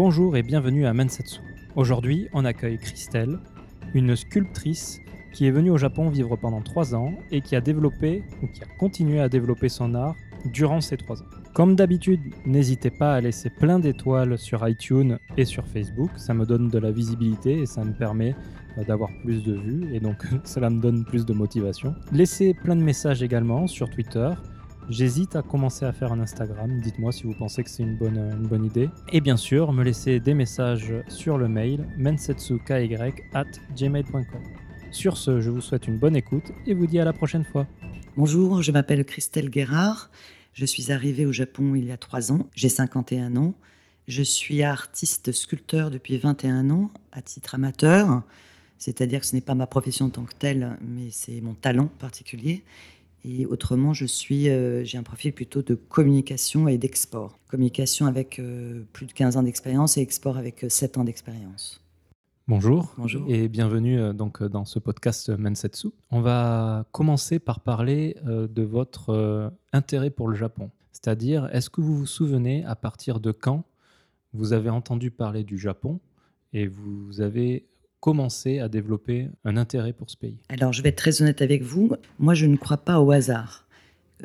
[0.00, 1.40] Bonjour et bienvenue à Mensetsu.
[1.74, 3.40] Aujourd'hui, on accueille Christelle,
[3.94, 5.00] une sculptrice
[5.32, 8.62] qui est venue au Japon vivre pendant trois ans et qui a développé ou qui
[8.62, 10.14] a continué à développer son art
[10.52, 11.26] durant ces trois ans.
[11.52, 16.46] Comme d'habitude, n'hésitez pas à laisser plein d'étoiles sur iTunes et sur Facebook, ça me
[16.46, 18.36] donne de la visibilité et ça me permet
[18.78, 21.96] euh, d'avoir plus de vues et donc cela me donne plus de motivation.
[22.12, 24.30] Laissez plein de messages également sur Twitter.
[24.88, 28.16] J'hésite à commencer à faire un Instagram, dites-moi si vous pensez que c'est une bonne,
[28.16, 28.88] une bonne idée.
[29.12, 32.94] Et bien sûr, me laissez des messages sur le mail mensetsuky
[33.34, 33.44] at
[33.76, 34.42] gmail.com.
[34.90, 37.66] Sur ce, je vous souhaite une bonne écoute et vous dis à la prochaine fois.
[38.16, 40.10] Bonjour, je m'appelle Christelle Guérard.
[40.54, 42.46] Je suis arrivée au Japon il y a trois ans.
[42.54, 43.52] J'ai 51 ans.
[44.06, 48.22] Je suis artiste sculpteur depuis 21 ans à titre amateur.
[48.78, 51.88] C'est-à-dire que ce n'est pas ma profession en tant que telle, mais c'est mon talent
[51.98, 52.64] particulier.
[53.30, 57.38] Et autrement, je suis, euh, j'ai un profil plutôt de communication et d'export.
[57.50, 61.84] Communication avec euh, plus de 15 ans d'expérience et export avec 7 euh, ans d'expérience.
[62.46, 62.94] Bonjour.
[62.96, 63.26] Bonjour.
[63.28, 65.88] Et bienvenue donc dans ce podcast Mensetsu.
[66.10, 70.70] On va commencer par parler de votre intérêt pour le Japon.
[70.92, 73.64] C'est-à-dire, est-ce que vous vous souvenez à partir de quand
[74.32, 76.00] vous avez entendu parler du Japon
[76.54, 77.66] et vous avez
[78.00, 81.62] commencé à développer un intérêt pour ce pays Alors, je vais être très honnête avec
[81.62, 81.92] vous.
[82.18, 83.66] Moi, je ne crois pas au hasard.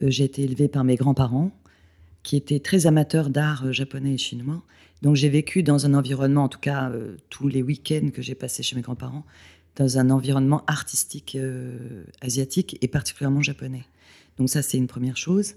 [0.02, 1.52] Euh, j'ai été élevée par mes grands-parents
[2.22, 4.64] qui étaient très amateurs d'art euh, japonais et chinois.
[5.02, 8.36] Donc, j'ai vécu dans un environnement, en tout cas euh, tous les week-ends que j'ai
[8.36, 9.26] passés chez mes grands-parents,
[9.76, 11.36] dans un environnement artistique
[12.22, 13.86] asiatique et particulièrement japonais.
[14.38, 15.56] Donc, ça, c'est une première chose.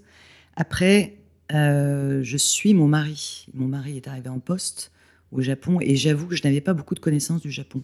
[0.55, 1.17] Après,
[1.51, 3.45] je suis mon mari.
[3.53, 4.91] Mon mari est arrivé en poste
[5.31, 7.83] au Japon et j'avoue que je n'avais pas beaucoup de connaissances du Japon,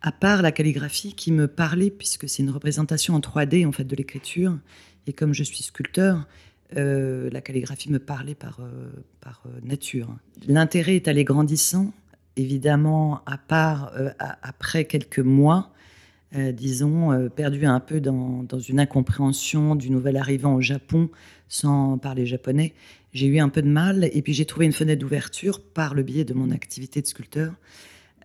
[0.00, 3.84] à part la calligraphie qui me parlait puisque c'est une représentation en 3D en fait
[3.84, 4.56] de l'écriture
[5.06, 6.26] et comme je suis sculpteur,
[6.76, 10.14] euh, la calligraphie me parlait par, euh, par euh, nature.
[10.46, 11.92] L'intérêt est allé grandissant,
[12.36, 13.92] évidemment, à part
[14.42, 15.72] après quelques mois,
[16.32, 21.10] disons, perdu un peu dans, dans, une incompréhension du nouvel arrivant au Japon
[21.48, 22.74] sans parler japonais
[23.12, 26.02] j'ai eu un peu de mal et puis j'ai trouvé une fenêtre d'ouverture par le
[26.02, 27.54] biais de mon activité de sculpteur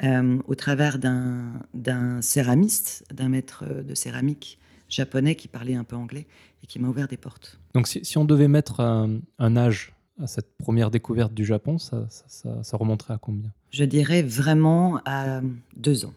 [0.04, 6.28] euh, au travers d'un céramiste, d'un maître de céramique japonais qui parlait un peu anglais
[6.64, 7.60] et qui m'a ouvert des portes.
[7.74, 12.78] Donc si, on devait mettre un, âge à cette première découverte du Japon, ça, ça,
[12.78, 13.52] remonterait à combien?
[13.72, 15.42] Je dirais vraiment à
[15.76, 16.14] deux ans.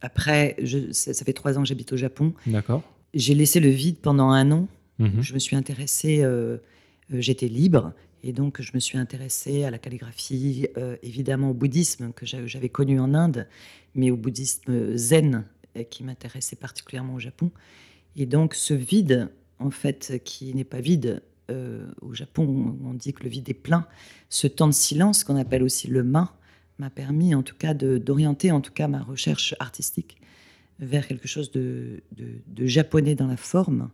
[0.00, 2.34] Après, je, ça, fait trois ans que j'habite au Japon.
[2.46, 2.82] D'accord.
[3.14, 4.68] J'ai laissé le vide pendant un an.
[4.98, 5.22] Mhm.
[5.22, 6.58] Je me suis intéressée euh,
[7.10, 7.92] j'étais libre.
[8.22, 12.68] Et donc, je me suis intéressée à la calligraphie, euh, évidemment au bouddhisme que j'avais
[12.68, 13.46] connu en Inde,
[13.94, 15.44] mais au bouddhisme zen
[15.76, 17.50] euh, qui m'intéressait particulièrement au Japon.
[18.16, 21.22] Et donc, ce vide, en fait, qui n'est pas vide,
[22.02, 23.86] au Japon, on dit que le vide est plein,
[24.28, 26.30] ce temps de silence qu'on appelle aussi le main,
[26.78, 30.18] m'a permis en tout cas d'orienter en tout cas ma recherche artistique
[30.78, 32.02] vers quelque chose de
[32.58, 33.88] japonais dans la forme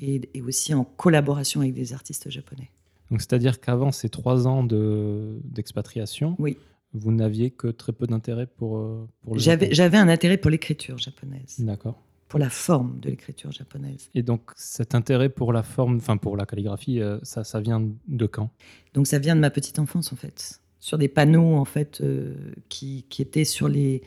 [0.00, 2.70] et, aussi en collaboration avec des artistes japonais.
[3.10, 6.56] Donc, c'est-à-dire qu'avant ces trois ans d'expatriation, oui.
[6.94, 10.96] vous n'aviez que très peu d'intérêt pour, euh, pour le J'avais un intérêt pour l'écriture
[10.98, 11.56] japonaise.
[11.58, 12.00] D'accord.
[12.28, 14.08] Pour la forme de l'écriture japonaise.
[14.14, 17.86] Et donc, cet intérêt pour la forme, enfin pour la calligraphie, euh, ça, ça vient
[18.08, 18.50] de quand?
[18.94, 20.60] Donc, ça vient de ma petite enfance, en fait.
[20.80, 22.34] Sur des panneaux, en fait, euh,
[22.70, 24.02] qui, qui, étaient sur les,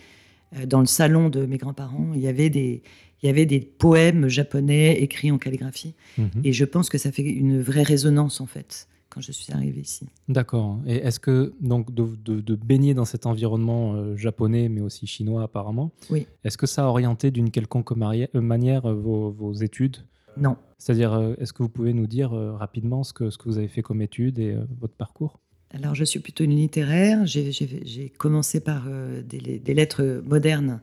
[0.66, 2.14] dans le salon de mes grands-parents.
[2.16, 2.82] Il y avait des,
[3.26, 5.96] il y avait des poèmes japonais écrits en calligraphie.
[6.20, 6.30] Mhm.
[6.44, 9.82] Et je pense que ça fait une vraie résonance, en fait, quand je suis arrivée
[9.82, 10.06] ici.
[10.30, 10.80] D'accord.
[10.86, 15.92] Et est-ce que, donc, de, baigner dans cet environnement euh, japonais, mais aussi chinois apparemment,
[16.12, 16.28] oui.
[16.44, 19.98] est-ce que ça a orienté d'une quelconque euh, manière euh, vos, études?
[20.38, 20.56] Non.
[20.78, 23.82] C'est-à-dire, est-ce que vous pouvez nous dire rapidement ce que, ce que vous avez fait
[23.82, 25.40] comme études et votre parcours?
[25.72, 27.26] Alors, je suis plutôt une littéraire.
[27.26, 28.86] J'ai commencé par
[29.24, 30.82] des, des, lettres modernes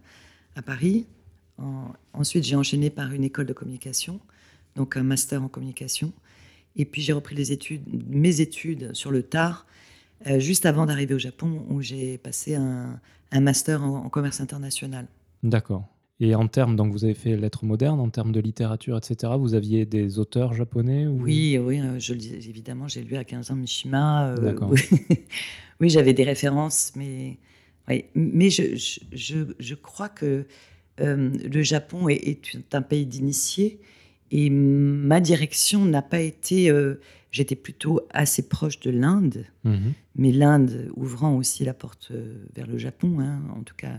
[0.56, 1.06] à Paris,
[2.12, 4.20] ensuite, j'ai enchaîné par une école de communication,
[4.76, 6.12] donc un master en communication.
[6.76, 9.66] Et puis, j'ai repris les études, mes études sur le tard,
[10.26, 13.00] euh, juste avant d'arriver au Japon, où j'ai passé un,
[13.32, 15.06] master en, commerce international.
[15.42, 15.86] D'accord.
[16.20, 19.54] Et en termes, donc vous avez fait lettres modernes, en termes de littérature, etc., vous
[19.54, 24.28] aviez des auteurs japonais Oui, oui, euh, je, évidemment, j'ai lu à 15 ans Mishima.
[24.28, 24.72] Euh, D'accord.
[25.80, 27.38] oui, j'avais des références, mais,
[28.14, 28.76] mais je,
[29.12, 30.46] je, je, crois que
[31.00, 33.80] euh, le Japon est, un pays d'initiés
[34.30, 36.70] et ma direction n'a pas été.
[36.70, 37.00] Euh,
[37.30, 39.94] j'étais plutôt assez proche de l'Inde, mhm.
[40.16, 43.96] mais l'Inde ouvrant aussi la porte euh, vers le Japon, hein, en tout cas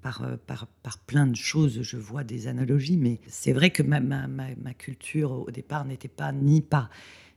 [0.00, 4.00] par, par, par, plein de choses, je vois des analogies, mais c'est vrai que ma,
[4.00, 6.90] ma, ma, culture au départ n'était pas ni par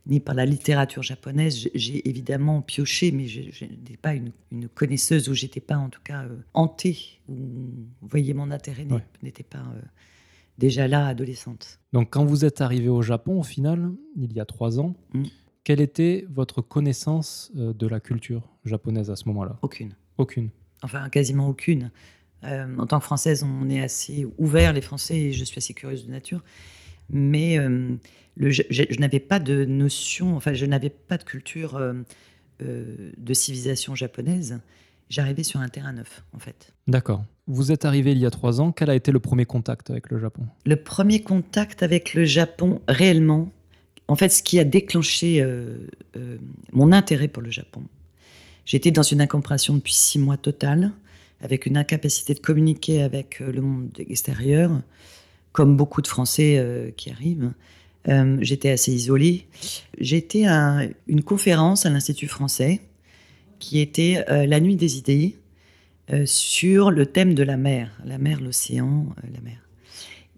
[0.08, 1.70] ni par la littérature japonaise.
[1.74, 4.32] J'ai évidemment pioché, mais je, n'étais pas une,
[4.74, 8.86] connaisseuse, ou j'étais pas en tout cas euh, hantée, ou vous voyez, mon intérêt
[9.24, 9.82] n'était pas euh,
[10.58, 11.80] déjà là, adolescente.
[11.94, 15.24] Donc quand vous êtes arrivé au Japon, au final, il y a trois ans, mm.
[15.64, 19.58] quelle était votre connaissance euh, de la culture japonaise à ce moment-là?
[19.62, 19.96] Aucune.
[20.18, 20.50] Aucune.
[20.84, 21.92] Enfin, quasiment aucune.
[22.44, 26.06] en tant que Française, on est assez ouvert, les Français, et je suis assez curieuse
[26.06, 26.44] de nature.
[27.10, 27.60] Mais
[28.38, 31.94] je, n'avais pas de notion, enfin, je n'avais pas de culture euh,
[32.62, 34.60] euh, de civilisation japonaise.
[35.10, 36.74] J'arrivais sur un terrain neuf, en fait.
[36.88, 37.24] D'accord.
[37.48, 38.72] Vous êtes arrivé il y a trois ans.
[38.72, 40.48] Quel a été le premier contact avec le Japon?
[40.66, 43.52] Le premier contact avec le Japon, réellement,
[44.08, 45.78] en fait, ce qui a déclenché euh,
[46.72, 47.84] mon intérêt pour le Japon.
[48.66, 50.92] J'étais dans une incompréhension depuis six mois totale,
[51.40, 54.72] avec une incapacité de communiquer avec le monde extérieur,
[55.56, 57.54] comme beaucoup de Français qui arrivent.
[58.08, 59.48] Euh, j'étais assez isolée.
[60.00, 62.82] J'étais à une conférence à l'Institut français
[63.60, 65.38] qui était euh, la nuit des idées
[66.12, 69.58] euh, sur le thème de la mer, la mer, l'océan, la mer.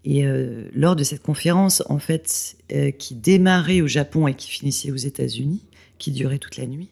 [0.04, 0.24] Et
[0.72, 2.56] lors de cette conférence, en fait,
[2.98, 5.66] qui démarrait au Japon et qui finissait aux États-Unis,
[5.98, 6.88] qui durait toute la nuit,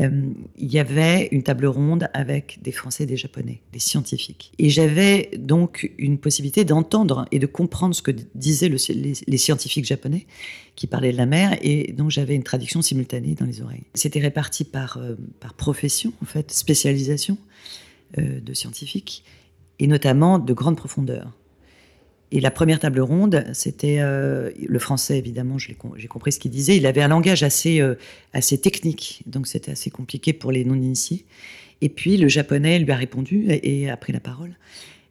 [0.00, 4.52] euh, il y avait une table ronde avec des Français et des Japonais, des scientifiques.
[4.58, 10.26] Et j'avais donc une possibilité d'entendre et de comprendre ce que disaient les, scientifiques japonais
[10.74, 13.84] qui parlaient de la mer, et donc j'avais une traduction simultanée dans les oreilles.
[13.94, 15.14] C'était réparti par, euh,
[15.56, 17.38] profession, en fait, spécialisation
[18.18, 19.24] euh, de scientifiques,
[19.78, 21.32] et notamment de grande profondeur.
[22.32, 26.76] Et la première table ronde, c'était euh, le français, évidemment, j'ai compris ce qu'il disait.
[26.76, 27.94] Il avait un langage assez, euh,
[28.32, 31.24] assez technique, donc c'était assez compliqué pour les non-initiés.
[31.82, 34.56] Et puis le japonais lui a répondu et, a pris la parole.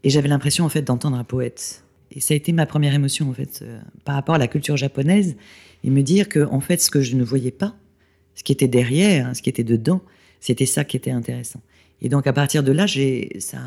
[0.03, 1.83] Et j'avais l'impression, en fait, d'entendre un poète.
[2.11, 4.75] Et ça a été ma première émotion, en fait, euh, par rapport à la culture
[4.75, 5.35] japonaise,
[5.83, 7.75] et me dire que, en fait, ce que je ne voyais pas,
[8.35, 10.01] ce qui était derrière, hein, ce qui était dedans,
[10.41, 11.61] c'était ça qui était intéressant.
[12.01, 12.85] Et donc à partir de là,
[13.39, 13.57] ça,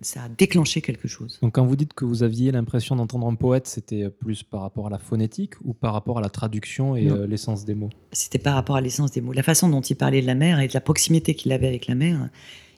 [0.00, 1.38] ça a déclenché quelque chose.
[1.42, 4.86] Donc quand vous dites que vous aviez l'impression d'entendre un poète, c'était plus par rapport
[4.86, 7.90] à la phonétique ou par rapport à la traduction et euh, l'essence des mots?
[8.12, 9.32] C'était par rapport à l'essence des mots.
[9.32, 11.86] La façon dont il parlait de la mer et de la proximité qu'il avait avec
[11.86, 12.28] la mer.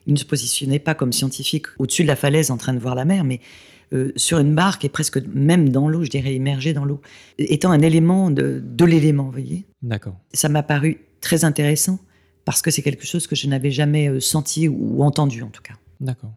[0.07, 2.95] Il ne se positionnait pas comme scientifique au-dessus de la falaise en train de voir
[2.95, 3.41] la mer, mais
[3.93, 7.01] euh, sur une barque et presque même dans l'eau, je dirais immergé dans l'eau,
[7.39, 9.67] étant un élément de, de l'élément, vous voyez?
[9.83, 10.17] D'accord.
[10.33, 11.99] Ça m'a paru très intéressant
[12.47, 15.63] parce que c'est quelque chose que je n'avais jamais euh, senti ou entendu en tout
[15.63, 15.75] cas.
[16.01, 16.33] D'accord.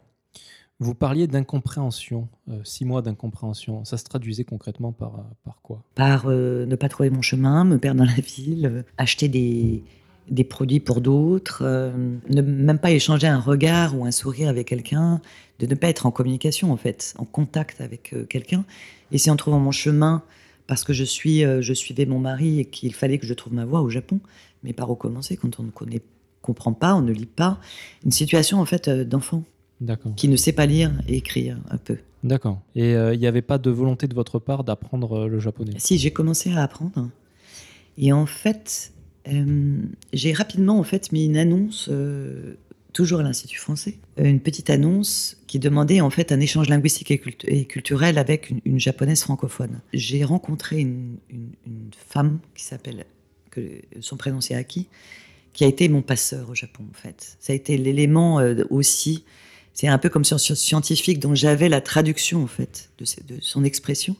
[0.79, 3.85] Vous parliez d'incompréhension, euh, six mois d'incompréhension.
[3.85, 5.83] Ça se traduisait concrètement par, euh, par quoi?
[5.93, 9.83] Par ne pas trouver mon chemin, me perdre dans la ville, acheter des,
[10.29, 15.21] des produits pour d'autres, ne même pas échanger un regard ou un sourire avec quelqu'un,
[15.59, 18.65] de ne pas être en communication en fait, en contact avec quelqu'un.
[19.11, 20.23] Et c'est en trouvant mon chemin,
[20.65, 23.65] parce que je, suis, je suivais mon mari et qu'il fallait que je trouve ma
[23.65, 24.21] voie au Japon,
[24.63, 26.01] mais par recommencer quand on ne connaît,
[26.41, 27.59] comprend pas, on ne lit pas.
[28.05, 29.43] Une situation en fait euh, d'enfant
[30.17, 31.97] qui ne sait pas lire et écrire un peu.
[32.23, 32.61] D'accord.
[32.75, 35.71] Et euh, il n'y avait pas de volonté de votre part d'apprendre euh, le japonais?
[35.77, 37.09] Si, j'ai commencé à apprendre.
[37.97, 38.91] Et en fait,
[40.11, 41.89] j'ai rapidement en fait mis une annonce,
[42.93, 47.65] toujours à l'Institut français, une petite annonce qui demandait en fait un échange linguistique et,
[47.65, 49.81] culturel avec une, japonaise francophone.
[49.91, 53.05] J'ai rencontré une, une femme qui s'appelle
[53.51, 54.87] que son prénom c'est Aki,
[55.53, 57.37] qui a été mon passeur au Japon en fait.
[57.39, 59.23] Ça a été l'élément euh, aussi,
[59.73, 64.15] c'est un peu comme scientifique dont j'avais la traduction en fait de, son expression.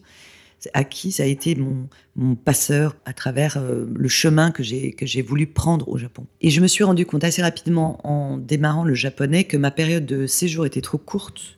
[0.73, 5.05] Aki, ça a été mon, mon passeur à travers euh, le chemin que j'ai que
[5.05, 6.27] j'ai voulu prendre au Japon.
[6.41, 10.05] Et je me suis rendu compte assez rapidement en démarrant le japonais que ma période
[10.05, 11.57] de séjour était trop courte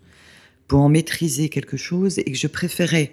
[0.68, 3.12] pour en maîtriser quelque chose et que je préférais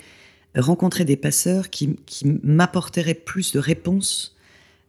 [0.55, 4.37] rencontrer des passeurs qui, qui m'apporteraient plus de réponses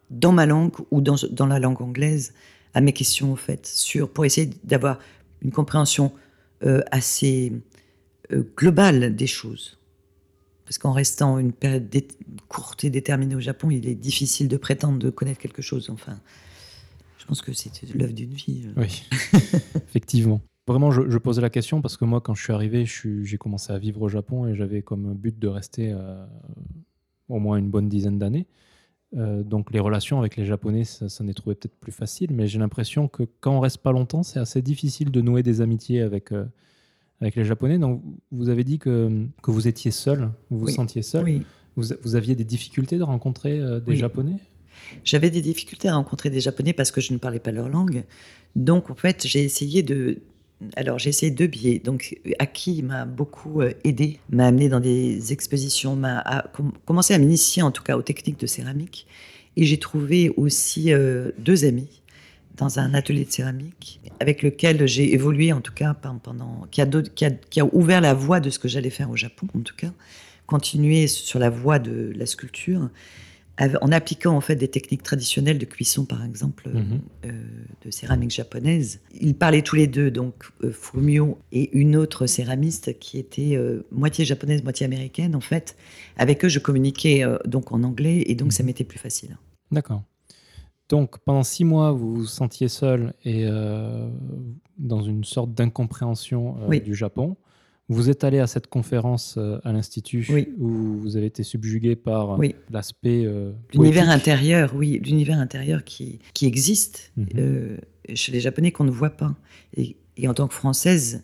[0.09, 2.33] dans ma langue ou dans, dans la langue anglaise
[2.73, 4.99] à mes questions, en fait, sur, pour essayer d'avoir
[5.41, 6.11] une compréhension
[6.63, 7.53] euh, assez
[8.31, 9.77] euh, globale des choses.
[10.65, 11.89] Parce qu'en restant une période
[12.47, 15.89] courte et déterminée au Japon, il est difficile de prétendre de connaître quelque chose.
[15.89, 16.19] Enfin,
[17.17, 18.65] je pense que c'est l'œuvre d'une vie.
[18.67, 18.81] Euh.
[18.81, 19.03] Oui,
[19.87, 20.41] effectivement.
[20.67, 23.73] Vraiment, je, je, posais la question parce que moi, quand je suis arrivé, j'ai commencé
[23.73, 25.95] à vivre au Japon et j'avais comme but de rester
[27.27, 28.45] au moins une bonne dizaine d'années.
[29.17, 32.47] Euh, donc les relations avec les Japonais, ça, ça n'est trouvé peut-être plus facile, mais
[32.47, 36.01] j'ai l'impression que quand on reste pas longtemps, c'est assez difficile de nouer des amitiés
[36.01, 36.45] avec, euh,
[37.19, 37.79] avec les Japonais.
[37.79, 41.23] Donc vous avez dit que, que vous étiez seul, vous vous sentiez seul.
[41.23, 41.41] Oui.
[41.75, 44.37] Vous, vous, aviez des difficultés de rencontrer euh, des Japonais?
[45.03, 48.03] J'avais des difficultés à rencontrer des Japonais parce que je ne parlais pas leur langue.
[48.55, 50.19] Donc en fait, j'ai essayé de,
[50.75, 51.79] alors j'ai essayé deux biais.
[51.79, 56.45] Donc Aki m'a beaucoup euh, aidé, m'a amené dans des expositions, m'a
[56.85, 59.07] commencé à m'initier en tout cas aux techniques de céramique.
[59.55, 62.01] Et j'ai trouvé aussi euh, deux amis
[62.57, 66.85] dans un atelier de céramique avec lequel j'ai évolué en tout cas pendant qui, a,
[66.85, 69.91] qui a, ouvert la voie de ce que j'allais faire au Japon en tout cas
[70.45, 72.89] continuer sur la voie de la sculpture
[73.81, 77.01] en appliquant en fait des techniques traditionnelles de cuisson, par exemple, mhm.
[77.25, 77.31] euh,
[77.83, 79.01] de céramique japonaise.
[79.19, 83.85] Ils parlaient tous les deux, donc euh, Fumio et une autre céramiste qui était euh,
[83.91, 85.35] moitié japonaise, moitié américaine.
[85.35, 85.75] En fait,
[86.17, 88.67] avec eux, je communiquais donc en anglais et donc ça mhm.
[88.67, 89.37] m'était plus facile.
[89.71, 90.03] D'accord.
[90.87, 93.45] Donc pendant six mois, vous vous sentiez seul et
[94.77, 97.37] dans une sorte d'incompréhension du Japon.
[97.89, 102.39] Vous êtes allé à cette conférence euh, à l'Institut où vous avez été subjugué par
[102.39, 103.25] euh, l'aspect.
[103.25, 107.79] Euh, l'univers intérieur, oui, l'univers intérieur qui, qui existe mhm.
[108.13, 109.36] chez les Japonais qu'on ne voit pas.
[109.75, 111.24] Et, en tant que Française,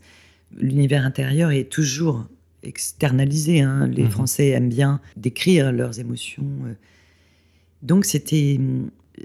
[0.57, 2.25] l'univers intérieur est toujours
[2.63, 3.62] externalisé.
[3.62, 3.88] Hein.
[3.88, 4.10] Les mhm.
[4.10, 6.48] Français aiment bien décrire leurs émotions.
[7.84, 8.60] Donc c'était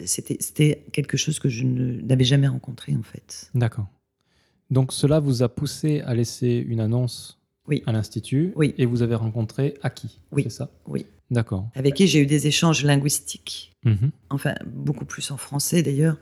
[0.04, 3.50] c'était quelque chose que je n'avais jamais rencontré en fait.
[3.54, 3.86] D'accord.
[4.70, 7.82] Donc cela vous a poussé à laisser une annonce oui.
[7.86, 8.74] à l'Institut oui.
[8.78, 10.44] et vous avez rencontré Aki, oui.
[10.44, 11.06] c'est ça Oui.
[11.30, 11.68] D'accord.
[11.74, 14.10] Avec qui j'ai eu des échanges linguistiques, mhm.
[14.30, 16.16] enfin beaucoup plus en français d'ailleurs,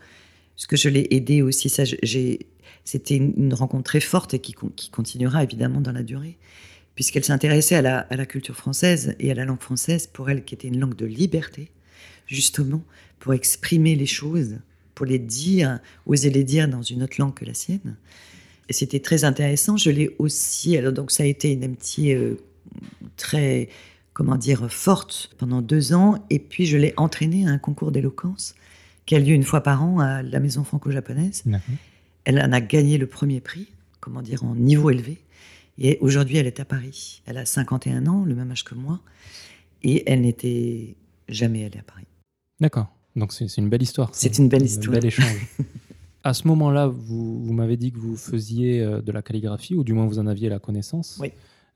[0.55, 1.71] puisque je l'ai aidé aussi.
[1.71, 1.85] Ça,
[2.85, 6.37] c'était une rencontre très forte et qui, qui, continuera évidemment dans la durée,
[6.95, 10.45] puisqu'elle s'intéressait à la, à la culture française et à la langue française, pour elle
[10.45, 11.71] qui était une langue de liberté,
[12.27, 12.83] justement,
[13.19, 14.59] pour exprimer les choses,
[14.95, 17.97] pour les dire, oser les dire dans une autre langue que la sienne
[18.71, 19.77] c'était très intéressant.
[19.77, 20.77] Je l'ai aussi.
[20.77, 22.39] Alors, donc, ça a été une amitié euh,
[23.17, 23.69] très,
[24.13, 26.25] comment dire, forte pendant deux ans.
[26.31, 28.55] Et puis, je l'ai entraînée à un concours d'éloquence
[29.07, 31.45] qui a lieu une fois par an à la Maison franco-japonaise.
[32.25, 33.69] Elle en a gagné le premier prix,
[34.01, 35.19] comment dire, en niveau élevé.
[35.79, 37.23] Et aujourd'hui, elle est à Paris.
[37.25, 39.01] Elle a 51 ans, le même âge que moi.
[39.83, 40.97] Et elle n'était
[41.29, 42.05] jamais allée à Paris.
[42.61, 42.89] D'accord.
[43.17, 44.11] Donc, c'est une belle histoire.
[44.13, 44.97] C'est une belle histoire.
[44.97, 45.47] Un bel échange.
[46.25, 49.93] À ce moment-là, vous, m'avez dit que vous faisiez euh, de la calligraphie, ou du
[49.93, 51.19] moins vous en aviez la connaissance.
[51.21, 51.33] Oui.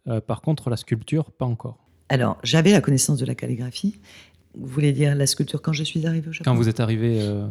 [0.09, 1.79] Euh, par contre, la sculpture, pas encore.
[2.09, 3.99] Alors, j'avais la connaissance de la calligraphie.
[4.55, 6.51] Vous voulez dire la sculpture quand je suis arrivé au Japon?
[6.51, 7.47] Quand vous êtes arrivé euh,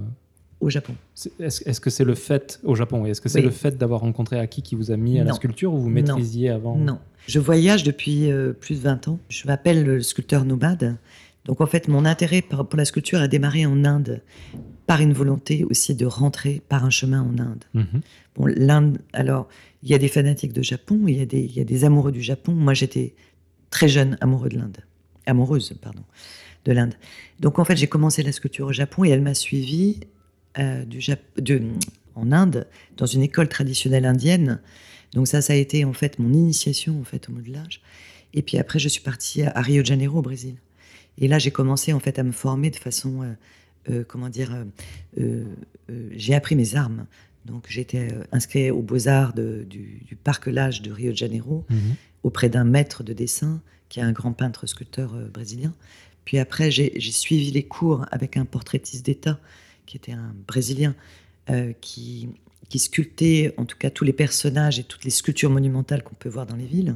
[0.59, 0.93] au Japon.
[1.39, 4.61] Est-ce que c'est le fait au Japon Est-ce que c'est le fait d'avoir rencontré Aki
[4.61, 6.75] qui vous a mis à la sculpture ou vous maîtrisiez avant?
[6.75, 6.99] Non.
[7.25, 8.29] Je voyage depuis
[8.59, 9.19] plus de 20 ans.
[9.29, 10.97] Je m'appelle le sculpteur nomade.
[11.45, 14.21] Donc en fait, mon intérêt pour la sculpture a démarré en Inde
[14.91, 17.63] par une volonté aussi de rentrer par un chemin en Inde.
[17.73, 18.01] Mhm.
[18.35, 19.47] Bon, l'Inde, alors,
[19.83, 21.85] il y a des fanatiques de Japon, il y a des, il y a des
[21.85, 22.51] amoureux du Japon.
[22.51, 23.15] Moi, j'étais
[23.69, 24.79] très jeune amoureux de l'Inde.
[25.25, 26.03] Amoureuse, pardon,
[26.65, 26.95] de l'Inde.
[27.39, 30.01] Donc en fait, j'ai commencé la sculpture au Japon et elle m'a suivi
[30.59, 30.99] euh, du
[31.37, 31.61] de,
[32.15, 32.67] en Inde,
[32.97, 34.59] dans une école traditionnelle indienne.
[35.13, 37.81] Donc ça, ça a été en fait mon initiation en fait au modelage.
[38.33, 40.55] Et puis après, je suis partie à Rio de Janeiro, au Brésil.
[41.17, 43.31] Et là, j'ai commencé en fait à me former de façon, euh,
[44.07, 44.65] comment dire,
[45.19, 45.45] euh,
[46.11, 47.05] j'ai appris mes armes.
[47.45, 49.65] Donc j'étais inscrit aux Beaux-Arts du,
[50.05, 51.95] du, Parc Lage de Rio de Janeiro, mhm.
[52.23, 55.73] auprès d'un maître de dessin, qui est un grand peintre sculpteur brésilien.
[56.23, 59.39] Puis après, j'ai suivi les cours avec un portraitiste d'État,
[59.87, 60.95] qui était un Brésilien,
[61.81, 62.29] qui,
[62.69, 66.29] qui sculptait en tout cas tous les personnages et toutes les sculptures monumentales qu'on peut
[66.29, 66.95] voir dans les villes.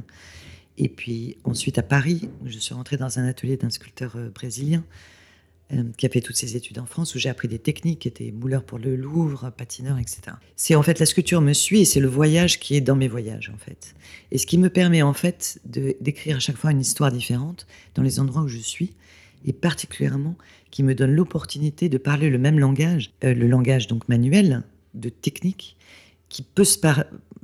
[0.78, 4.78] Et puis ensuite à Paris, je suis rentrée dans un atelier d'un sculpteur euh, brésilien
[4.80, 4.82] euh,
[5.96, 8.30] qui a fait toutes ses études en France, où j'ai appris des techniques, qui était
[8.30, 10.20] mouleur pour le Louvre, patineur, etc.
[10.54, 13.08] C'est en fait la sculpture me suit et c'est le voyage qui est dans mes
[13.08, 13.94] voyages en fait.
[14.30, 18.02] Et ce qui me permet en fait d'écrire à chaque fois une histoire différente dans
[18.02, 18.92] les endroits où je suis
[19.44, 20.36] et particulièrement
[20.70, 24.62] qui me donne l'opportunité de parler le même langage, euh, le langage donc manuel
[24.94, 25.76] de technique,
[26.28, 26.78] qui peut se,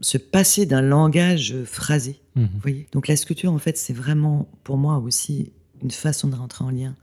[0.00, 2.20] se passer d'un langage phrasé.
[2.34, 2.48] Mhm.
[2.60, 2.86] voyez?
[2.92, 5.52] Donc la sculpture, en fait, c'est vraiment pour moi aussi
[5.82, 6.94] une façon de rentrer en lien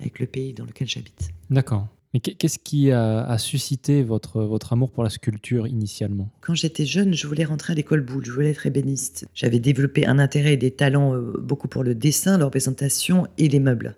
[0.00, 1.30] avec le pays dans lequel j'habite.
[1.50, 1.88] D'accord.
[2.14, 6.30] Mais qu'est-ce qui a, suscité votre, votre amour pour la sculpture initialement?
[6.40, 9.26] Quand j'étais jeune, je voulais rentrer à l'école Boulle, je voulais être ébéniste.
[9.34, 13.48] J'avais développé un intérêt et des talents euh, beaucoup pour le dessin, la représentation et
[13.48, 13.94] les meubles.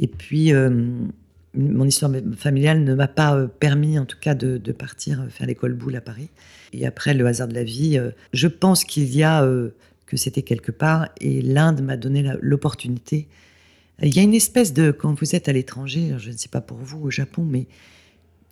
[0.00, 0.90] Et puis, euh,
[1.54, 5.74] mon histoire familiale ne m'a pas euh, permis, en tout cas, de, partir faire l'école
[5.74, 6.28] boule à Paris.
[6.72, 9.70] Et après, le hasard de la vie, euh, je pense qu'il y a euh,
[10.06, 13.28] que c'était quelque part, et l'Inde m'a donné l'opportunité.
[14.02, 16.60] Il y a une espèce de, quand vous êtes à l'étranger, je ne sais pas
[16.60, 17.66] pour vous au Japon, mais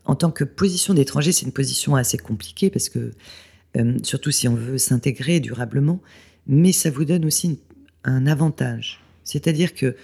[0.05, 3.13] en tant que position d'étranger, c'est une position assez compliquée parce que,
[4.03, 6.01] surtout si on veut s'intégrer durablement,
[6.47, 7.61] mais ça vous donne aussi
[8.05, 9.01] un avantage.
[9.25, 9.97] C'est-à-dire que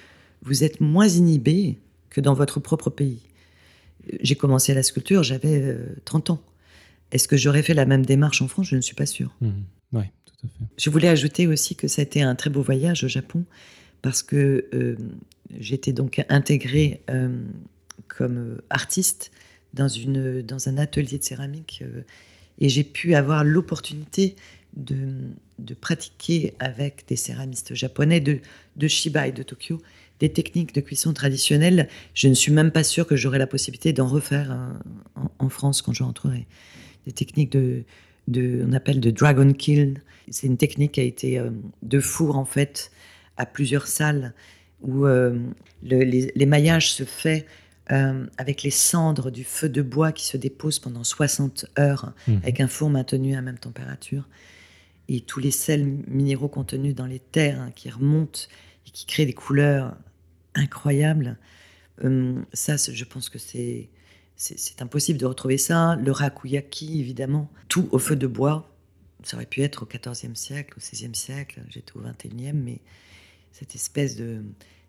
[0.43, 1.79] vous êtes moins inhibé
[2.11, 3.21] que dans votre propre pays.
[4.21, 6.43] J'ai commencé la sculpture, j'avais 30 euh, ans.
[7.11, 8.69] Est-ce que j'aurais fait la même démarche en France?
[8.69, 9.35] Je ne suis pas sûre.
[9.41, 9.51] Mmh.
[9.95, 10.65] Oui, tout à fait.
[10.77, 13.45] Je voulais ajouter aussi que ça a été un très beau voyage au Japon
[14.03, 14.97] parce que euh,
[15.59, 17.45] j'étais donc intégrée euh,
[18.09, 19.31] comme artiste
[19.73, 21.83] dans, une, dans un atelier de céramique
[22.59, 24.37] et j'ai pu avoir l'opportunité
[24.77, 24.97] de,
[25.59, 28.41] de, pratiquer avec des céramistes japonais de,
[28.77, 29.81] de Shiba et de Tokyo
[30.21, 31.89] des techniques de cuisson traditionnelles.
[32.15, 34.57] Je ne suis même pas sûre que j'aurai la possibilité d'en refaire
[35.39, 36.47] en, France quand je rentrerai.
[37.07, 37.85] Des techniques de,
[38.29, 40.03] de, on appelle de dragon kill.
[40.31, 41.51] C'est une technique qui a été euh,
[41.83, 42.91] de four en fait
[43.37, 44.33] à plusieurs salles
[44.85, 45.38] où euh,
[45.83, 47.47] les, les, maillages se fait
[47.91, 52.37] euh, avec les cendres du feu de bois qui se déposent pendant 60 heures mmh.
[52.43, 54.29] avec un four maintenu à la même température
[55.09, 58.41] et tous les sels minéraux contenus dans les terres hein, qui remontent
[58.87, 59.97] et qui créent des couleurs
[60.55, 61.37] incroyables.
[62.05, 63.88] Euh, ça, je pense que c'est
[64.37, 65.95] c'est impossible de retrouver ça.
[65.95, 68.69] Le rakuyaki, évidemment, tout au feu de bois.
[69.23, 71.62] Ça aurait pu être au XIVe siècle, au XVIe siècle.
[71.69, 72.81] J'étais au XXIe, mais
[73.53, 74.43] cette espèce de,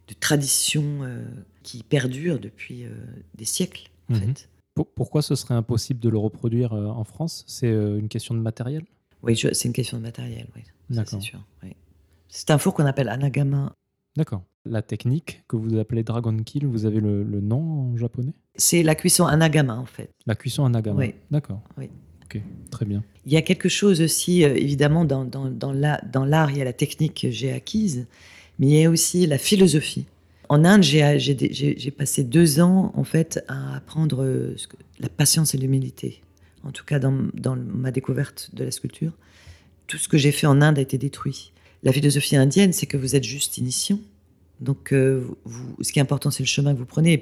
[0.08, 1.26] de tradition euh,
[1.64, 2.90] qui perdure depuis euh,
[3.36, 4.22] des siècles, en mhm.
[4.22, 4.50] fait.
[4.96, 7.46] Pourquoi ce serait impossible de le reproduire en France?
[7.48, 8.84] C'est une question de matériel?
[9.24, 10.64] Oui, c'est une question de matériel, oui.
[10.92, 11.40] C'est sûr.
[12.28, 13.74] C'est un four qu'on appelle anagama.
[14.18, 14.44] D'accord.
[14.66, 18.34] La technique que vous appelez Dragon Kill, vous avez le, nom en japonais?
[18.56, 20.10] C'est la cuisson anagama, en fait.
[20.26, 21.16] La cuisson anagama Oui.
[21.32, 21.62] D'accord.
[21.78, 21.90] Oui.
[22.26, 23.04] Ok, très bien.
[23.26, 25.74] Il y a quelque chose aussi, euh, évidemment, dans, dans, dans
[26.26, 28.08] l'art, il y a la technique que j'ai acquise,
[28.60, 30.06] mais il y a aussi la philosophie.
[30.50, 34.56] En Inde, j'ai passé deux ans, en fait, à apprendre euh,
[35.00, 36.22] la patience et l'humilité
[36.66, 39.12] en tout cas dans, ma découverte de la sculpture,
[39.88, 41.52] tout ce que j'ai fait en Inde a été détruit.
[41.84, 44.00] La philosophie indienne, c'est que vous êtes juste initiant.
[44.60, 45.24] Donc, euh,
[45.82, 47.14] ce qui est important, c'est le chemin que vous prenez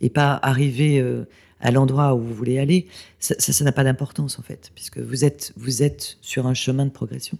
[0.00, 1.24] et pas, arriver euh,
[1.60, 2.86] à l'endroit où vous voulez aller.
[3.18, 6.86] Ça, ça n'a pas d'importance, en fait, puisque vous êtes, vous êtes sur un chemin
[6.86, 7.36] de progression.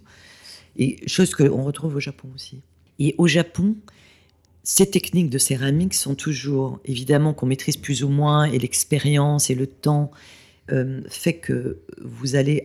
[0.77, 2.61] Et chose qu'on retrouve au Japon aussi.
[2.99, 3.75] Et au Japon,
[4.63, 9.55] ces techniques de céramique sont toujours, évidemment, qu'on maîtrise plus ou moins, et l'expérience et
[9.55, 10.11] le temps
[10.71, 12.63] euh, fait que vous allez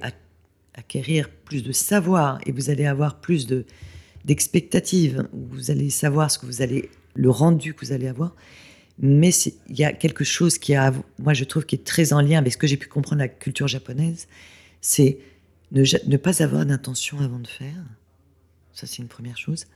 [0.74, 3.64] acquérir plus de savoir et vous allez avoir plus de
[4.24, 5.28] d'expectatives.
[5.32, 8.34] Vous allez savoir ce que vous allez, le rendu que vous allez avoir.
[8.98, 9.30] Mais
[9.68, 12.38] il y a quelque chose qui a, moi je trouve, qui est très en lien
[12.38, 14.28] avec ce que j'ai pu comprendre de la culture japonaise,
[14.80, 15.18] c'est
[15.72, 17.84] ne, pas avoir d'intention avant de faire.
[18.72, 19.66] Ça, c'est une première chose.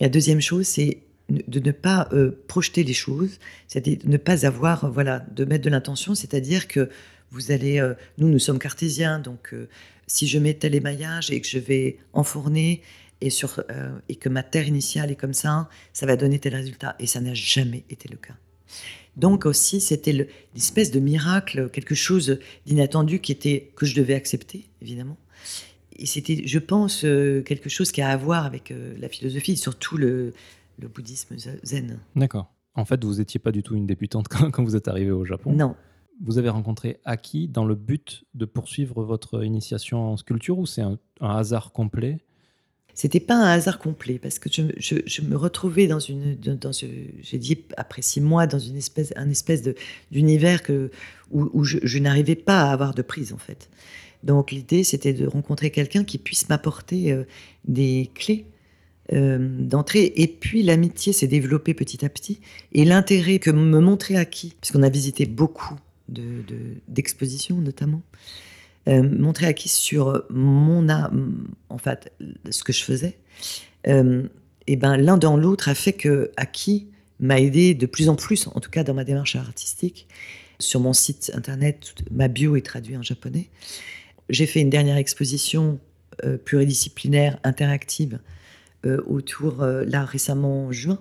[0.00, 4.90] La deuxième chose, c'est de ne pas euh, projeter les choses, c'est-à-dire ne pas avoir,
[4.90, 6.88] voilà, de mettre de l'intention, c'est-à-dire que
[7.30, 9.68] vous allez, euh, nous, nous sommes cartésiens, donc euh,
[10.06, 12.82] si je mets tel émaillage et que je vais enfourner
[13.20, 16.54] et, sur, euh, et que ma terre initiale est comme ça, ça va donner tel
[16.54, 16.96] résultat.
[16.98, 18.34] Et ça n'a jamais été le cas.
[19.16, 20.12] Donc aussi, c'était
[20.54, 25.16] l'espèce de miracle, quelque chose d'inattendu qui était que je devais accepter, évidemment.
[25.98, 30.32] Et c'était, je pense, quelque chose qui a à voir avec la philosophie, surtout le,
[30.78, 31.98] le bouddhisme zen.
[32.16, 32.52] D'accord.
[32.74, 35.52] En fait, vous n'étiez pas du tout une débutante quand, vous êtes arrivée au Japon.
[35.52, 35.74] Non,
[36.20, 40.82] vous avez rencontré Aki dans le but de poursuivre votre initiation en sculpture ou c'est
[40.82, 42.18] un, hasard complet?
[42.94, 47.64] C'était pas un hasard complet parce que je, me retrouvais dans une, dans j'ai dit
[47.76, 49.62] après six mois dans une espèce, un espèce
[50.10, 50.90] d'univers que
[51.30, 53.70] où, je, n'arrivais pas à avoir de prise en fait.
[54.22, 57.24] Donc l'idée c'était de rencontrer quelqu'un qui puisse m'apporter euh,
[57.66, 58.46] des clés
[59.14, 60.12] euh, d'entrée.
[60.16, 62.40] Et puis l'amitié s'est développée petit à petit.
[62.72, 65.76] Et l'intérêt que me montrait Aki, puisqu'on a visité beaucoup
[66.88, 68.02] d'exposition de, notamment,
[68.88, 72.12] euh, montrer acquis sur mon âme, en fait,
[72.50, 73.18] ce que je faisais.
[73.86, 74.24] Euh,
[74.66, 78.46] et ben l'un dans l'autre a fait que acquis m'a aidé de plus en plus,
[78.48, 80.06] en tout cas dans ma démarche artistique.
[80.58, 83.48] Sur mon site internet, ma bio est traduite en japonais.
[84.28, 85.78] J'ai fait une dernière exposition
[86.24, 88.18] euh, pluridisciplinaire interactive
[88.86, 90.98] euh, autour, là récemment en juin,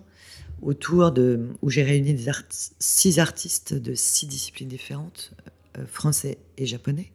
[0.62, 2.32] autour de, où j'ai réuni des
[2.80, 5.34] six artistes de six disciplines différentes,
[5.78, 7.12] euh, français et japonais,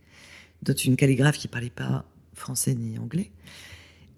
[0.62, 3.30] dont une calligraphe qui parlait pas français ni anglais,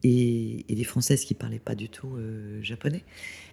[0.02, 3.02] et, des françaises qui parlaient pas du tout euh, japonais.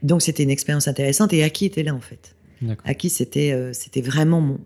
[0.03, 2.35] Donc c'était une expérience intéressante, et Aki était là en fait.
[2.83, 4.59] Aki c'était euh, c'était vraiment mon,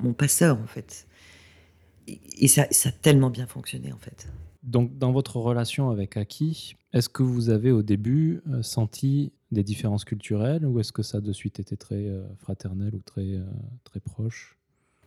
[0.00, 1.06] mon, passeur en fait.
[2.06, 4.28] Et, ça, ça a tellement bien fonctionné en fait.
[4.62, 10.04] Donc dans votre relation avec Aki, est-ce que vous avez au début senti des différences
[10.04, 13.44] culturelles ou est-ce que ça de suite était très euh, fraternel ou très, euh,
[13.84, 14.56] très proche?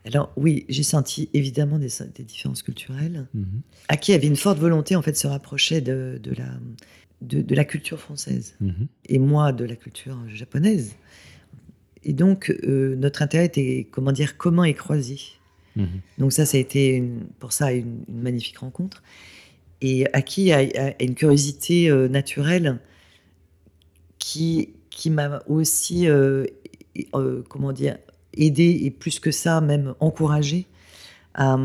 [0.06, 3.28] Alors oui, j'ai senti évidemment des, différences culturelles.
[3.34, 3.44] Mmh.
[3.90, 6.48] Aki avait une forte volonté en fait de se rapprocher de, de la,
[7.22, 8.88] de, la culture française mhm.
[9.08, 10.96] et moi de la culture japonaise.
[12.04, 15.20] Et donc euh, notre intérêt était comment dire commun et croisé.
[15.78, 16.02] Mhm.
[16.18, 17.04] Donc ça, ça a été
[17.40, 19.04] pour ça une, magnifique rencontre.
[19.80, 22.80] Et Aki a, a une curiosité naturelle
[24.18, 26.46] qui, qui m'a aussi, euh,
[27.13, 27.98] euh, comment dire,
[28.34, 30.66] aidé et plus que ça, même encouragé
[31.34, 31.58] à,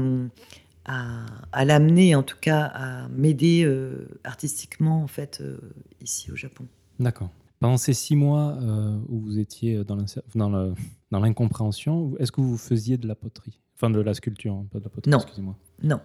[0.84, 5.58] à, l'amener, en tout cas, à m'aider euh, artistiquement, en fait, euh,
[6.00, 6.66] ici au Japon.
[6.98, 7.30] D'accord.
[7.60, 10.74] Pendant ces six mois euh, où vous étiez dans
[11.12, 13.60] l'incompréhension, est-ce que vous faisiez de la poterie?
[13.82, 15.18] Enfin, de la sculpture, hein, pas de la poterie, non.
[15.18, 15.56] excusez-moi.
[15.82, 16.00] Non.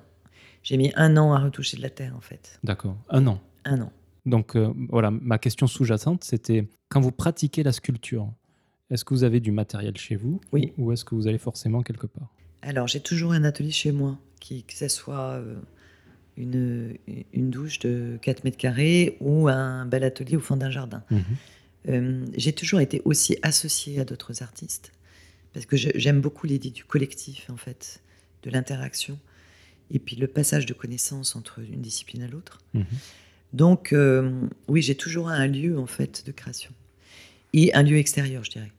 [0.63, 2.60] J'ai mis un an à retoucher de la terre, en fait.
[2.63, 2.98] D'accord.
[3.10, 3.92] Un an Un an.
[4.26, 4.58] Donc,
[4.90, 8.34] voilà, ma question sous-jacente, c'était quand vous pratiquez la sculpture,
[8.90, 10.74] est-ce que vous avez du matériel chez vous Oui.
[10.78, 12.34] Ou est-ce que vous allez forcément quelque part?
[12.63, 15.56] Alors, j'ai toujours un atelier chez moi que ce soit euh,
[16.36, 16.98] une,
[17.34, 21.04] une, douche de 4 mètres carrés ou un bel atelier au fond d'un jardin.
[21.10, 21.24] Mhm.
[21.90, 24.92] Euh, j'ai toujours été aussi associée à d'autres artistes
[25.53, 28.01] parce que j'aime beaucoup l'idée du collectif, en fait,
[28.43, 29.17] de l'interaction
[29.89, 32.60] et puis le passage de connaissances entre une discipline à l'autre.
[32.73, 32.86] Mhm.
[33.53, 36.71] Donc, euh, oui, j'ai toujours un lieu, en fait, de création
[37.53, 38.71] et un lieu extérieur, je dirais.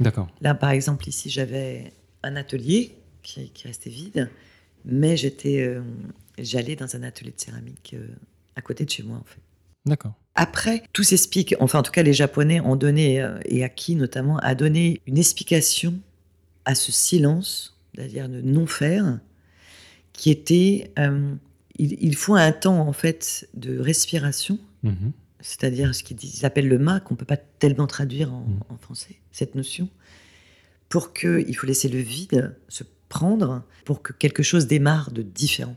[0.00, 0.30] D'accord.
[0.40, 1.92] Là, par exemple, ici, j'avais
[2.22, 4.30] un atelier qui, qui restait vide
[4.84, 5.82] mais j'étais, euh,
[6.38, 8.08] j'allais dans un atelier de céramique euh,
[8.56, 9.40] à côté de chez moi, en fait.
[9.86, 10.14] D'accord.
[10.34, 11.54] Après, tout s'explique.
[11.60, 15.18] Enfin, en tout cas, les Japonais ont donné, euh, et Aki notamment, a donné une
[15.18, 15.94] explication
[16.64, 19.18] à ce silence, c'est-à-dire de non-faire,
[20.12, 20.92] qui était
[21.78, 25.12] il, faut un temps, en fait, de respiration, mhm.
[25.40, 28.60] c'est-à-dire ce qu'ils appellent le ma, qu'on ne peut pas tellement traduire en, mhm.
[28.68, 29.88] en français, cette notion,
[30.88, 35.76] pour qu'il faut laisser le vide se prendre pour que quelque chose démarre de différent.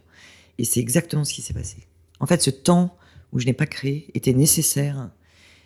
[0.58, 1.78] Et c'est exactement ce qui s'est passé.
[2.20, 2.98] En fait, ce temps
[3.36, 5.12] où je n'ai pas créé était nécessaire.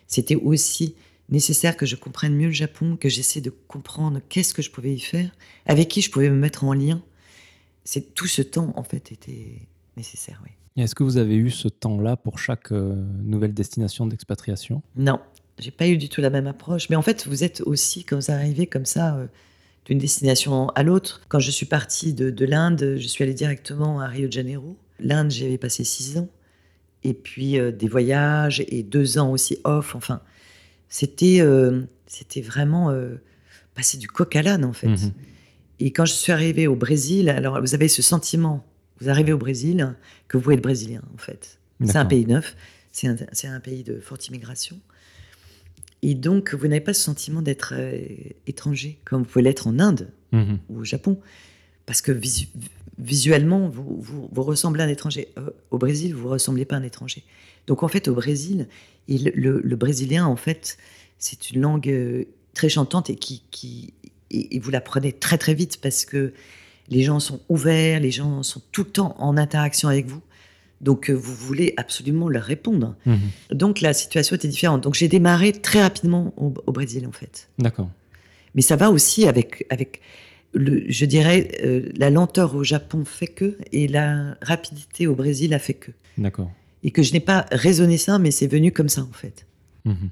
[0.08, 0.96] C'était aussi
[1.30, 4.94] nécessaire que je comprenne mieux le Japon, que j'essaie de comprendre qu'est-ce que je pouvais
[4.94, 5.30] y faire,
[5.66, 7.02] avec qui je pouvais me mettre en lien.
[7.84, 10.52] C'est tout ce temps en fait était nécessaire, oui.
[10.82, 14.82] Est-ce que vous avez eu ce temps-là pour chaque euh, nouvelle destination d'expatriation?
[14.96, 15.20] Non,
[15.58, 16.90] j'ai pas eu du tout la même approche.
[16.90, 19.16] Mais en fait, vous êtes aussi quand vous arrivez comme ça.
[19.16, 19.28] Euh,
[19.90, 21.22] d'une destination à l'autre.
[21.30, 24.78] Quand je suis partie de, l'Inde, je suis allée directement à Rio de Janeiro.
[25.00, 26.28] L'Inde, j'y avais passé six ans.
[27.04, 29.96] Et puis euh, des voyages et deux ans aussi off.
[29.96, 30.22] Enfin,
[30.90, 33.16] c'était euh, c'était vraiment euh,
[33.76, 34.88] passer du coq à l'âne en fait.
[34.88, 35.14] Mhm.
[35.80, 38.66] Et quand je suis arrivée au Brésil, alors vous avez ce sentiment,
[39.00, 39.96] vous arrivez au Brésil,
[40.28, 41.60] que vous êtes brésilien en fait.
[41.86, 42.58] C'est un pays neuf,
[42.92, 44.78] c'est un, un, pays de forte immigration.
[46.02, 47.74] Et donc, vous n'avez pas ce sentiment d'être
[48.48, 50.60] étranger, comme vous pouvez l'être en Inde mhm.
[50.68, 51.22] ou au Japon,
[51.90, 52.12] parce que
[53.00, 55.30] visuellement, vous, vous, ressemblez à un étranger.
[55.40, 57.24] Euh, au Brésil, vous ne ressemblez pas à un étranger.
[57.66, 58.68] Donc, en fait, au Brésil,
[59.08, 60.78] le, brésilien, en fait,
[61.18, 63.96] c'est une langue euh, très chantante et qui, qui
[64.30, 66.32] et, vous l'apprenez très très vite parce que
[66.90, 70.22] les gens sont ouverts, les gens sont tout le temps en interaction avec vous.
[70.82, 72.96] Donc, euh, vous voulez absolument leur répondre.
[73.08, 73.20] Mhm.
[73.50, 74.84] Donc, la situation était différente.
[74.84, 77.50] Donc, j'ai démarré très rapidement au, Brésil, en fait.
[77.58, 77.90] D'accord.
[78.54, 80.02] Mais ça va aussi avec, avec
[80.54, 85.54] le, je dirais, euh, la lenteur au Japon fait que, et la rapidité au Brésil
[85.54, 85.92] a fait que.
[86.18, 86.52] D'accord.
[86.84, 89.46] Et que je n'ai pas raisonné ça, mais c'est venu comme ça, en fait.
[89.86, 90.10] Mhm.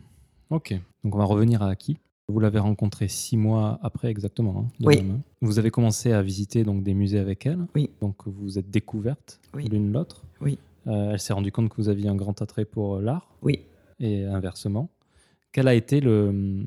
[0.50, 0.74] Ok.
[1.04, 1.98] Donc, on va revenir à Aki.
[2.30, 4.66] Vous l'avez rencontrée six mois après exactement.
[4.68, 5.02] Hein, oui.
[5.42, 7.66] Vous avez commencé à visiter donc des musées avec elle.
[7.74, 7.90] Oui.
[8.02, 10.26] Donc vous vous êtes découvertes l'une l'autre.
[10.42, 10.60] Oui.
[10.88, 13.30] Euh, elle s'est rendue compte que vous aviez un grand attrait pour l'art.
[13.44, 13.62] Oui.
[14.02, 14.90] Et inversement.
[15.54, 16.66] Quelle a été le,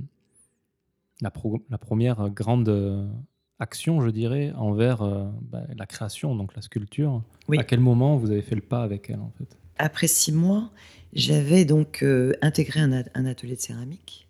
[1.20, 1.30] la,
[1.68, 3.10] la première grande
[3.60, 7.58] action, je dirais, envers euh, bah, la création, donc la sculpture oui.
[7.58, 9.56] À quel moment vous avez fait le pas avec elle en fait?
[9.78, 10.70] Après six mois,
[11.12, 14.26] j'avais donc euh, intégré un, un, atelier de céramique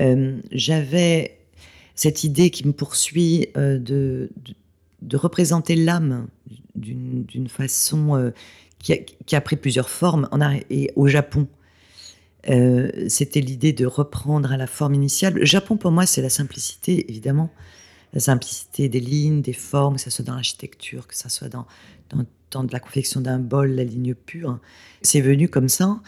[0.00, 1.38] euh, j'avais
[1.94, 4.30] cette idée qui me poursuit de,
[5.02, 6.28] de, représenter l'âme
[6.76, 8.32] d'une façon
[8.78, 10.28] qui a, qui, a, pris plusieurs formes.
[10.30, 10.40] En,
[10.70, 11.48] et au Japon,
[12.44, 15.34] c'était l'idée de reprendre à la forme initiale.
[15.34, 17.50] Le Japon, pour moi, c'est la simplicité, évidemment.
[18.12, 21.66] La simplicité des lignes, des formes, que ce soit dans l'architecture, que ce soit dans,
[22.50, 24.58] dans, la confection d'un bol, la ligne pure.
[25.02, 26.00] C'est venu comme ça.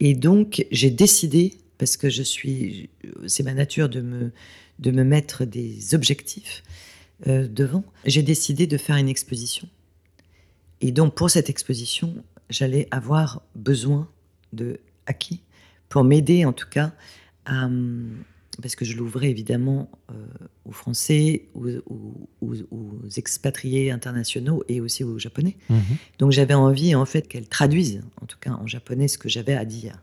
[0.00, 2.90] Et donc, j'ai décidé parce que je suis,
[3.26, 4.32] c'est ma nature de me,
[4.78, 6.62] de me mettre des objectifs
[7.26, 7.84] euh, devant.
[8.04, 9.68] J'ai décidé de faire une exposition.
[10.80, 14.08] Et donc pour cette exposition, j'allais avoir besoin
[14.52, 15.42] de Aki
[15.88, 16.92] pour m'aider en tout cas
[17.46, 17.68] à,
[18.60, 20.14] parce que je l'ouvrais évidemment euh,
[20.64, 21.68] aux Français, aux,
[23.16, 25.56] expatriés internationaux et aussi aux Japonais.
[25.70, 25.80] Mhm.
[26.18, 29.54] Donc j'avais envie en fait qu'elle traduise, en tout cas en japonais, ce que j'avais
[29.54, 30.02] à dire.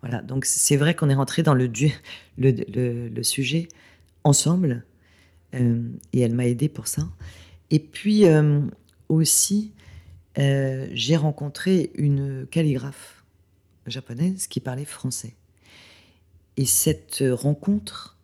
[0.00, 1.70] Voilà, donc c'est vrai qu'on est rentré dans le,
[2.38, 3.68] le, le, sujet
[4.22, 4.84] ensemble,
[5.54, 5.82] euh,
[6.12, 7.08] et elle m'a aidé pour ça.
[7.70, 8.60] Et puis euh,
[9.08, 9.72] aussi,
[10.36, 13.24] j'ai rencontré une calligraphe
[13.88, 15.34] japonaise qui parlait français.
[16.58, 18.16] Et cette rencontre,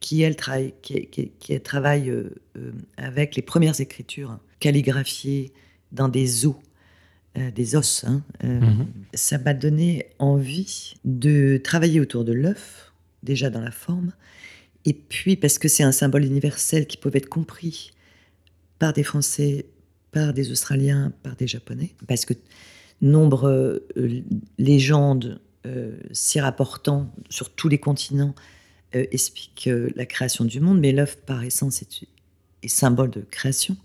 [0.00, 5.52] qui, elle, travaille, qui, qui- qui travaille euh, euh, avec les premières écritures calligraphiées
[5.92, 6.56] dans des os,
[7.38, 8.04] euh, des os.
[8.04, 8.86] hein, euh, Mhm.
[9.14, 14.12] Ça m'a donné envie de travailler autour de l'œuf, déjà dans la forme,
[14.86, 17.92] et puis parce que c'est un symbole universel qui pouvait être compris
[18.80, 19.66] par des Français,
[20.10, 22.34] par des Australiens, par des Japonais, parce que
[23.02, 24.22] nombre euh,
[24.58, 25.38] légendes euh,
[26.12, 28.34] s'y rapportant sur tous les continents
[28.94, 32.04] euh, expliquent euh, la création du monde, mais l'œuf par essence est,
[32.62, 33.76] est symbole de création.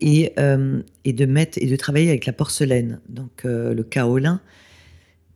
[0.00, 4.40] Et, euh, et de mettre et de travailler avec la porcelaine, donc euh, le kaolin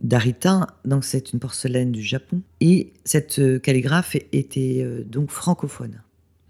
[0.01, 2.41] d'Arita, donc c'est une porcelaine du Japon.
[2.61, 6.01] Et cette euh, calligraphe était euh, donc francophone.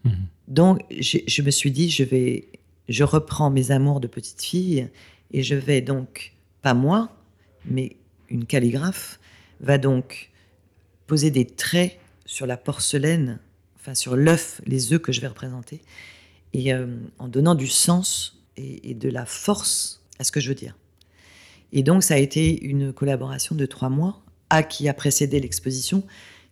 [0.05, 0.13] Mhm.
[0.47, 2.49] Donc, je, je me suis dit, je vais,
[2.89, 4.87] je reprends mes amours de petite fille
[5.33, 7.17] et je vais donc, pas moi,
[7.65, 7.97] mais
[8.29, 9.21] une calligraphe,
[9.61, 10.31] va donc
[11.07, 13.39] poser des traits sur la porcelaine,
[13.77, 15.81] enfin sur l'œuf, les œufs que je vais représenter,
[16.53, 16.87] et euh,
[17.19, 20.77] en donnant du sens et, et de la force à ce que je veux dire.
[21.73, 26.05] Et donc, ça a été une collaboration de trois mois, à qui a précédé l'exposition,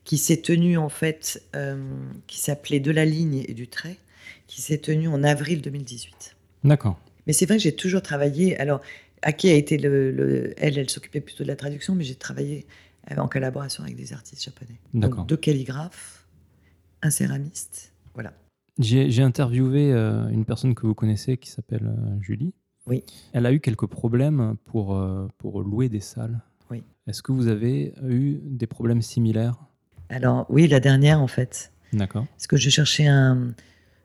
[0.04, 1.80] qui s'est tenue en fait, euh,
[2.26, 3.96] qui s'appelait De la ligne et du trait,
[4.46, 6.36] qui s'est tenue en avril 2018.
[6.64, 6.98] D'accord.
[7.26, 8.58] Mais c'est vrai que j'ai toujours travaillé.
[8.58, 8.80] Alors,
[9.22, 12.66] Aki a été le, le- elle, elle s'occupait plutôt de la traduction, mais j'ai travaillé
[13.10, 14.78] euh, en collaboration avec des artistes japonais.
[14.94, 15.18] D'accord.
[15.18, 16.26] Donc, deux calligraphes,
[17.02, 18.32] un céramiste, voilà.
[18.78, 22.54] J'ai j'ai interviewé euh, une personne que vous connaissez qui s'appelle euh, Julie.
[22.86, 23.04] Oui.
[23.32, 26.40] Elle a eu quelques problèmes pour, euh, pour louer des salles.
[26.70, 26.82] Oui.
[27.06, 29.56] Est-ce que vous avez eu des problèmes similaires?
[30.08, 32.26] Alors, oui, la dernière en fait, D'accord.
[32.32, 33.54] parce que je cherchais un,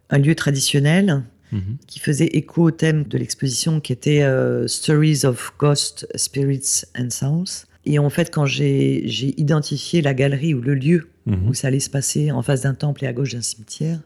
[0.10, 1.78] un lieu traditionnel Mhm.
[1.88, 7.10] qui faisait écho au thème de l'exposition qui était euh, Stories of Ghosts, Spirits and
[7.10, 7.66] Souls.
[7.86, 9.06] Et en fait, quand j'ai
[9.40, 11.48] identifié la galerie ou le lieu Mhm.
[11.50, 14.00] où ça allait se passer en face d'un temple et à gauche d'un cimetière,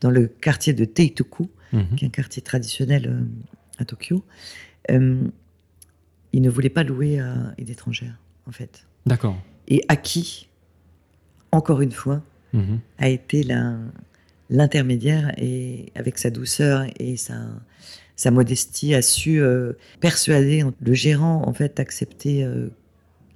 [0.00, 1.96] dans le quartier de Teitoku, Mhm.
[1.96, 3.20] qui est un quartier traditionnel euh,
[3.78, 4.24] à Tokyo,
[4.90, 5.22] euh,
[6.32, 8.84] ils ne voulaient pas louer à une étrangère, en fait.
[9.06, 9.36] D'accord.
[9.66, 10.48] Et Aki,
[11.50, 12.78] encore une fois, Mhm.
[12.98, 13.76] a été la-
[14.50, 17.36] l'intermédiaire et avec sa douceur et sa,
[18.16, 22.68] sa modestie a su euh, persuader le gérant en fait d'accepter euh,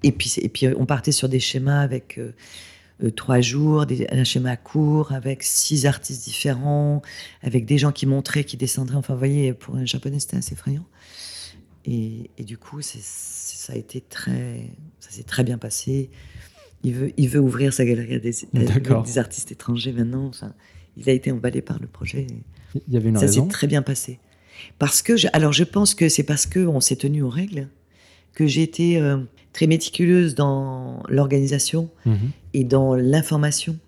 [0.03, 2.33] et puis et puis on partait sur des schémas avec euh,
[3.15, 7.03] trois jours des- un schéma court avec six artistes différents
[7.43, 8.97] avec des gens qui montraient qui descendraient.
[8.97, 10.87] Enfin vous voyez pour un japonais c'était assez effrayant.
[11.85, 16.11] Et, et du coup c'est c'est- ça a été très ça s'est très bien passé.
[16.85, 20.27] Il veut, il veut ouvrir sa galerie à des, à- artistes étrangers maintenant.
[20.27, 20.53] Enfin,
[20.97, 22.27] il a été emballé par le projet.
[22.89, 24.19] Il y avait une ça s'est très bien passé.
[24.79, 27.69] Parce que, je- alors je pense que c'est parce qu'on s'est tenu aux règles
[28.35, 29.19] que j'ai été euh,
[29.53, 32.31] très méticuleuse dans l'organisation Mhm.
[32.55, 33.79] et dans l'information,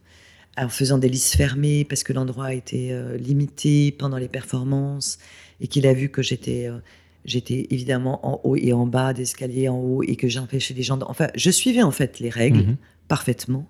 [0.58, 5.18] en faisant des listes fermées parce que l'endroit a été euh, limité pendant les performances
[5.60, 6.78] et qu'il a vu que j'étais euh,
[7.24, 10.98] j'étais évidemment en haut et en bas d'escalier en haut et que j'empêchais les gens.
[10.98, 12.76] de- Enfin, je suivais en fait les règles Mhm.
[13.08, 13.66] parfaitement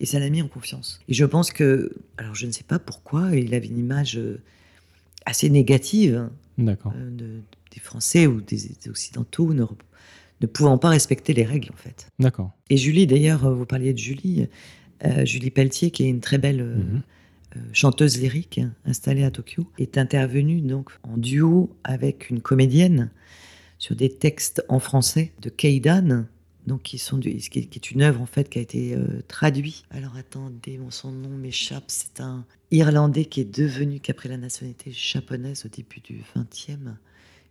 [0.00, 1.00] et ça l'a mis en confiance.
[1.08, 4.40] Et je pense que, alors je ne sais pas pourquoi, il avait une image euh,
[5.26, 6.92] assez négative D'accord.
[6.96, 7.40] euh, de-
[7.74, 9.64] des Français ou des, des Occidentaux ne,
[10.40, 12.08] ne pouvant pas respecter les règles en fait.
[12.18, 12.52] D'accord.
[12.70, 14.48] Et Julie, d'ailleurs, euh, vous parliez de Julie,
[15.04, 17.02] euh, Julie Pelletier, qui est une très belle euh, Mhm.
[17.72, 23.10] chanteuse lyrique hein, installée à Tokyo, est intervenue donc en duo avec une comédienne
[23.78, 26.26] sur des textes en français de Keidan,
[26.68, 29.04] donc qui sont du- qui, qui est une œuvre en fait qui a été euh,
[29.26, 29.82] traduite.
[29.90, 31.84] Alors attendez, bon, son nom m'échappe.
[31.88, 36.22] C'est un Irlandais qui est devenu, qui a pris la nationalité japonaise au début du
[36.36, 36.78] XXe,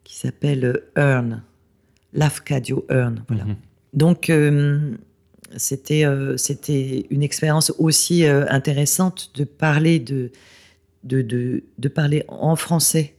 [0.06, 1.43] qui s'appelle euh, Hearn,
[2.13, 3.23] Lafcadio Hearn.
[3.27, 3.45] Voilà.
[3.45, 3.56] Mhm.
[3.93, 4.95] Donc, euh,
[5.58, 10.32] c'était euh, c'était une expérience aussi euh, intéressante de parler de,
[11.03, 13.15] de, de, de parler en français,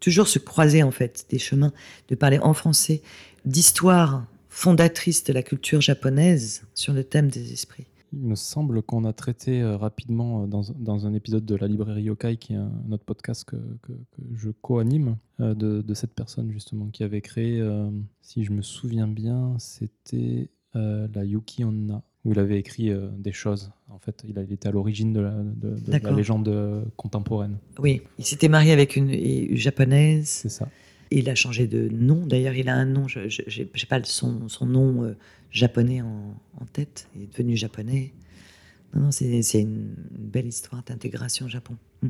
[0.00, 1.72] toujours se croiser en fait des chemins,
[2.08, 3.00] de parler en français
[3.44, 4.26] d'histoire
[4.58, 7.86] fondatrice de la culture japonaise sur le thème des esprits.
[8.12, 11.68] Il me semble qu'on a traité euh, rapidement euh, dans, dans un épisode de la
[11.68, 15.94] librairie Yokai, qui est un, autre podcast que, que- que je co-anime, euh, de, de
[15.94, 17.88] cette personne justement qui avait créé, euh,
[18.20, 23.10] si je me souviens bien, c'était euh, la Yuki Onna, où il avait écrit euh,
[23.16, 23.70] des choses.
[23.90, 26.16] En fait, il, était à l'origine de la, de- de la D'accord.
[26.16, 27.58] légende contemporaine.
[27.78, 30.26] Oui, il s'était marié avec une, une japonaise.
[30.28, 30.68] C'est ça.
[31.10, 32.26] Il a changé de nom.
[32.26, 33.20] D'ailleurs, il a un nom, je
[33.60, 35.16] n'ai pas son, son nom euh,
[35.50, 37.08] japonais en, en tête.
[37.16, 38.12] Il est devenu japonais.
[38.94, 41.76] Non, non, c'est une belle histoire d'intégration au Japon.
[42.02, 42.08] Mm.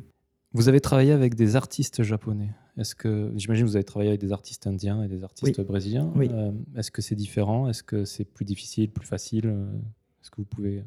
[0.52, 2.48] Vous avez travaillé avec des artistes japonais.
[2.78, 6.10] Est-ce que j'imagine que vous avez travaillé avec des artistes indiens et des artistes brésiliens.
[6.14, 6.28] Oui.
[6.32, 7.68] Euh, Est-ce que c'est différent?
[7.68, 9.46] Est-ce que c'est plus difficile, plus facile?
[9.46, 9.66] Euh,
[10.22, 10.82] Est-ce que vous pouvez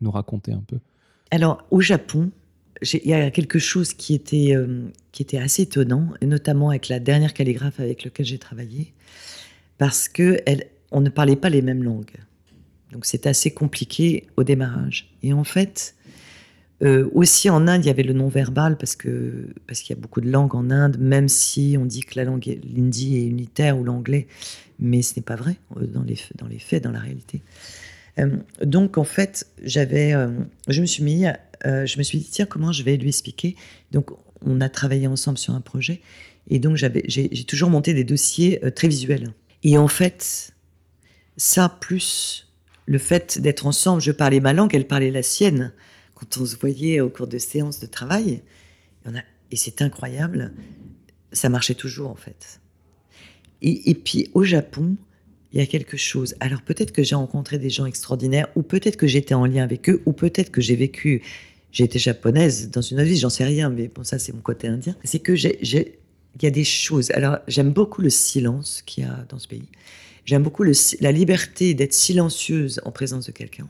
[0.00, 0.78] nous raconter un peu?
[1.30, 2.30] Alors, au Japon,
[2.82, 7.00] il y a quelque chose qui était, euh, qui était assez étonnant, notamment avec la
[7.00, 8.92] dernière calligraphe avec laquelle j'ai travaillé,
[9.78, 10.38] parce que
[10.92, 12.16] on ne parlait pas les mêmes langues.
[12.92, 15.10] Donc c'est assez compliqué au démarrage.
[15.22, 15.94] Et en fait,
[16.82, 20.00] euh, aussi en Inde, il y avait le non-verbal parce que parce qu'il y a
[20.00, 23.78] beaucoup de langues en Inde, même si on dit que la langue l'hindi est unitaire
[23.78, 24.26] ou l'anglais,
[24.78, 27.42] mais ce n'est pas vrai euh, dans les dans les faits, dans la réalité.
[28.62, 31.26] donc en fait, je me suis mis
[31.64, 33.56] euh, je me suis dit, tiens, comment je vais lui expliquer?
[33.92, 34.10] Donc,
[34.42, 36.00] on a travaillé ensemble sur un projet.
[36.48, 39.32] Et donc, j'ai toujours monté des dossiers euh, très visuels.
[39.62, 40.54] Et en fait,
[41.36, 42.52] ça, plus
[42.86, 45.72] le fait d'être ensemble, je parlais ma langue, elle parlait la sienne.
[46.14, 48.42] Quand on se voyait au cours de séances de travail,
[49.50, 50.52] et c'est incroyable,
[51.32, 52.60] ça marchait toujours en fait.
[53.60, 54.96] et, puis au Japon,
[55.52, 56.34] il y a quelque chose.
[56.40, 59.88] Alors peut-être que j'ai rencontré des gens extraordinaires, ou peut-être que j'étais en lien avec
[59.88, 61.22] eux, ou peut-être que j'ai vécu,
[61.72, 64.68] j'ai été japonaise dans une vie, j'en sais rien, mais bon, ça c'est mon côté
[64.68, 64.96] indien.
[65.04, 67.10] C'est que j'ai, il y a des choses.
[67.12, 69.68] Alors j'aime beaucoup le silence qu'il y a dans ce pays.
[70.24, 73.68] J'aime beaucoup la liberté d'être silencieuse en présence de quelqu'un.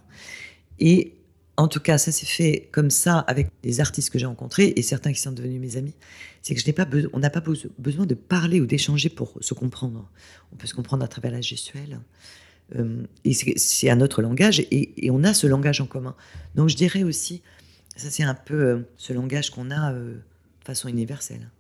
[0.79, 1.13] Et
[1.57, 4.83] en tout cas, ça s'est fait comme ça avec les artistes que j'ai rencontrés et
[4.83, 5.95] certains qui sont devenus mes amis.
[6.43, 7.43] C'est que je n'ai pas on n'a pas
[7.79, 10.09] besoin de parler ou d'échanger pour se comprendre.
[10.53, 12.01] On peut se comprendre à travers la gestuelle.
[12.77, 13.05] Euh,
[13.57, 16.15] c'est un autre langage et, on a ce langage en commun.
[16.57, 17.43] Donc je dirais aussi,
[17.97, 21.51] ça c'est un peu euh, ce langage qu'on a euh, de façon universelle.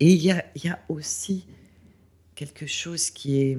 [0.00, 1.46] Et il y a, y a, aussi
[2.34, 3.58] quelque chose qui est,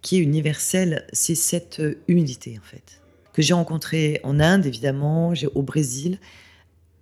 [0.00, 3.00] qui est universel, c'est cette humilité en fait
[3.38, 6.18] que j'ai rencontré en Inde, évidemment, au Brésil,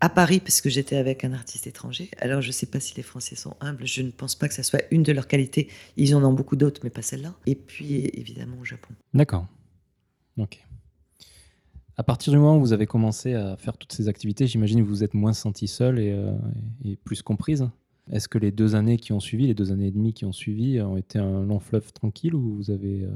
[0.03, 2.11] à Paris, parce que j'étais avec un artiste étranger.
[2.19, 4.53] Alors, je ne sais pas si les Français sont humbles, je ne pense pas que
[4.53, 5.69] ça soit une de leurs qualités.
[5.97, 7.33] Ils en ont beaucoup d'autres, mais pas celle-là.
[7.47, 8.93] Et puis, évidemment, au Japon.
[9.15, 9.47] D'accord.
[10.37, 10.63] Ok.
[11.97, 14.85] À partir du moment où vous avez commencé à faire toutes ces activités, j'imagine que
[14.85, 16.33] vous vous êtes moins senti seul et, euh,
[16.85, 17.67] et plus comprise.
[18.13, 20.33] Est-ce que les deux années qui ont suivi, les deux années et demie qui ont
[20.33, 23.11] suivi, ont été un long fleuve tranquille ou vous avez euh,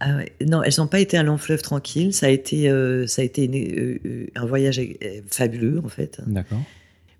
[0.00, 2.12] ah non, elles n'ont pas été un long fleuve tranquille.
[2.12, 4.80] Ça a été, euh, ça a été euh, euh, un voyage
[5.26, 6.20] fabuleux, en fait.
[6.26, 6.62] D'accord.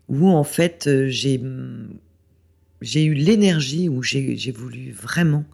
[0.09, 1.41] Où, en fait, j'ai,
[2.81, 5.45] j'ai eu l'énergie, où j'ai, voulu vraiment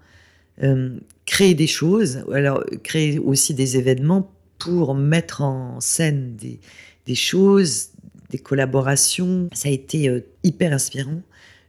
[1.27, 6.61] créer des choses, alors créer aussi des événements pour mettre en scène des,
[7.07, 7.89] des choses,
[8.31, 9.49] des collaborations.
[9.53, 11.21] Ça a été hyper inspirant.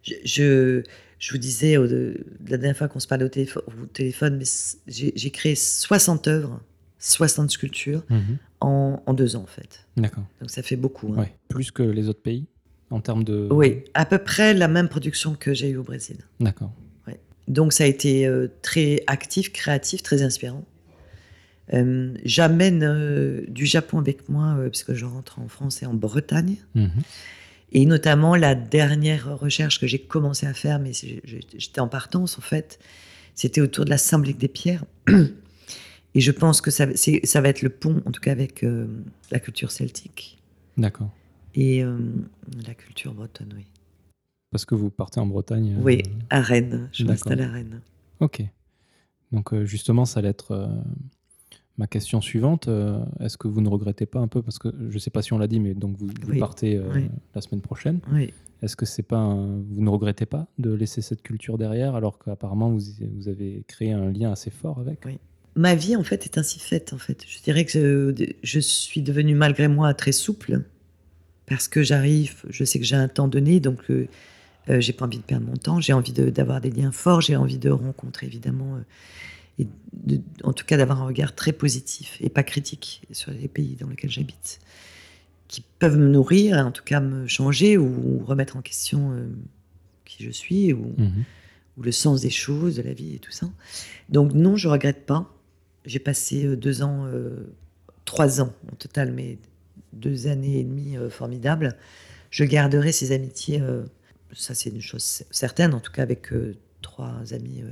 [0.04, 0.84] je je
[1.32, 4.44] vous disais la dernière fois qu'on se parlait au, téléphone,
[4.88, 6.62] j'ai créé 60 œuvres,
[7.00, 8.38] 60 sculptures mhm.
[8.62, 9.86] en, deux ans en fait.
[9.98, 10.26] D'accord.
[10.42, 11.14] Donc ça fait beaucoup.
[11.18, 11.28] Hein.
[11.48, 12.46] Plus que les autres pays
[12.90, 13.48] en termes de.
[13.52, 16.18] Oui, à peu près la même production que j'ai eue au Brésil.
[16.40, 16.72] D'accord.
[17.48, 20.66] Donc ça a été euh, très actif, créatif, très inspirant.
[21.74, 26.58] Euh, j'amène euh, du Japon avec moi, puisque je rentre en France et en Bretagne.
[26.74, 26.90] Mhm.
[27.76, 32.42] Et notamment, la dernière recherche que j'ai commencé à faire, mais j'étais en partance en
[32.42, 32.80] fait,
[33.34, 34.86] c'était autour de la symbolique des pierres.
[36.16, 38.88] Et je pense que ça, ça va être le pont, en tout cas avec euh,
[39.30, 40.42] la culture celtique.
[40.78, 41.10] D'accord.
[41.54, 41.98] Et euh,
[42.66, 43.66] la culture bretonne, oui.
[44.52, 46.88] Parce que vous partez en Bretagne Oui, euh, à Rennes.
[46.94, 47.82] Je m'installe à Rennes.
[48.22, 48.42] Ok.
[49.34, 50.72] Donc justement, ça allait être
[51.78, 54.94] Ma question suivante, euh, est-ce que vous ne regrettez pas un peu, parce que je
[54.94, 56.08] ne sais pas si on l'a dit, mais donc vous,
[56.40, 57.02] partez euh,
[57.34, 58.00] la semaine prochaine.
[58.14, 58.34] Oui.
[58.62, 62.70] Est-ce que c'est pas vous ne regrettez pas de laisser cette culture derrière, alors qu'apparemment
[62.70, 62.80] vous,
[63.18, 65.06] vous, avez créé un lien assez fort avec.
[65.58, 67.26] Ma vie en fait est ainsi faite en fait.
[67.28, 70.62] Je dirais que je, suis devenue malgré moi très souple
[71.46, 74.08] parce que j'arrive, je sais que j'ai un temps donné, donc euh,
[74.80, 77.60] j'ai pas envie de perdre mon temps, j'ai envie d'avoir des liens forts, j'ai envie
[77.60, 78.78] de rencontrer évidemment
[79.60, 79.68] et
[80.44, 83.88] en tout cas d'avoir un regard très positif et pas critique sur les pays dans
[83.88, 84.60] lesquels j'habite,
[85.48, 89.28] qui peuvent me nourrir, en tout cas me changer ou remettre en question euh,
[90.04, 91.24] qui je suis ou, mhm.
[91.78, 93.50] ou, le sens des choses, de la vie et tout ça.
[94.10, 95.32] Donc non, je regrette pas.
[95.86, 97.54] J'ai passé euh, deux ans, euh,
[98.06, 99.38] trois ans au total, mais
[99.94, 101.78] deux années et demie formidables.
[102.32, 103.62] Je garderai ces amitiés,
[104.34, 106.34] ça c'est une chose certaine, en tout cas avec
[106.82, 107.64] trois amis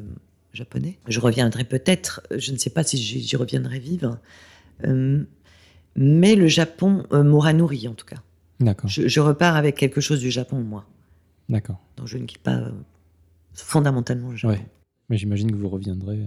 [0.53, 0.99] japonais.
[1.07, 4.19] Je reviendrai peut-être, je ne sais pas si j'y reviendrai vivre,
[4.85, 5.23] euh,
[5.95, 8.21] mais le Japon euh, m'aura nourri en tout cas.
[8.59, 8.89] D'accord.
[8.89, 10.85] Je, repars avec quelque chose du Japon, moi.
[11.49, 11.81] D'accord.
[11.97, 12.71] Donc je ne quitte pas euh,
[13.53, 14.63] fondamentalement le Japon.
[15.09, 16.19] Mais j'imagine que vous reviendrez.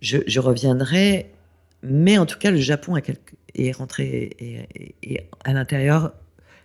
[0.00, 1.32] Je, reviendrai,
[1.82, 2.96] mais en tout cas, le Japon
[3.54, 4.30] est, rentré
[5.02, 6.12] et, à l'intérieur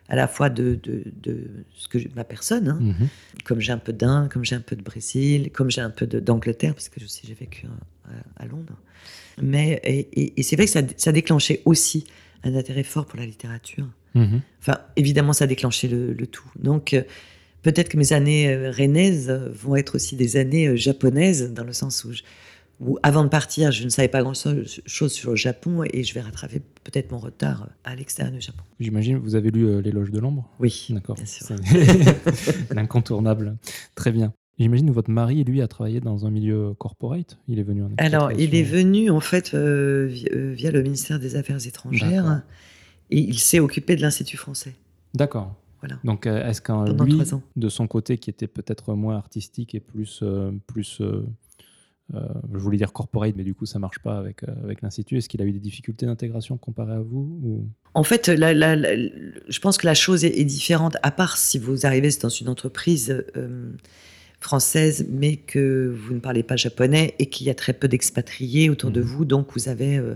[0.09, 2.79] à la fois de, de, ce que ma personne, hein.
[2.81, 3.07] mhm.
[3.45, 6.07] comme j'ai un peu d'Inde, comme j'ai un peu de Brésil, comme j'ai un peu
[6.07, 7.67] d'Angleterre, parce que je sais j'ai vécu
[8.37, 8.73] à, Londres.
[9.41, 12.05] Mais et, c'est vrai que ça, ça, déclenchait aussi
[12.43, 13.87] un intérêt fort pour la littérature.
[14.15, 14.41] Mhm.
[14.59, 16.49] Enfin, évidemment, ça a déclenché le, le tout.
[16.57, 17.03] Donc, euh,
[17.61, 21.63] peut-être que mes années euh, rennaises euh, vont être aussi des années euh, japonaises, dans
[21.63, 22.23] le sens où, je-
[22.79, 26.21] où, avant de partir, je ne savais pas grand-chose sur le Japon et je vais
[26.21, 28.63] rattraper peut-être mon retard à l'extérieur du Japon.
[28.79, 30.49] J'imagine, vous avez lu euh, L'éloge de l'ombre?
[30.59, 31.15] Oui, D'accord.
[31.15, 31.45] bien sûr.
[31.63, 33.57] C'est l'incontournable.
[33.95, 34.33] Très bien.
[34.57, 37.37] J'imagine que votre mari, lui, a travaillé dans un milieu corporate.
[37.47, 41.19] Il est venu en Alors, il est venu en fait euh, euh, via le ministère
[41.19, 42.43] des Affaires étrangères
[43.09, 44.75] et il s'est occupé de l'Institut français.
[45.13, 45.55] D'accord.
[45.81, 45.97] Voilà.
[46.03, 47.21] Donc, euh, est-ce qu'un lui,
[47.55, 51.01] de son côté, qui était peut-être moins artistique et plus, euh, plus
[52.13, 55.17] je voulais dire corporate, mais du coup, ça marche pas avec, euh, avec l'Institut.
[55.17, 57.67] Est-ce qu'il a eu des difficultés d'intégration comparé à vous ou...
[57.93, 61.37] En fait, la- la- la- je pense que la chose est, est différente, à part
[61.37, 63.71] si vous arrivez dans une entreprise euh,
[64.39, 68.69] française, mais que vous ne parlez pas japonais et qu'il y a très peu d'expatriés
[68.69, 69.07] autour de Mhm.
[69.07, 70.15] vous, donc vous avez euh,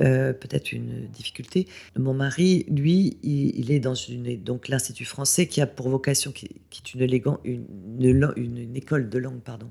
[0.00, 1.66] euh, peut-être une difficulté.
[1.98, 6.30] Mon mari, lui, il, il est dans une, donc l'Institut français qui a pour vocation,
[6.30, 7.02] qui, qui est une,
[7.44, 7.68] une,
[8.00, 9.70] une- une- une école de langue pardon, euh,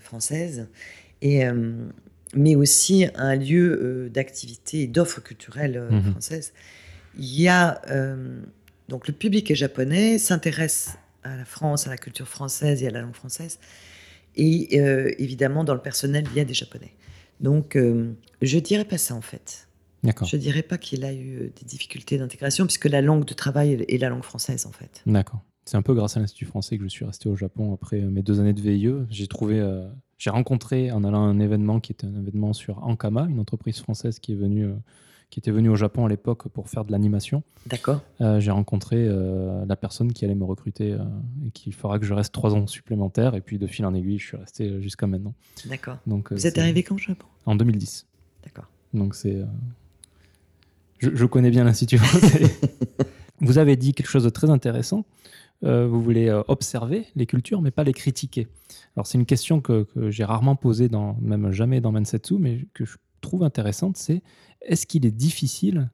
[0.00, 0.68] française,
[1.20, 1.86] et, euh,
[2.34, 6.12] mais aussi un lieu euh, d'activité et d'offres culturelles euh, Mhm.
[6.12, 6.52] françaises.
[7.18, 8.40] Il y a euh,
[8.88, 12.90] donc le public est japonais, s'intéresse à la France, à la culture française et à
[12.90, 13.58] la langue française.
[14.34, 16.92] Et euh, évidemment, dans le personnel, il y a des japonais.
[17.40, 19.68] Donc, euh, je dirais pas ça en fait.
[20.02, 20.26] D'accord.
[20.26, 23.84] Je dirais pas qu'il a eu euh, des difficultés d'intégration, puisque la langue de travail
[23.88, 25.02] est la langue française en fait.
[25.06, 25.42] D'accord.
[25.72, 28.20] C'est un peu grâce à l'Institut français que je suis resté au Japon après mes
[28.20, 28.92] deux années de VIE.
[29.08, 32.86] J'ai trouvé, euh, j'ai rencontré en allant à un événement qui était un événement sur
[32.86, 34.74] Ankama, une entreprise française qui est venue, euh,
[35.30, 37.42] qui était venue au Japon à l'époque pour faire de l'animation.
[37.64, 39.08] D'accord Euh, j'ai rencontré
[39.66, 40.98] la personne qui allait me recruter
[41.46, 43.34] et qui fera que je reste trois ans supplémentaires.
[43.34, 45.32] Et puis de fil en aiguille, je suis resté jusqu'à maintenant.
[45.70, 45.96] D'accord.
[46.06, 47.26] Donc, Vous êtes arrivé quand au Japon?
[47.46, 48.06] En 2010.
[48.44, 48.66] D'accord.
[48.92, 49.38] Donc c'est.
[50.98, 52.54] Je, je connais bien l'Institut français.
[53.40, 55.06] vous avez dit quelque chose de très intéressant.
[55.64, 58.48] Euh, vous voulez euh, observer les cultures, mais pas les critiquer.
[58.96, 62.66] Alors c'est une question que, que j'ai rarement posée, dans, même jamais dans Mansetsu, mais
[62.74, 64.22] que je trouve intéressante, c'est
[64.62, 65.88] est-ce qu'il est difficile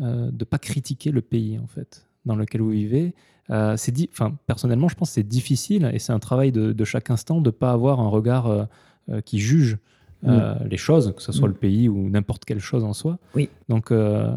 [0.00, 3.14] euh, de ne pas critiquer le pays, en fait, dans lequel vous vivez?
[3.50, 4.10] Euh, c'est di-
[4.46, 7.46] Personnellement, je pense que c'est difficile, et c'est un travail de, de chaque instant, de
[7.48, 8.68] ne pas avoir un regard
[9.24, 9.78] qui juge
[10.26, 11.52] euh, les choses, que ce soit Mm.
[11.52, 13.18] le pays ou n'importe quelle chose en soi.
[13.34, 13.48] Oui.
[13.70, 14.36] Donc, euh,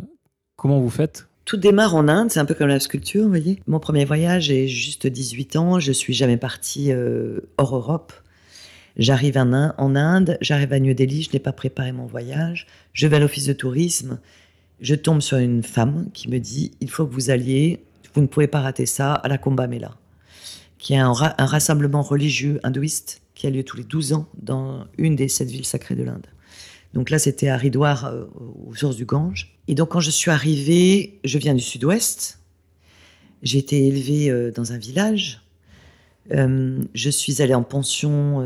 [0.56, 3.62] comment vous faites Tout démarre en Inde, c'est un peu comme la sculpture, vous voyez.
[3.68, 8.14] Mon premier voyage, j'ai juste 18 ans, je suis jamais partie euh, hors Europe.
[8.96, 12.68] J'arrive en, In- en Inde, j'arrive à New Delhi, je n'ai pas préparé mon voyage.
[12.94, 14.22] Je vais à l'office de tourisme,
[14.80, 17.84] je tombe sur une femme qui me dit il faut que vous alliez,
[18.14, 19.98] vous ne pouvez pas rater ça, à la Kumbh Mela,
[20.78, 24.88] qui est un, un rassemblement religieux hindouiste qui a lieu tous les 12 ans dans
[24.98, 26.28] une des sept villes sacrées de l'Inde.
[26.94, 28.26] Donc là, c'était à Haridwar, euh,
[28.68, 29.56] aux sources du Gange.
[29.68, 32.40] Et donc, quand je suis arrivée, je viens du sud-ouest.
[33.44, 35.42] J'ai été élevée euh, dans un village.
[36.32, 38.46] Euh, je suis allée en pension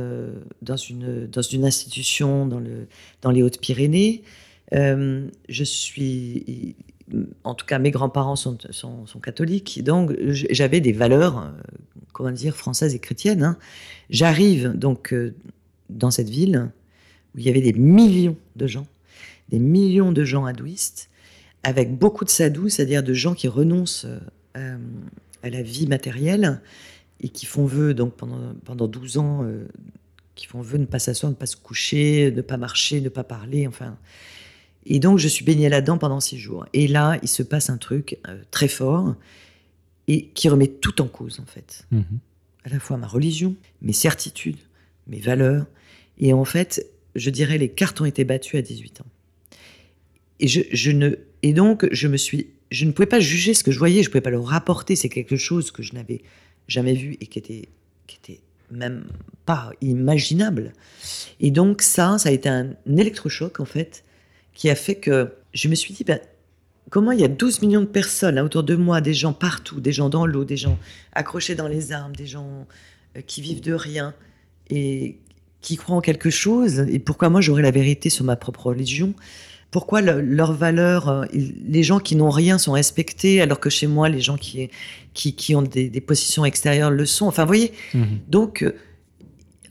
[0.61, 2.87] dans, une, institution dans, le,
[3.21, 4.23] dans les Hautes-Pyrénées.
[4.71, 6.75] Je suis.
[7.43, 8.57] En tout cas, mes grands-parents sont,
[9.21, 9.83] catholiques.
[9.83, 11.53] Donc, j'avais des valeurs,
[12.13, 13.43] comment dire, françaises et chrétiennes.
[13.43, 13.57] hein.
[14.09, 15.13] J'arrive donc
[15.89, 16.71] dans cette ville
[17.36, 18.88] où il y avait des millions de gens,
[19.49, 21.09] des millions de gens hindouistes,
[21.63, 24.07] avec beaucoup de sadhus, c'est-à-dire de gens qui renoncent
[24.57, 24.77] euh,
[25.43, 26.61] à la vie matérielle
[27.21, 29.65] et qui font vœu, donc pendant, pendant 12 ans, euh,
[30.36, 32.57] qui font vœu de ne pas s'asseoir, de ne pas se coucher, de ne pas
[32.57, 33.97] marcher, de ne pas parler, enfin.
[34.86, 36.65] Et donc, je suis baignée là-dedans pendant six jours.
[36.73, 39.15] Et là, il se passe un truc euh, très fort
[40.07, 42.19] et qui remet tout en cause, en fait Mhm.
[42.65, 44.59] à la fois ma religion, mes certitudes,
[45.07, 45.65] mes valeurs.
[46.19, 46.86] Et en fait,
[47.16, 49.05] je dirais, les cartes ont été battues à 18 ans.
[50.39, 51.11] Et, je, ne,
[51.43, 54.09] et donc, je me suis, je ne pouvais pas juger ce que je voyais, je
[54.09, 54.95] ne pouvais pas le rapporter.
[54.95, 56.22] C'est quelque chose que je n'avais
[56.68, 57.70] jamais vu et qui était,
[58.72, 59.05] même
[59.45, 60.74] pas imaginable.
[61.39, 64.03] Et donc, ça, ça a été un électrochoc, en fait,
[64.53, 66.20] qui a fait que je me suis dit, ben,
[66.89, 69.91] comment il y a 12 millions de personnes autour de moi, des gens partout, des
[69.91, 70.80] gens dans l'eau, des gens
[71.13, 72.68] accrochés dans les arbres, des gens
[73.16, 74.13] euh, qui vivent de rien
[74.70, 75.18] et
[75.66, 76.86] qui croient en quelque chose.
[76.95, 79.13] Et pourquoi moi j'aurais la vérité sur ma propre religion?
[79.72, 83.88] Pourquoi le- leurs valeurs, euh, les gens qui n'ont rien sont respectés, alors que chez
[83.88, 84.70] moi, les gens qui,
[85.13, 87.26] qui, qui ont des, des positions extérieures le sont?
[87.28, 88.20] Enfin, vous voyez, Mhm.
[88.30, 88.74] donc, euh,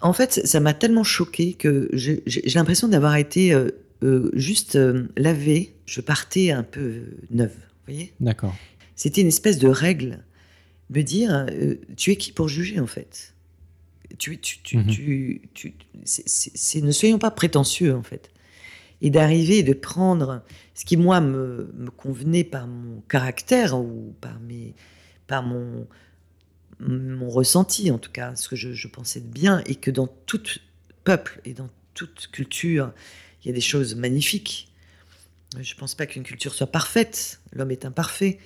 [0.01, 2.23] en fait, ça m'a tellement choqué que j'ai
[2.55, 3.71] l'impression d'avoir été euh,
[4.03, 5.73] euh, juste euh, lavée.
[5.87, 7.55] Je partais un peu neuve,
[7.87, 8.13] vous voyez?
[8.21, 8.55] D'accord.
[8.97, 10.19] C'était une espèce de règle.
[10.91, 11.47] Me dire,
[11.97, 13.34] tu es qui pour juger, en fait?
[14.19, 14.87] Tu, tu, tu, Mhm.
[15.55, 18.31] tu, c'est- Ne soyons pas prétentieux, en fait.
[19.03, 20.43] et d'arriver et de prendre
[20.75, 24.75] ce qui, moi, me, me convenait par mon caractère ou par, mes,
[25.27, 25.87] par mon,
[26.81, 30.07] mon ressenti, en tout cas, ce que je, je pensais de bien, et que dans
[30.07, 30.41] tout
[31.03, 32.93] peuple et dans toute culture,
[33.43, 34.69] il y a des choses magnifiques.
[35.61, 38.39] Je ne pense pas qu'une culture soit parfaite, l'homme est imparfait,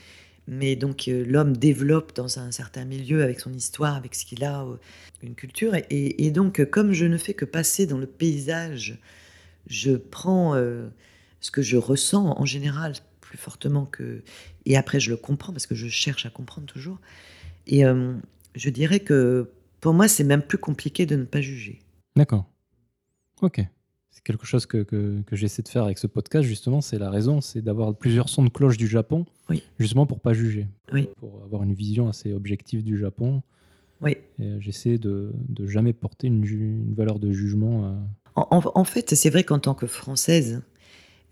[0.48, 4.42] mais donc euh, l'homme développe dans un certain milieu avec son histoire, avec ce qu'il
[4.42, 4.76] a, euh,
[5.22, 5.74] une culture.
[5.90, 8.98] Et, donc, comme je ne fais que passer dans le paysage,
[9.66, 10.88] je prends euh,
[11.40, 14.22] ce que je ressens en général plus fortement que...
[14.64, 16.98] Et après, je le comprends parce que je cherche à comprendre toujours.
[17.66, 18.14] Et euh,
[18.54, 21.80] je dirais que pour moi, c'est même plus compliqué de ne pas juger.
[22.16, 22.46] D'accord.
[23.42, 23.60] Ok.
[24.18, 26.80] C'est quelque chose que, que, que j'essaie de faire avec ce podcast, justement.
[26.80, 29.62] C'est la raison, c'est d'avoir plusieurs sons de cloche du Japon, Oui.
[29.78, 30.66] justement pour pas juger.
[30.92, 31.08] Oui.
[31.20, 33.42] Pour avoir une vision assez objective du Japon.
[34.00, 34.16] Oui.
[34.40, 37.84] Euh, j'essaie de, de jamais porter une, une valeur de jugement.
[37.84, 40.62] à- En, en- en fait, c'est vrai qu'en tant que Française,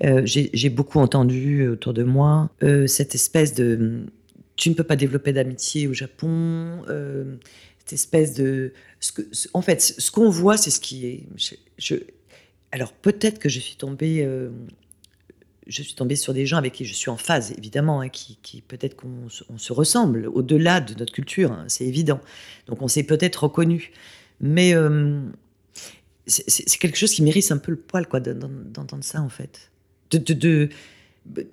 [0.05, 4.07] euh, j'ai beaucoup entendu autour de moi euh, cette espèce de...
[4.55, 7.37] Tu ne peux pas développer d'amitié au Japon, euh,
[7.80, 8.72] cette espèce de...
[9.01, 11.26] Ce que, ce- en fait, ce qu'on voit, c'est ce qui est.
[11.37, 11.95] Je, je-
[12.77, 14.22] alors peut-être que je suis tombée...
[14.24, 14.51] euh,
[15.66, 18.39] je suis tombée sur des gens avec qui je suis en phase, évidemment, hein, qui,
[18.43, 22.20] qui peut-être qu'on se- on se ressemble au-delà de notre culture, hein, c'est évident.
[22.68, 23.91] Donc on s'est peut-être reconnus.
[24.41, 25.20] Mais euh,
[26.27, 29.70] c'est quelque chose qui mérite un peu le poil, quoi, d'en- d'entendre ça, en fait.
[30.11, 30.68] De, de, de-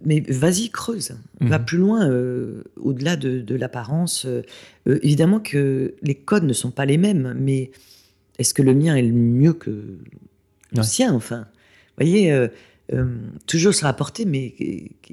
[0.05, 1.15] mais vas-y, creuse.
[1.41, 1.65] Va Mhm.
[1.65, 4.27] plus loin, euh, au-delà de, de l'apparence.
[4.85, 7.71] Évidemment que les codes ne sont pas les mêmes, mais
[8.37, 9.97] est-ce que le mien est le mieux que
[10.73, 11.07] le Ouais.
[11.15, 11.47] enfin
[11.97, 12.47] Vous voyez, euh,
[12.93, 13.15] euh,
[13.47, 14.51] toujours se rapporter, mais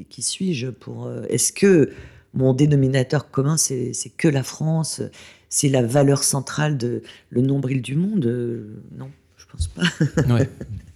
[0.08, 1.06] qui, suis-je pour...
[1.06, 1.92] euh, est-ce que
[2.34, 5.02] mon dénominateur commun, c'est que la France
[5.48, 8.24] C'est la valeur centrale de le nombril du monde
[8.96, 9.82] Non, je pense pas.
[10.32, 10.48] Ouais.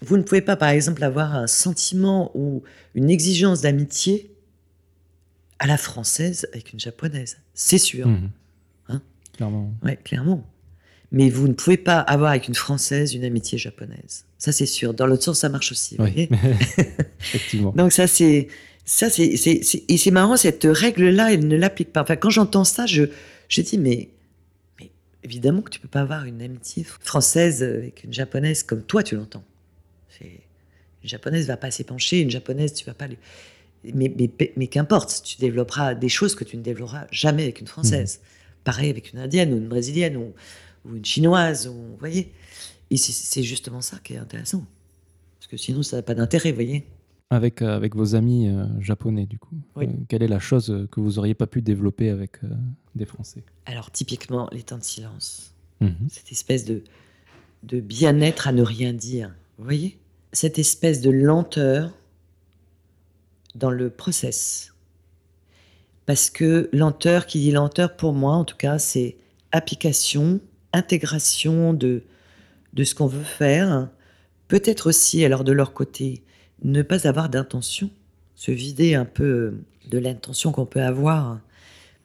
[0.02, 2.62] Vous ne pouvez pas, par exemple, avoir un sentiment ou
[2.94, 4.30] une exigence d'amitié
[5.58, 7.38] à la française avec une japonaise.
[7.54, 8.30] C'est sûr, Mhm.
[8.88, 9.00] Hein?
[9.32, 9.72] Clairement.
[9.82, 10.44] ouais, clairement.
[11.14, 14.24] Mais vous ne pouvez pas avoir avec une française une amitié japonaise.
[14.36, 14.94] Ça, c'est sûr.
[14.94, 15.94] Dans l'autre sens, ça marche aussi.
[15.96, 16.10] vous Oui.
[16.10, 16.28] voyez
[17.20, 17.72] Effectivement.
[17.76, 18.48] Donc ça, c'est
[18.84, 19.22] ça, c'est
[19.88, 22.02] et c'est marrant cette règle-là, elle ne l'applique pas.
[22.02, 23.04] Enfin, quand j'entends ça, je
[23.48, 24.08] je dis mais
[24.80, 24.90] mais
[25.22, 29.14] évidemment que tu peux pas avoir une amitié française avec une japonaise comme toi tu
[29.14, 29.44] l'entends.
[30.20, 33.18] Une japonaise va pas s'épancher, une japonaise tu vas pas lui.
[33.94, 37.66] Mais, mais, mais qu'importe, tu développeras des choses que tu ne développeras jamais avec une
[37.66, 38.20] française.
[38.64, 40.32] Pareil avec une indienne ou une brésilienne ou,
[40.84, 42.32] ou une chinoise, ou, vous voyez.
[42.90, 44.64] Et c'est- justement ça qui est intéressant.
[45.38, 46.86] Parce que sinon, ça n'a pas d'intérêt, vous voyez.
[47.30, 49.56] Avec, euh, avec vos amis euh, japonais, du coup.
[49.76, 49.86] Oui.
[49.86, 52.48] Euh, quelle est la chose que vous auriez pas pu développer avec euh,
[52.94, 53.42] des Français?
[53.66, 55.50] Alors, typiquement, les temps de silence.
[55.80, 56.08] Mhm.
[56.08, 56.84] cette espèce de,
[57.64, 59.34] de bien-être à ne rien dire.
[59.58, 59.98] Vous voyez
[60.32, 61.92] Cette espèce de lenteur
[63.56, 64.72] dans le process.
[66.06, 69.16] Parce que lenteur, qui dit lenteur, pour moi en tout cas, c'est
[69.52, 70.40] application,
[70.74, 72.02] intégration de,
[72.74, 73.88] de ce qu'on veut faire.
[74.48, 76.22] Peut-être aussi, alors de leur côté,
[76.62, 77.90] ne pas avoir d'intention,
[78.34, 79.54] se vider un peu
[79.88, 81.40] de l'intention qu'on peut avoir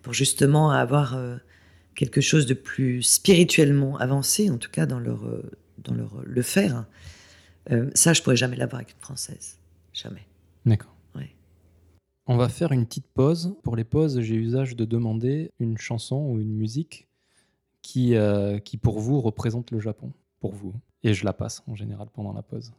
[0.01, 1.35] pour justement avoir euh,
[1.95, 5.43] quelque chose de plus spirituellement avancé, en tout cas dans leur, euh,
[5.79, 6.85] dans leur euh, le faire.
[7.71, 9.57] Euh, ça, je pourrais jamais l'avoir avec une française,
[9.91, 10.25] jamais.
[10.65, 10.95] D'accord.
[11.13, 11.35] Ouais.
[12.25, 13.53] On va faire une petite pause.
[13.63, 17.08] Pour les pauses, j'ai usage de demander une chanson ou une musique
[17.81, 20.11] qui, euh, qui pour vous, représente le Japon.
[20.39, 20.73] Pour vous.
[21.03, 22.71] Et je la passe en général pendant la pause.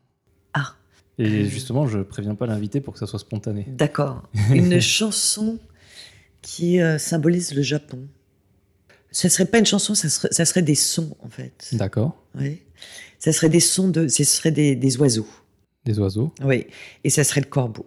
[0.54, 0.74] Ah,
[1.18, 1.44] Et Euh.
[1.44, 3.64] justement, je préviens pas l'invité pour que ça soit spontané.
[3.68, 4.22] d'accord.
[4.50, 5.58] Une chanson
[6.42, 8.08] qui euh, symbolise le Japon.
[9.12, 11.70] Ce serait pas une chanson, ça serait, ça serait des sons en fait.
[11.72, 12.16] D'accord.
[12.36, 12.62] Oui.
[13.18, 15.26] Ça serait des sons de, ce serait des, des oiseaux.
[15.84, 16.32] Des oiseaux.
[16.44, 16.66] Oui.
[17.04, 17.86] Et ça serait le corbeau.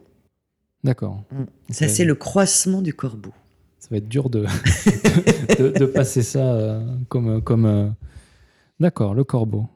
[0.84, 1.24] D'accord.
[1.32, 1.43] Mm.
[1.74, 3.34] Ça c'est le croissement du corbeau.
[3.84, 4.46] Ça va être dur de,
[5.60, 6.80] de, de passer ça euh,
[7.10, 7.42] comme.
[7.42, 7.90] comme euh,
[8.80, 9.68] D'accord, le corbeau.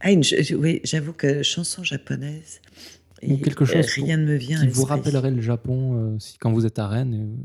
[0.00, 0.24] Ah, une,
[0.58, 2.60] oui, j'avoue que chanson japonaise.
[3.22, 4.60] Ou et, quelque chose rien ne me vient.
[4.60, 7.36] Qui vous rappellerait le Japon euh, si, quand vous êtes à Rennes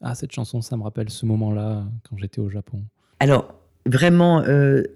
[0.00, 2.82] Ah, cette chanson, ça me rappelle ce moment-là quand j'étais au Japon.
[3.20, 4.42] Alors, vraiment,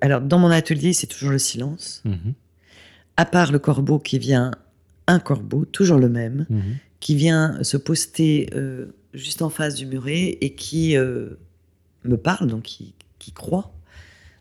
[0.01, 2.01] alors dans mon atelier, c'est toujours le silence.
[2.07, 2.33] Mhm,
[3.19, 4.53] À part le corbeau qui vient,
[5.07, 6.63] un corbeau, toujours le même, mhm.
[6.99, 8.49] qui vient se poster
[9.17, 11.31] juste en face du muret et qui euh,
[12.05, 13.73] me parle, donc qui, qui croit.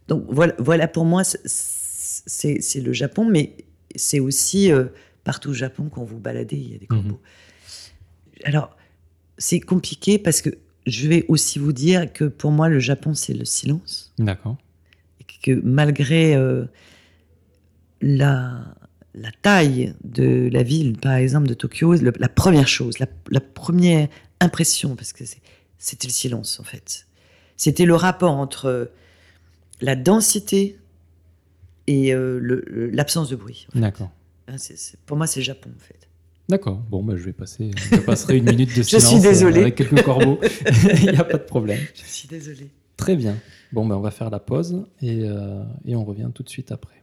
[0.07, 3.55] Donc voilà, voilà pour moi, c'est- le Japon, mais
[3.95, 4.86] c'est aussi euh,
[5.23, 7.01] partout au Japon quand vous baladez, il y a des Mhm.
[7.01, 7.21] corbeaux.
[8.43, 8.76] Alors,
[9.38, 10.49] c'est compliqué parce que
[10.86, 14.13] je vais aussi vous dire que pour moi, le Japon, c'est le silence.
[14.19, 14.57] D'accord.
[15.19, 16.65] Et que malgré euh,
[18.01, 18.76] la,
[19.15, 23.07] la taille de la ville, par exemple, de Tokyo, la première chose, la,
[23.41, 24.07] première
[24.45, 25.23] impression, parce que
[25.77, 27.07] c'était le silence, en fait.
[27.57, 28.91] C'était le rapport entre
[29.81, 30.77] la densité
[31.87, 33.67] et euh, l'absence de bruit.
[33.75, 34.11] D'accord.
[34.47, 34.55] Hein,
[35.05, 36.07] pour moi, c'est le Japon, en fait.
[36.47, 36.77] D'accord.
[36.89, 37.71] Bon, bah, je vais passer.
[37.91, 39.21] Je passerai une minute de silence.
[39.21, 39.61] désolé.
[39.61, 40.39] avec quelques corbeaux.
[41.01, 41.79] Il n'y a pas de problème.
[41.95, 42.69] Je suis désolé.
[42.97, 43.35] Très bien.
[43.71, 46.71] Bon, ben, on va faire la pause et, euh, et on revient tout de suite
[46.71, 47.01] après.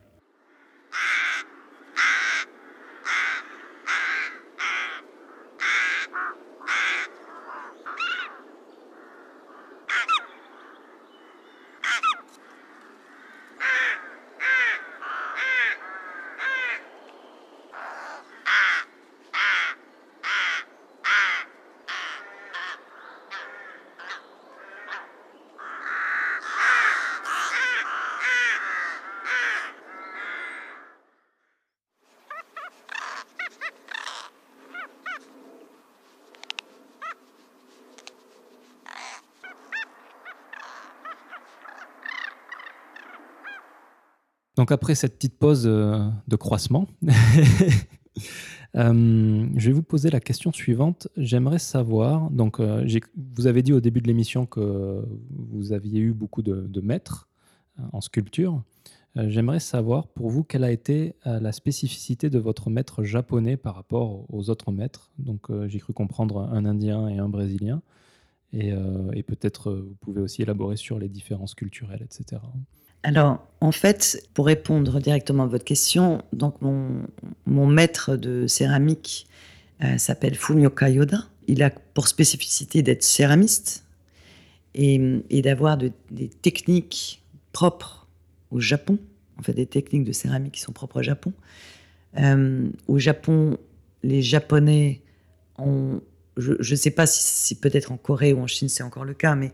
[44.62, 46.86] Donc après cette petite pause euh, de croissement,
[48.76, 51.08] euh, je vais vous poser la question suivante.
[51.16, 52.86] J'aimerais savoir, donc euh,
[53.34, 57.28] vous avez dit au début de l'émission que vous aviez eu beaucoup de, maîtres
[57.92, 58.62] en sculpture.
[59.16, 64.32] J'aimerais savoir pour vous quelle a été la spécificité de votre maître japonais par rapport
[64.32, 65.10] aux autres maîtres?
[65.18, 67.82] Donc j'ai cru comprendre un Indien et un Brésilien.
[68.52, 68.72] Et,
[69.26, 72.40] peut-être vous pouvez aussi élaborer sur les différences culturelles, etc.
[73.02, 79.26] Alors, en fait, pour répondre directement à votre question, donc mon, maître de céramique
[79.82, 81.24] euh, s'appelle Fumio Kayoda.
[81.48, 83.84] Il a pour spécificité d'être céramiste
[84.74, 84.98] et,
[85.42, 87.22] d'avoir des techniques
[87.52, 88.06] propres
[88.50, 88.98] au Japon,
[89.38, 91.32] en fait des techniques de céramique qui sont propres au Japon.
[92.18, 93.58] Euh, au Japon,
[94.02, 95.00] les Japonais
[95.58, 96.00] ont,
[96.36, 99.34] je ne sais pas si, peut-être en Corée ou en Chine c'est encore le cas,
[99.34, 99.52] mais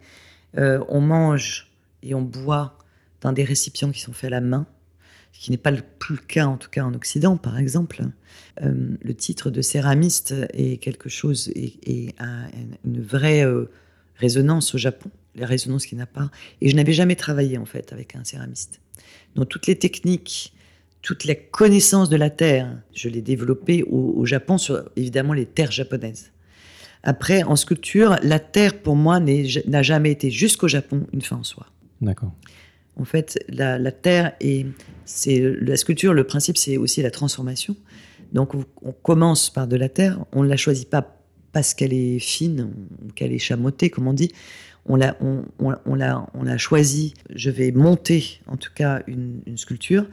[0.57, 1.71] euh, on mange
[2.03, 2.79] et on boit
[3.21, 4.67] dans des récipients qui sont faits à la main,
[5.33, 8.03] ce qui n'est pas le plus le cas en tout cas en Occident par exemple.
[8.63, 12.49] Euh, le titre de céramiste est quelque chose et, a
[12.85, 13.71] une vraie euh,
[14.17, 16.31] résonance au Japon, la résonance qui n'a pas.
[16.61, 18.81] Et je n'avais jamais travaillé en fait avec un céramiste.
[19.35, 20.53] Donc toutes les techniques,
[21.03, 25.71] toute la connaissance de la terre, je l'ai développée au, Japon sur évidemment les terres
[25.71, 26.33] japonaises.
[27.05, 31.45] Après, en sculpture, la terre pour moi n'a jamais été jusqu'au Japon une fin en
[31.45, 31.67] soi.
[32.01, 32.33] D'accord.
[32.99, 34.67] En fait, la, terre et
[35.05, 36.13] c'est la sculpture.
[36.13, 37.77] Le principe, c'est aussi la transformation.
[38.33, 40.19] Donc, on commence par de la terre.
[40.33, 41.19] On ne la choisit pas
[41.53, 42.71] parce qu'elle est fine
[43.15, 44.33] qu'elle est chamottée, comme on dit.
[44.87, 47.15] On l'a, on, on, l'a, on l'a choisi.
[47.35, 50.07] Je vais monter, en tout cas, une, sculpture.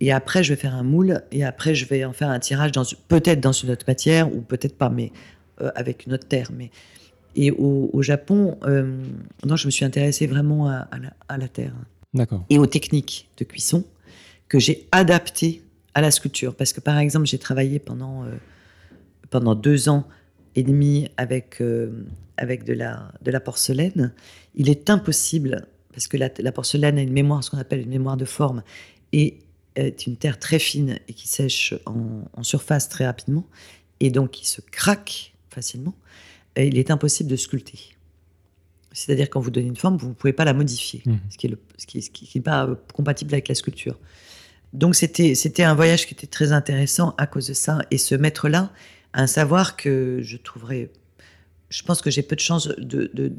[0.00, 1.22] Et après, je vais faire un moule.
[1.32, 2.72] Et après, je vais en faire un tirage
[3.08, 5.12] peut-être dans une autre matière ou peut-être pas, mais
[5.60, 6.50] euh, avec une autre terre.
[6.56, 6.70] Mais
[7.34, 9.04] et au, Japon, euh,
[9.42, 10.88] je me suis intéressée vraiment à,
[11.38, 11.74] la, terre.
[12.12, 12.44] D'accord.
[12.50, 13.84] Et aux techniques de cuisson
[14.48, 15.62] que j'ai adaptées
[15.94, 16.54] à la sculpture.
[16.54, 18.32] Parce que, par exemple, j'ai travaillé pendant, euh,
[19.30, 20.06] pendant deux ans
[20.56, 22.04] et demi avec, euh,
[22.36, 24.12] avec de, la, de la porcelaine.
[24.54, 28.18] Il est impossible, parce que la, porcelaine a une mémoire, ce qu'on appelle une mémoire
[28.18, 28.62] de forme,
[29.12, 29.38] et
[29.74, 33.46] est une terre très fine et qui sèche en, en surface très rapidement,
[34.00, 35.94] et donc qui se craque facilement
[36.56, 37.96] il est impossible de sculpter.
[38.92, 41.14] C'est-à-dire quand vous donnez une forme, vous ne pouvez pas la modifier, mmh.
[41.30, 43.98] ce qui n'est ce qui, pas euh, compatible avec la sculpture.
[44.72, 47.80] Donc c'était c'était un voyage qui était très intéressant à cause de ça.
[47.90, 48.70] Et ce maître-là,
[49.14, 50.90] un savoir que je trouverais...
[51.68, 53.32] Je pense que j'ai peu de chance de, de,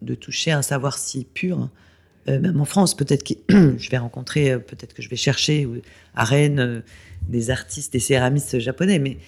[0.00, 1.70] de, toucher un savoir si pur.
[2.28, 3.34] Euh, même en France, peut-être que
[3.78, 5.68] je vais rencontrer, euh, peut-être que je vais chercher
[6.14, 6.84] à Rennes
[7.28, 9.18] des artistes, des céramistes japonais, mais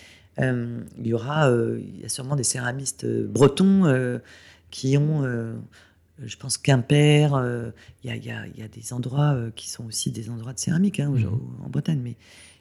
[0.41, 4.20] euh, il y aura, euh, il y a sûrement des céramistes euh, bretons
[4.70, 5.22] qui ont,
[6.22, 7.30] je pense, Quimper.
[8.05, 11.41] Il y, a, des endroits qui sont aussi des endroits de céramique hein, mhm.
[11.64, 12.16] en Bretagne, mais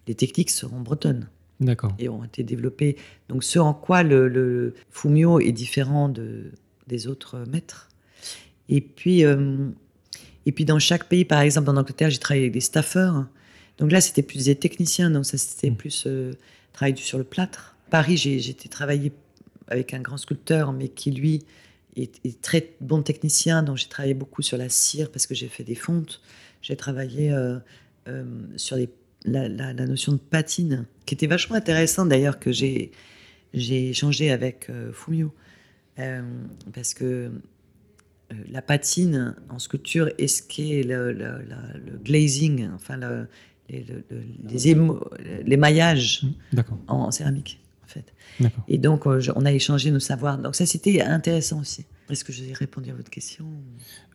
[0.07, 1.27] les techniques seront bretonnes.
[1.61, 1.93] D'accord.
[1.99, 2.97] Et ont été développées.
[3.29, 6.51] Donc, ce en quoi le, Fumio est différent de,
[6.87, 7.89] des autres maîtres.
[8.67, 12.61] Et puis, et puis, dans chaque pays, par exemple, en Angleterre, j'ai travaillé avec des
[12.61, 13.25] staffeurs.
[13.77, 15.77] Donc là, c'était plus des techniciens, donc ça, c'était mhm.
[15.77, 16.07] plus
[16.75, 17.75] travaille sur le plâtre.
[17.89, 19.11] Paris, j'ai été travailler
[19.67, 21.43] avec un grand sculpteur, mais qui lui
[21.95, 23.63] est, très bon technicien.
[23.63, 26.21] Donc j'ai travaillé beaucoup sur la cire parce que j'ai fait des fontes.
[26.61, 27.57] J'ai travaillé euh,
[28.07, 28.25] euh,
[28.57, 28.77] sur
[29.25, 32.91] la, notion de patine, qui était vachement intéressante d'ailleurs que j'ai
[33.53, 35.33] échangé avec euh, Fumio
[36.73, 37.31] parce que
[38.49, 41.39] la patine en sculpture est ce qu'est le,
[42.03, 42.99] glazing, enfin
[43.69, 45.01] les, le- le- les, émo-
[45.45, 46.77] les maillages D'accord.
[46.87, 48.13] en, en céramique, en fait.
[48.67, 50.37] Et donc, euh, on a échangé nos savoirs.
[50.37, 51.85] Donc, ça, c'était intéressant aussi.
[52.09, 53.45] Est-ce que j'ai répondu à votre question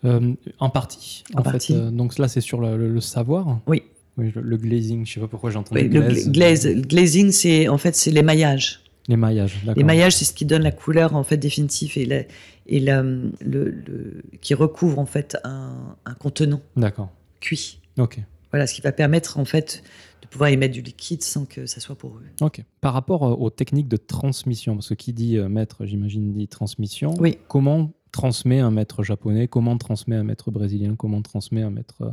[0.04, 1.24] Euh, en partie.
[1.34, 1.74] En En, fait, partie.
[1.74, 3.60] euh, donc là, c'est sur le, le- le savoir.
[3.66, 3.82] Oui.
[4.16, 5.06] Oui, le, le glazing.
[5.06, 6.28] Je sais pas pourquoi j'ai entendu Oui, le glaze.
[6.28, 8.80] gla- glaze, le glazing, c'est en fait c'est les maillages.
[9.08, 9.60] Les maillages.
[9.76, 12.22] Les maillages, c'est ce qui donne la couleur en fait définitive et, la-
[12.66, 17.08] et la- le, le- qui recouvre en fait un, un contenant D'accord.
[17.40, 17.78] cuit.
[17.98, 18.18] Ok.
[18.50, 19.82] Voilà, ce qui va permettre en fait
[20.22, 22.22] de pouvoir y mettre du liquide sans que ça soit poreux.
[22.40, 22.64] Ok.
[22.80, 26.48] Par rapport euh, aux techniques de transmission, parce que qui dit euh, maître, j'imagine, dit
[26.48, 27.14] transmission.
[27.18, 27.38] Oui.
[27.48, 29.46] Comment transmet un maître japonais?
[29.48, 30.96] Comment transmet un maître brésilien?
[30.96, 32.10] Comment transmet un maître euh,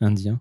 [0.00, 0.40] indien?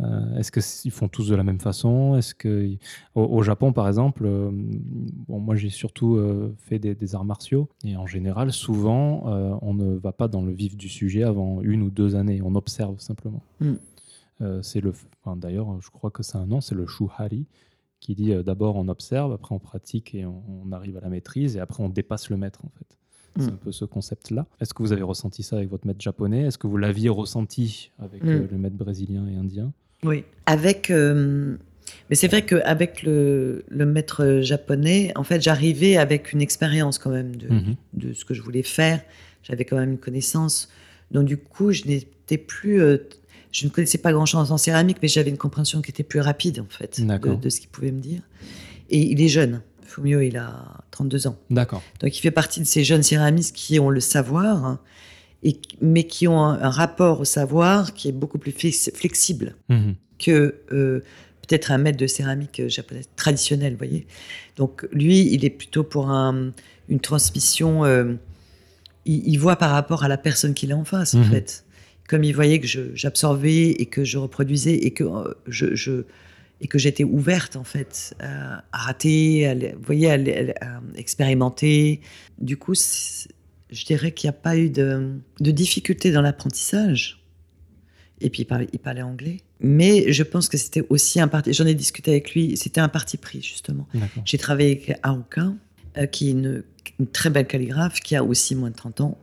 [0.00, 2.16] Euh, Est-ce qu'ils font tous de la même façon?
[2.16, 2.70] Est-ce que
[3.14, 7.26] au, au Japon, par exemple, euh, bon, moi j'ai surtout euh, fait des, des arts
[7.26, 9.24] martiaux et en général, souvent,
[9.60, 12.40] on ne va pas dans le vif du sujet avant une ou deux années.
[12.42, 13.42] On observe simplement.
[13.60, 13.74] Mm.
[14.42, 17.46] Euh, c'est le, enfin, d'ailleurs, je crois que c'est un nom, c'est le shuhari
[18.00, 21.08] qui dit euh, d'abord on observe, après on pratique et on, on arrive à la
[21.10, 22.96] maîtrise et après on dépasse le maître en fait.
[23.38, 23.54] C'est Mm.
[23.54, 24.46] un peu ce concept-là.
[24.60, 26.42] Est-ce que vous avez ressenti ça avec votre maître japonais?
[26.46, 28.28] Est-ce que vous l'aviez ressenti avec Mm.
[28.28, 29.72] euh, le maître brésilien et indien?
[30.02, 30.24] Oui.
[30.46, 31.56] Avec, euh,
[32.08, 37.10] mais c'est vrai qu'avec le, le maître japonais, en fait, j'arrivais avec une expérience quand
[37.10, 37.74] même de, Mhm.
[37.92, 39.00] de ce que je voulais faire.
[39.44, 40.68] J'avais quand même une connaissance.
[41.12, 42.96] Donc du coup, je n'étais plus, euh,
[43.52, 46.60] je ne connaissais pas grand-chose en céramique, mais j'avais une compréhension qui était plus rapide
[46.60, 48.22] en fait de, ce qu'il pouvait me dire.
[48.90, 49.62] Et il est jeune.
[49.82, 51.36] Fumio, il a 32 ans.
[51.50, 51.82] D'accord.
[52.00, 54.78] Donc il fait partie de ces jeunes céramistes qui ont le savoir, hein,
[55.42, 59.56] et, mais qui ont un, un rapport au savoir qui est beaucoup plus flex- flexible
[59.68, 59.94] Mhm.
[60.18, 61.00] que euh,
[61.48, 64.06] peut-être un maître de céramique japonaise traditionnel, vous voyez.
[64.56, 66.52] Donc lui, il est plutôt pour un-
[66.88, 67.84] une transmission.
[67.84, 68.14] euh,
[69.06, 71.30] il, il voit par rapport à la personne qu'il a en face, en Mhm.
[71.30, 71.64] fait.
[72.10, 76.04] Comme il voyait que j'absorbais et que je reproduisais et que euh, je, je-
[76.60, 80.18] et que j'étais ouverte en fait à, à rater, à, vous voyez, à,
[80.96, 82.00] expérimenter.
[82.38, 87.24] Du coup, je dirais qu'il n'y a pas eu de, de difficulté dans l'apprentissage.
[88.20, 89.38] Et puis il parlait, il parlait anglais.
[89.60, 91.52] Mais je pense que c'était aussi un parti.
[91.52, 92.56] J'en ai discuté avec lui.
[92.56, 93.86] C'était un parti pris justement.
[94.24, 95.52] J'ai travaillé avec Haruka,
[95.96, 96.62] euh, qui est une,
[96.98, 99.18] une très belle calligraphe, qui a aussi moins de 30 ans,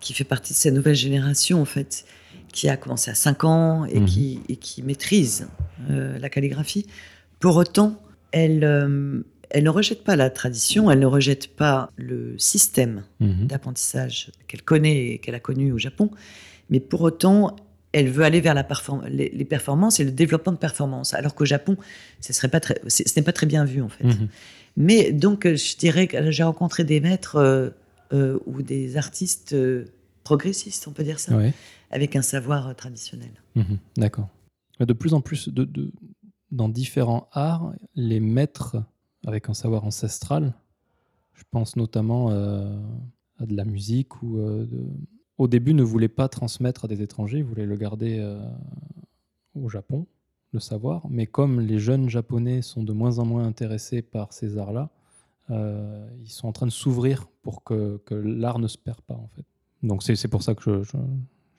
[0.00, 2.04] qui fait partie de cette nouvelle génération, en fait,
[2.54, 4.06] qui a commencé à 5 ans et, Mhm.
[4.06, 5.48] qui, et qui maîtrise
[5.90, 6.86] euh, la calligraphie.
[7.40, 8.00] Pour autant,
[8.30, 13.46] elle, euh, elle ne rejette pas la tradition, elle ne rejette pas le système Mhm.
[13.48, 16.10] d'apprentissage qu'elle connaît et qu'elle a connu au Japon,
[16.70, 17.56] mais pour autant,
[17.92, 21.34] elle veut aller vers la perform- les, les performances et le développement de performances, alors
[21.34, 21.76] qu'au Japon,
[22.20, 24.04] ce serait pas très, c'est- ce n'est pas très bien vu en fait.
[24.04, 24.28] Mhm.
[24.76, 27.36] Mais donc, euh, je dirais que j'ai rencontré des maîtres
[28.12, 29.56] euh, ou des artistes
[30.24, 31.52] progressistes, on peut dire ça, Ouais.
[31.94, 33.30] Avec un savoir euh, traditionnel.
[33.54, 33.78] Mhm.
[33.96, 34.28] D'accord.
[34.80, 35.48] De plus en plus,
[36.50, 38.76] dans différents arts, les maîtres
[39.26, 40.54] avec un savoir ancestral,
[41.34, 42.76] je pense notamment euh,
[43.38, 44.66] à de la musique, ou euh,
[45.38, 48.20] au début ne voulaient pas transmettre à des étrangers, ils voulaient le garder
[49.54, 50.06] au Japon,
[50.52, 51.06] le savoir.
[51.08, 54.90] Mais comme les jeunes japonais sont de moins en moins intéressés par ces arts-là,
[55.50, 59.44] ils sont en train de s'ouvrir pour que, l'art ne se perd pas, en fait.
[59.82, 60.96] Donc c'est pour ça que je-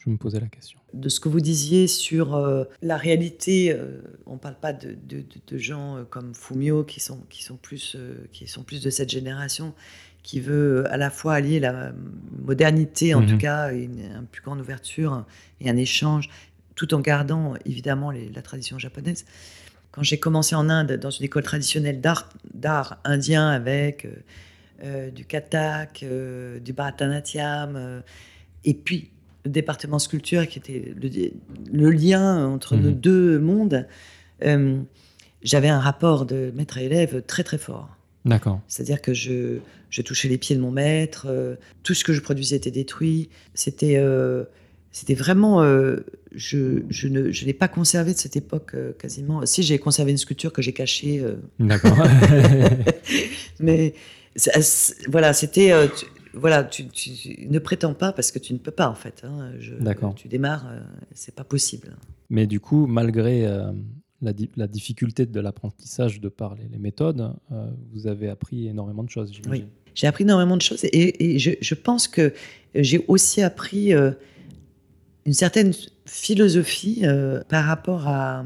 [0.05, 0.79] je me posais la question.
[0.93, 4.89] De ce que vous disiez sur euh, la réalité, euh, on ne parle pas de,
[4.89, 8.63] de- de- de gens euh, comme Fumio qui sont, qui, sont plus, euh, qui sont
[8.63, 9.73] plus de cette génération,
[10.23, 11.91] qui veut à la fois allier la
[12.45, 13.27] modernité, en Mhm.
[13.27, 15.25] tout cas, une, une plus grande ouverture
[15.61, 16.29] et un échange,
[16.75, 19.25] tout en gardant évidemment les- la tradition japonaise.
[19.91, 22.01] Quand j'ai commencé en Inde, dans une école traditionnelle
[22.53, 24.07] d'art, indien avec
[24.83, 28.01] euh, du kathak, euh, du bharatanatyam, euh,
[28.65, 29.09] et puis
[29.45, 31.09] le département sculpture qui était le,
[31.71, 32.81] le lien entre Mhm.
[32.83, 33.87] nos deux mondes,
[34.43, 34.79] euh,
[35.43, 37.89] j'avais un rapport de maître à élève très très fort.
[38.25, 38.59] D'accord.
[38.67, 39.59] C'est-à-dire que je,
[39.91, 43.29] je touchais les pieds de mon maître, euh, tout ce que je produisais était détruit.
[43.53, 44.43] C'était euh,
[44.91, 45.61] c'était vraiment.
[46.33, 49.45] je je ne je n'ai pas conservé de cette époque quasiment.
[49.45, 51.21] Si, j'ai conservé une sculpture que j'ai cachée.
[51.59, 51.97] D'accord.
[53.59, 53.93] mais
[55.09, 55.71] voilà, c'était.
[56.35, 59.23] Tu- voilà, tu, tu ne prétends pas parce que tu ne peux pas en fait.
[59.23, 59.51] hein.
[59.79, 60.15] D'accord.
[60.15, 60.79] Tu démarres, euh,
[61.13, 61.95] c'est pas possible.
[62.29, 63.71] Mais du coup, malgré euh,
[64.21, 68.67] la, di- la difficulté de l'apprentissage de par les, les méthodes, euh, vous avez appris
[68.67, 69.67] énormément de choses, j'imagine.
[69.93, 72.33] J'ai appris énormément de choses et, et je, je pense que
[72.75, 74.11] j'ai aussi appris euh,
[75.25, 75.71] une certaine
[76.05, 77.03] philosophie
[77.49, 78.43] par rapport à,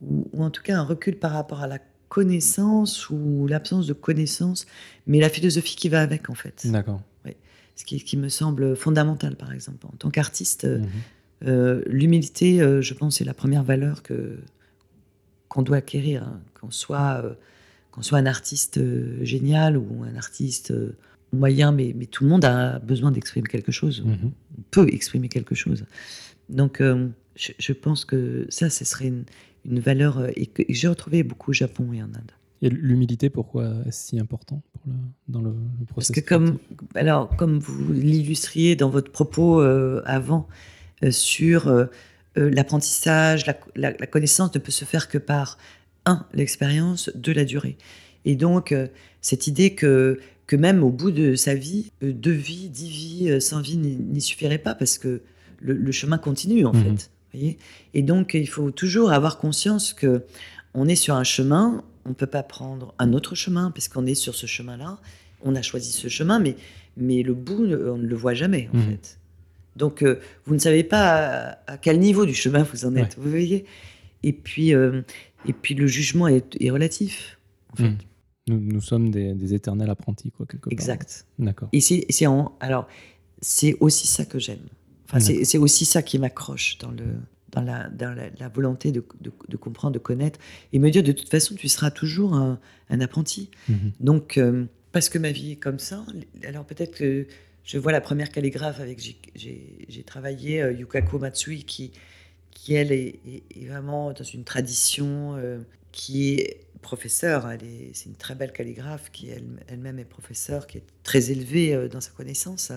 [0.00, 1.78] ou, ou en tout cas un recul par rapport à la
[2.10, 4.66] connaissance ou l'absence de connaissance,
[5.06, 6.66] mais la philosophie qui va avec en fait.
[6.66, 7.00] D'accord.
[7.76, 9.86] Ce qui, qui me semble fondamental par exemple.
[9.86, 10.88] En tant qu'artiste, euh, Mhm.
[11.46, 14.38] Euh, l'humilité, euh, je pense, c'est la première valeur que
[15.48, 16.40] qu'on doit acquérir, hein.
[16.60, 17.32] qu'on soit euh,
[17.90, 18.80] qu'on soit un artiste
[19.22, 20.72] génial ou un artiste
[21.32, 24.30] moyen, mais, mais tout le monde a besoin d'exprimer quelque chose, on
[24.70, 25.84] peut exprimer quelque chose.
[26.48, 26.80] Donc,
[27.34, 29.24] je, je pense que ça, ce serait une,
[29.64, 32.32] une valeur et que j'ai retrouvé beaucoup au Japon et en Inde.
[32.62, 34.98] Et l'humilité, pourquoi est-ce si important pour le-
[35.28, 35.54] dans le, le
[35.86, 36.58] Parce processus que comme,
[36.94, 40.46] alors, comme vous l'illustriez dans votre propos euh, avant
[41.02, 41.86] euh, sur euh,
[42.36, 45.56] euh, l'apprentissage, la, la- la connaissance ne peut se faire que par,
[46.06, 47.76] un, l'expérience, deux, la durée.
[48.26, 48.88] Et donc, euh,
[49.22, 53.30] cette idée que, que même au bout de sa vie, euh, deux vies, dix vies,
[53.30, 55.22] euh, cent vies n'y suffirait pas parce que
[55.60, 56.82] le, le chemin continue, en Mhm.
[56.98, 57.10] fait.
[57.32, 57.58] Voyez
[57.94, 60.24] Et donc, il faut toujours avoir conscience que
[60.74, 64.06] on est sur un chemin, on ne peut pas prendre un autre chemin parce qu'on
[64.06, 64.98] est sur ce chemin-là.
[65.42, 66.54] On a choisi ce chemin, mais,
[66.96, 68.90] mais le bout, on ne le voit jamais, en Mhm.
[68.90, 69.18] fait.
[69.76, 73.16] Donc, euh, vous ne savez pas à, à quel niveau du chemin vous en êtes,
[73.18, 73.64] vous voyez
[74.22, 75.00] et puis, euh,
[75.46, 77.38] et puis, le jugement est, est relatif,
[77.72, 77.82] en fait.
[77.84, 77.96] Mhm.
[78.48, 80.72] nous, nous sommes des, des éternels apprentis, quoi, quelque part.
[80.72, 81.24] Exact.
[81.38, 81.68] D'accord.
[81.72, 82.06] Et c'est
[82.60, 82.86] alors
[83.40, 84.66] c'est aussi ça que j'aime.
[85.12, 87.04] Enfin, c'est aussi ça qui m'accroche dans le
[87.52, 90.38] dans la dans la, la volonté de, de- de comprendre, de connaître
[90.72, 93.50] et me dire de toute façon tu seras toujours un, un apprenti.
[93.68, 93.92] Mhm.
[93.98, 96.04] Donc euh, parce que ma vie est comme ça.
[96.46, 97.26] Alors peut-être que
[97.64, 101.90] je vois la première calligraphe avec qui j'ai- travaillé, euh, Yukako Matsui, qui
[102.52, 105.58] qui elle est, est- est vraiment dans une tradition euh,
[105.92, 107.48] qui est professeure.
[107.92, 111.88] C'est une très belle calligraphe qui elle, elle-même est professeure, qui est très élevée euh,
[111.88, 112.70] dans sa connaissance.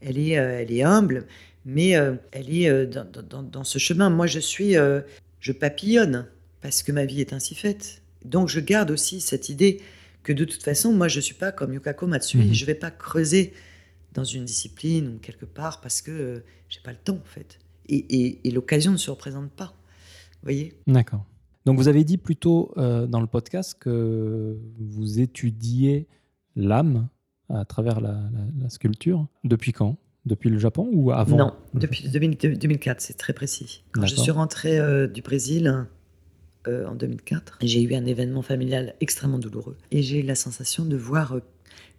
[0.00, 1.26] Elle est, elle est humble,
[1.64, 4.10] mais euh, elle est euh, dans, dans- dans- dans ce chemin.
[4.10, 5.00] Moi, je suis, euh,
[5.40, 6.26] je papillonne
[6.60, 8.02] parce que ma vie est ainsi faite.
[8.24, 9.80] Donc, je garde aussi cette idée
[10.22, 12.38] que de toute façon, moi, je suis pas comme Yukako Matsui.
[12.46, 12.52] Mhm.
[12.54, 13.52] Je vais pas creuser
[14.14, 17.58] dans une discipline ou quelque part parce que j'ai pas le temps, en fait.
[17.88, 19.74] Et, et- et l'occasion ne se représente pas.
[20.32, 20.74] Vous voyez?
[20.86, 21.24] D'accord.
[21.66, 26.06] Donc, vous avez dit plus tôt dans le podcast que vous étudiez
[26.56, 27.08] l'âme
[27.50, 29.26] à travers la, la- la sculpture.
[29.44, 29.96] Depuis quand?
[30.28, 33.82] Depuis le Japon ou avant Non, depuis Japon 2000 2004, c'est très précis.
[33.92, 35.86] Quand je suis rentrée euh, du Brésil
[36.66, 39.78] euh, en 2004, j'ai eu un événement familial extrêmement douloureux.
[39.90, 41.40] Et j'ai eu la sensation de voir euh,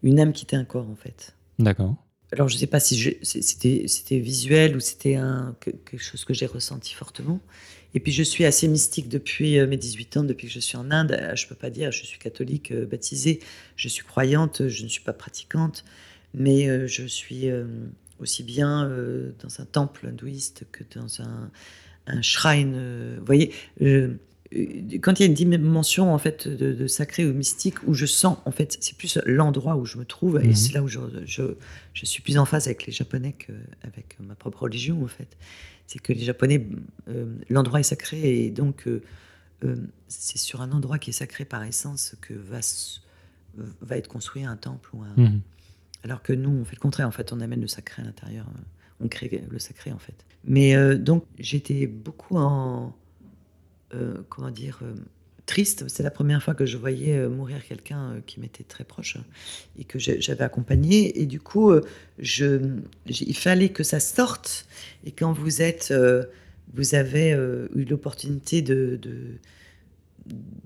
[0.03, 1.35] une âme quitter un corps, en fait.
[1.57, 1.95] D'accord.
[2.31, 5.17] Alors, je ne sais pas si c'était visuel ou c'était
[5.59, 7.39] quelque chose que j'ai ressenti fortement.
[7.95, 10.91] Et puis, je suis assez mystique depuis mes 18 ans, depuis que je suis en
[10.91, 11.19] Inde.
[11.33, 13.39] Je ne peux pas dire, je suis catholique baptisée,
[13.75, 15.83] je suis croyante, je ne suis pas pratiquante,
[16.35, 17.49] mais je suis
[18.19, 21.49] aussi bien euh, dans un temple hindouiste que dans un,
[22.07, 22.73] un shrine.
[22.75, 24.13] euh, vous voyez, euh,
[24.55, 24.65] euh,
[25.01, 28.05] quand il y a une dimension en fait de, de sacré ou mystique où je
[28.07, 30.49] sens en fait c'est plus l'endroit où je me trouve Mhm.
[30.49, 31.43] et c'est là où je, je,
[31.93, 35.37] je suis plus en phase avec les japonais qu'avec ma propre religion en fait
[35.85, 36.65] c'est que les japonais
[37.09, 39.01] euh, l'endroit est sacré et donc euh,
[39.65, 39.75] euh,
[40.07, 42.33] c'est sur un endroit qui est sacré par essence que
[43.81, 45.41] va être construit un temple ou un, Mhm.
[46.03, 47.07] Alors que nous, on fait le contraire.
[47.07, 48.45] En fait, on amène le sacré à l'intérieur.
[48.47, 48.61] euh,
[49.01, 50.25] On crée le sacré, en fait.
[50.45, 52.95] Mais euh, donc, j'étais beaucoup en.
[53.93, 54.81] euh, comment dire
[55.45, 55.85] Triste.
[55.87, 59.17] C'est la première fois que je voyais mourir quelqu'un qui m'était très proche
[59.79, 61.19] et que j'avais accompagné.
[61.21, 61.73] Et du coup,
[62.19, 64.67] il fallait que ça sorte.
[65.05, 65.91] Et quand vous êtes.
[66.75, 67.31] vous avez
[67.75, 68.99] eu l'opportunité de-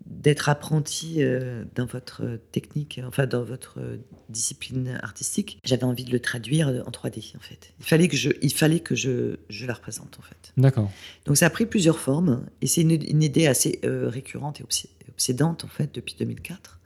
[0.05, 3.97] d'être apprenti euh, dans votre technique, enfin dans votre euh,
[4.29, 7.73] discipline artistique, j'avais envie de le traduire en 3D en fait.
[7.79, 10.53] Il fallait que je, il fallait que je, je la représente en fait.
[10.57, 10.89] D'accord.
[11.25, 14.63] Donc ça a pris plusieurs formes et c'est une, une idée assez euh, récurrente et
[14.63, 16.79] obs- obsédante en fait depuis 2004.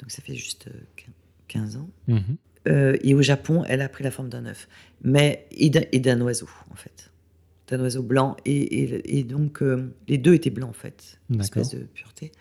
[0.00, 1.10] Donc ça fait juste euh, quin-
[1.48, 1.90] 15 ans.
[2.06, 2.36] Mhm.
[2.68, 4.68] Euh, et au Japon, elle a pris la forme d'un œuf,
[5.02, 7.07] mais et d'un oiseau en fait,
[7.68, 8.36] d'un oiseau blanc.
[8.44, 12.32] Et, et- et donc euh, les deux étaient blancs en fait, une espèce de pureté.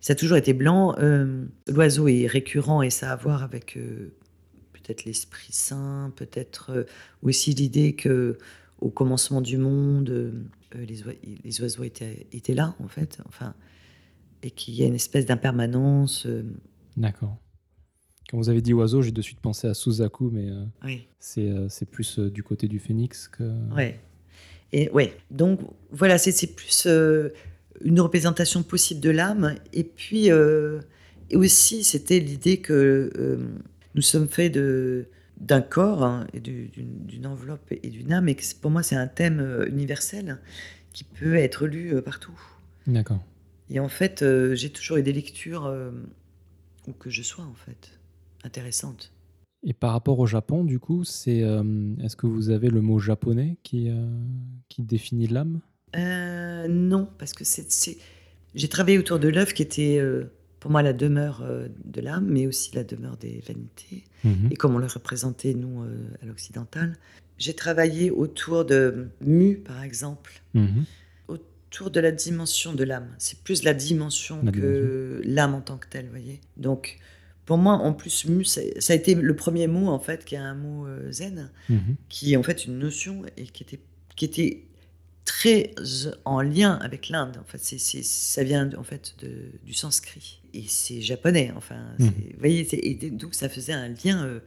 [0.00, 0.94] Ça a toujours été blanc.
[0.98, 4.12] euh, l'oiseau est récurrent et ça a à voir avec euh,
[4.72, 6.86] peut-être l'esprit saint, peut-être
[7.22, 8.36] aussi l'idée que
[8.80, 10.34] au commencement du monde,
[10.74, 11.14] les, oi-
[11.44, 13.54] les oiseaux étaient, étaient là en fait, enfin,
[14.42, 16.26] et qu'il y a une espèce d'impermanence.
[16.98, 17.38] D'accord.
[18.30, 20.50] Quand vous avez dit oiseau, j'ai de suite pensé à Suzaku, mais
[20.84, 21.06] oui.
[21.18, 23.44] c'est plus du côté du phénix que.
[23.74, 24.00] Ouais.
[24.76, 25.16] Et ouais.
[25.30, 25.60] Donc
[25.92, 27.28] voilà, c'est plus euh,
[27.84, 29.54] une représentation possible de l'âme.
[29.72, 30.80] Et puis euh,
[31.30, 33.36] et aussi, c'était l'idée que euh,
[33.94, 34.58] nous sommes faits
[35.40, 38.28] d'un corps hein, et du- d'une enveloppe et d'une âme.
[38.28, 40.38] Et que pour moi, c'est un thème universel
[40.92, 42.38] qui peut être lu partout.
[42.88, 43.22] D'accord.
[43.70, 45.72] Et en fait, j'ai toujours eu des lectures
[46.88, 47.92] où que je sois en fait
[48.42, 49.12] intéressantes.
[49.64, 51.62] Et par rapport au Japon, du coup, c'est euh,
[52.02, 53.94] est-ce que vous avez le mot japonais qui, euh,
[54.68, 55.60] qui définit l'âme?
[55.96, 57.96] Euh, non, parce que c'est,
[58.54, 60.00] j'ai travaillé autour de l'œuf qui était
[60.60, 61.42] pour moi la demeure
[61.84, 64.48] de l'âme, mais aussi la demeure des vanités, Mhm.
[64.50, 65.82] et comme on le représentait nous
[66.22, 66.96] à l'occidental.
[67.38, 70.84] J'ai travaillé autour de Mu, par exemple, Mhm.
[71.28, 73.08] autour de la dimension de l'âme.
[73.18, 76.40] C'est plus la dimension La que l'âme en tant que telle, voyez.
[76.56, 76.98] Donc,
[77.46, 80.38] pour moi, en plus, Mu, ça, a été le premier mot, en fait, qui est
[80.38, 81.96] un mot euh, zen, Mhm.
[82.08, 83.80] qui est en fait une notion et qui était,
[84.16, 84.64] qui était
[85.24, 85.74] très
[86.24, 87.36] en lien avec l'Inde.
[87.40, 89.32] En fait, c'est, c'est- ça vient en fait de,
[89.64, 91.52] du sanskrit et c'est japonais.
[91.56, 92.06] Enfin, Mhm.
[92.08, 94.40] vous voyez, et donc ça faisait un lien euh,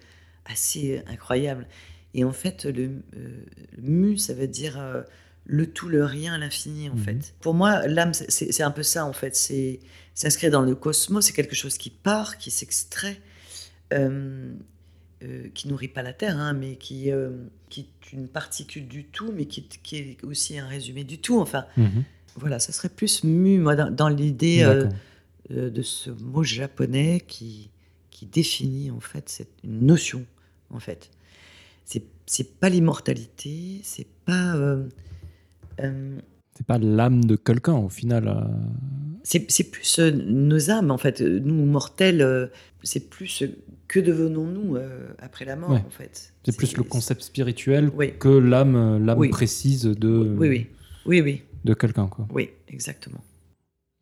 [0.46, 1.68] assez incroyable.
[2.14, 2.84] Et en fait, le,
[3.16, 3.44] euh,
[3.76, 5.02] le mu, ça veut dire euh,
[5.46, 6.90] le tout, le rien, l'infini.
[6.90, 7.04] En Mhm.
[7.04, 9.06] fait, pour moi, l'âme, c'est un peu ça.
[9.06, 9.80] En fait, c'est
[10.18, 11.26] s'inscrire dans le cosmos.
[11.26, 13.20] C'est quelque chose qui part, qui s'extrait.
[13.94, 14.52] euh,
[15.24, 17.32] euh, qui nourrit pas la Terre, hein, mais qui, euh,
[17.70, 21.18] qui est une particule du tout, mais qui, est- qui est aussi un résumé du
[21.20, 21.40] tout.
[21.40, 22.04] Enfin, Mhm.
[22.36, 24.62] voilà, ça serait plus mu, moi, dans, dans l'idée
[25.50, 27.70] de ce mot japonais qui,
[28.12, 30.26] qui définit, en fait, cette, une notion,
[30.70, 31.10] en fait.
[31.86, 34.54] C'est, c'est pas l'immortalité, c'est pas...
[34.58, 34.84] euh,
[36.58, 38.28] C'est pas l'âme de quelqu'un au final.
[38.28, 38.42] euh,
[39.24, 41.22] c'est, plus euh, nos âmes, en fait.
[41.22, 42.48] Nous, mortels, euh,
[42.82, 43.48] c'est plus euh,
[43.88, 45.84] que devenons-nous euh, après la mort, Ouais.
[45.86, 46.34] en fait.
[46.44, 48.14] C'est plus le concept spirituel Oui.
[48.18, 49.30] que l'âme, euh, l'âme Oui.
[49.30, 50.68] précise de, Oui, oui,
[51.06, 52.08] oui, oui, de quelqu'un.
[52.08, 52.28] Quoi.
[52.34, 53.24] oui, exactement.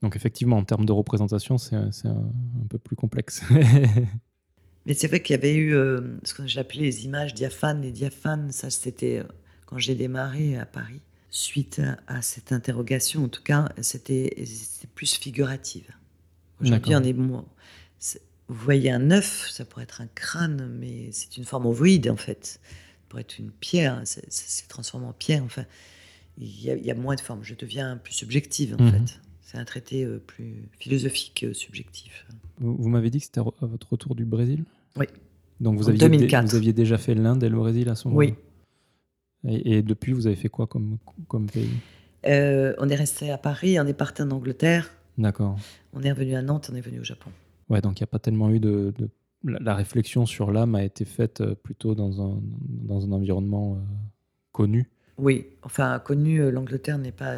[0.02, 3.42] Donc effectivement, en termes de représentation, c'est, un, un peu plus complexe.
[4.86, 7.82] Mais c'est vrai qu'il y avait eu euh, ce que j'appelais les images diaphanes.
[7.82, 9.24] Les diaphanes, ça c'était euh,
[9.66, 11.02] quand j'ai démarré à Paris.
[11.38, 14.34] Suite à, à cette interrogation, en tout cas, c'était
[14.96, 15.90] plus figurative.
[16.62, 17.44] Aujourd'hui, on est moins.
[18.48, 22.16] Vous voyez un œuf, ça pourrait être un crâne, mais c'est une forme ovoïde en
[22.16, 22.46] fait.
[22.46, 22.60] Ça
[23.10, 25.44] pourrait être une pierre, c'est- c'est c'est transformé en pierre.
[25.44, 25.66] Enfin,
[26.38, 27.44] il y, a, il y a moins de formes.
[27.44, 28.92] Je deviens plus subjective en Mhm.
[28.92, 29.20] fait.
[29.42, 32.26] C'est un traité euh, plus philosophique, euh, subjectif.
[32.60, 34.64] vous vous m'avez dit que c'était à votre retour du Brésil?
[34.96, 35.08] Oui.
[35.60, 36.46] Donc vous En aviez, dé- 2004.
[36.48, 38.30] vous aviez déjà fait l'Inde et le Brésil à ce moment-là?
[38.30, 38.36] Oui.
[39.48, 41.70] Et, et depuis, vous avez fait quoi comme, comme pays
[42.26, 45.58] Euh, on est resté à Paris, on est parti en Angleterre, D'accord.
[45.94, 47.30] on est revenu à Nantes, on est venu au Japon.
[47.70, 48.94] Ouais, donc il n'y a pas tellement eu de.
[48.98, 49.10] de-
[49.44, 52.40] La, la réflexion sur l'âme a été faite euh, plutôt dans un,
[52.90, 53.80] dans un environnement euh,
[54.52, 54.90] connu.
[55.20, 57.36] Oui, enfin, connu, l'Angleterre n'est pas.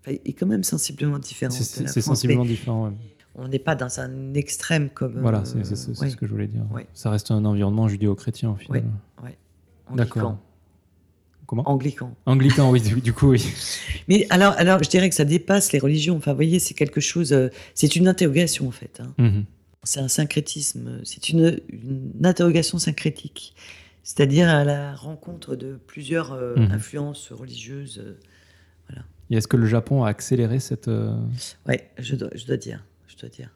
[0.00, 1.50] enfin, est quand même sensiblement différent.
[1.52, 2.86] C'est sensiblement différent.
[2.88, 2.94] ouais.
[3.38, 5.18] On n'est pas dans un extrême comme.
[5.20, 6.64] Voilà, c'est ouais, ce que je voulais dire.
[6.72, 6.86] Ouais.
[6.94, 8.84] Ça reste un environnement judéo-chrétien au final.
[9.94, 10.38] D'accord.
[11.46, 11.62] Anglican.
[11.64, 12.16] Comment Anglican.
[12.26, 13.44] Anglican, oui, du, du coup, oui.
[14.08, 16.16] Mais alors, alors, je dirais que ça dépasse les religions.
[16.16, 17.32] Enfin, vous voyez, c'est quelque chose.
[17.32, 19.00] euh, c'est une interrogation, en fait.
[19.00, 19.14] hein.
[19.18, 19.44] Mhm.
[19.84, 21.00] C'est un syncrétisme.
[21.04, 23.54] C'est une, une interrogation syncrétique.
[24.02, 26.72] C'est-à-dire à la rencontre de plusieurs euh, Mhm.
[26.72, 28.02] influences religieuses.
[28.04, 28.14] euh,
[29.30, 30.88] Et est-ce que le Japon a accéléré cette.
[31.66, 32.84] Ouais, je dois, je dois dire.
[33.08, 33.50] Je dois dire.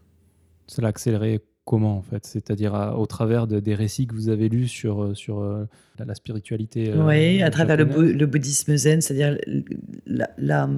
[0.66, 2.26] Ça l'a accéléré comment en fait?
[2.26, 5.64] C'est-à-dire au travers de- des récits que vous avez lus sur, euh, sur euh,
[5.98, 7.84] la, la spiritualité euh, oui, à travers le,
[8.26, 9.38] bouddhisme zen, c'est-à-dire
[10.06, 10.70] la- la-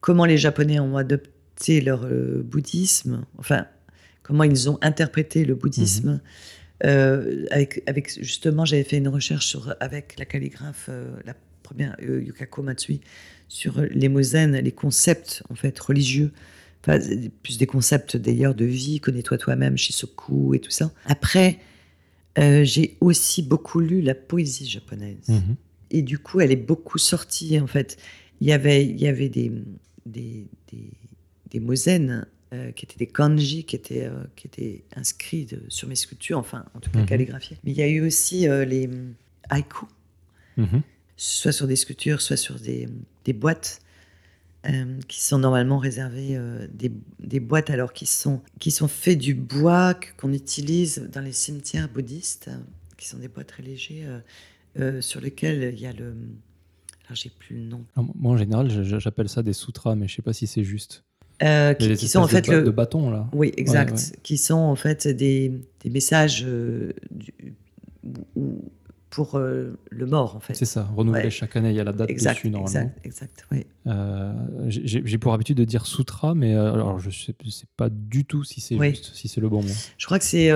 [0.00, 3.66] comment les Japonais ont adopté leur euh, bouddhisme, enfin,
[4.22, 6.12] comment ils ont interprété le bouddhisme.
[6.12, 6.20] Mhm.
[6.84, 11.96] Euh, avec, avec, justement, j'avais fait une recherche sur, avec la calligraphe, euh, la première,
[12.00, 13.00] Yukako Matsui,
[13.48, 16.30] sur les mots zen, les concepts en fait religieux.
[16.88, 16.98] Enfin,
[17.42, 20.90] plus des concepts d'ailleurs de vie, connais-toi toi-même, Shisoku et tout ça.
[21.04, 21.58] Après,
[22.38, 25.56] euh, j'ai aussi beaucoup lu la poésie japonaise Mhm.
[25.90, 27.96] et du coup, elle est beaucoup sortie, en fait.
[28.40, 29.52] Il y avait, il y avait des,
[30.06, 30.90] des, des,
[31.60, 35.86] des zen, euh, qui étaient des kanji, qui étaient, euh, qui étaient inscrits de- sur
[35.88, 37.06] mes sculptures, enfin, en tout cas Mhm.
[37.06, 37.58] calligraphiés.
[37.64, 38.88] Mais il y a eu aussi les
[39.50, 39.88] haïkus,
[40.56, 40.82] Mhm.
[41.16, 42.88] soit sur des sculptures, soit sur des,
[43.24, 43.80] des boîtes,
[44.66, 49.18] euh, qui sont normalement réservées, euh, des, des boîtes alors qui sont, qui sont faits
[49.18, 52.50] du bois qu'on utilise dans les cimetières bouddhistes,
[52.96, 54.06] qui sont des bois très légers,
[54.78, 56.14] euh, sur lesquels il y a le...
[57.06, 57.84] Alors j'ai plus le nom.
[57.96, 61.04] Moi en général, j'appelle ça des sutras, mais je sais pas si c'est juste.
[61.42, 62.62] Euh, qui, sont en fait de, le...
[62.64, 63.28] de là.
[63.32, 63.92] Oui, exact.
[63.92, 64.18] ouais.
[64.24, 65.52] Qui sont en fait des,
[65.84, 67.32] des messages euh, du-
[69.24, 70.54] pour euh, le mort, en fait.
[70.54, 71.30] C'est ça, renouvelé Ouais.
[71.30, 72.92] chaque année, il y a la date Exact, dessus normalement.
[73.04, 73.46] exact, exact.
[73.50, 73.66] Oui.
[73.88, 74.32] Euh,
[74.68, 77.34] j'ai pour habitude de dire sutra, mais euh, alors je sais,
[77.76, 78.90] pas du tout si c'est Oui.
[78.90, 79.72] juste, si c'est le bon mot.
[79.96, 80.50] Je crois que c'est.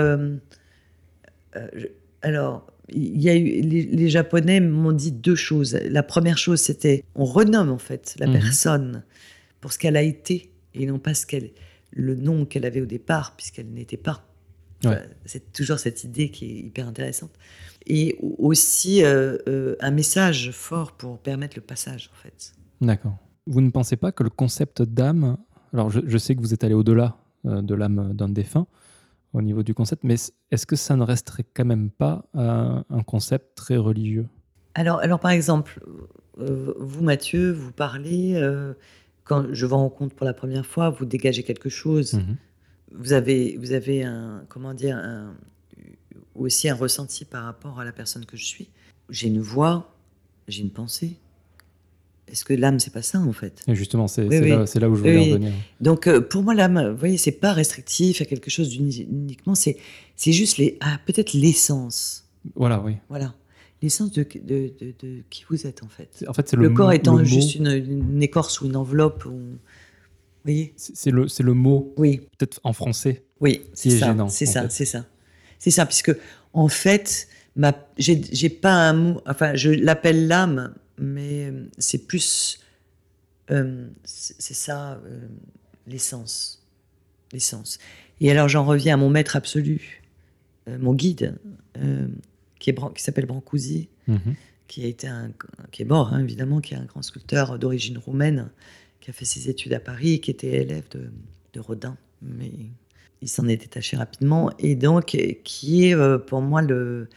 [2.22, 5.74] alors, il y a eu, les, les Japonais m'ont dit deux choses.
[5.90, 8.32] La première chose, c'était on renomme en fait la Mhm.
[8.34, 9.02] personne
[9.60, 11.50] pour ce qu'elle a été et non pas ce qu'elle,
[11.92, 14.24] le nom qu'elle avait au départ, puisqu'elle n'était pas.
[15.24, 17.32] C'est toujours cette idée qui est hyper intéressante.
[17.86, 22.52] Et aussi euh, euh, un message fort pour permettre le passage, en fait.
[22.80, 23.16] D'accord.
[23.46, 25.36] Vous ne pensez pas que le concept d'âme,
[25.72, 27.16] alors je, sais que vous êtes allé au-delà
[27.46, 28.66] euh, de l'âme d'un défunt
[29.32, 30.16] au niveau du concept, mais
[30.50, 34.28] est-ce que ça ne resterait quand même pas un, concept très religieux?
[34.74, 35.80] Alors, alors, par exemple,
[36.36, 38.38] vous, Mathieu, vous parlez,
[39.24, 42.12] quand je vous rencontre pour la première fois, vous dégagez quelque chose.
[42.12, 42.36] Mhm
[42.94, 45.34] vous avez, vous avez un, comment dire, un,
[46.34, 48.68] aussi un ressenti par rapport à la personne que je suis.
[49.10, 49.94] J'ai une voix,
[50.48, 51.16] j'ai une pensée.
[52.28, 53.62] Est-ce que l'âme, c'est pas ça en fait?
[53.68, 55.52] Et Justement, c'est là, où je voulais en venir.
[55.80, 59.76] Donc, euh, pour moi, l'âme, vous voyez, c'est pas restrictif à quelque chose uniquement, c'est
[60.32, 62.26] juste les, ah, peut-être l'essence.
[62.54, 62.96] Voilà, oui.
[63.08, 63.34] Voilà.
[63.82, 66.24] L'essence de, de, de, qui vous êtes en fait.
[66.28, 69.26] En fait, c'est le, le corps étant juste une, une, écorce ou une enveloppe.
[70.46, 70.50] Ou...
[70.76, 72.20] C'est le, le mot, oui.
[72.38, 75.04] peut-être en français, oui, c'est ça, C'est ça, c'est ça.
[75.58, 76.16] C'est ça, puisque
[76.52, 77.28] en fait,
[77.98, 82.60] j'ai pas un mot, enfin, je l'appelle l'âme, mais euh, c'est plus,
[83.50, 85.26] euh, c'est ça, euh,
[85.88, 86.64] l'essence.
[87.32, 87.78] L'essence.
[88.20, 90.02] Et alors, j'en reviens à mon maître absolu,
[90.68, 91.36] mon guide,
[92.60, 94.36] qui est qui s'appelle Brancusi, mhm.
[94.68, 95.32] qui a été un,
[95.72, 98.50] qui est mort, hein, évidemment, qui est un grand sculpteur d'origine roumaine
[99.02, 102.50] qui a fait ses études à Paris, qui était élève de, Rodin, mais
[103.20, 107.08] il s'en est détaché rapidement, et donc qui est euh, pour moi le...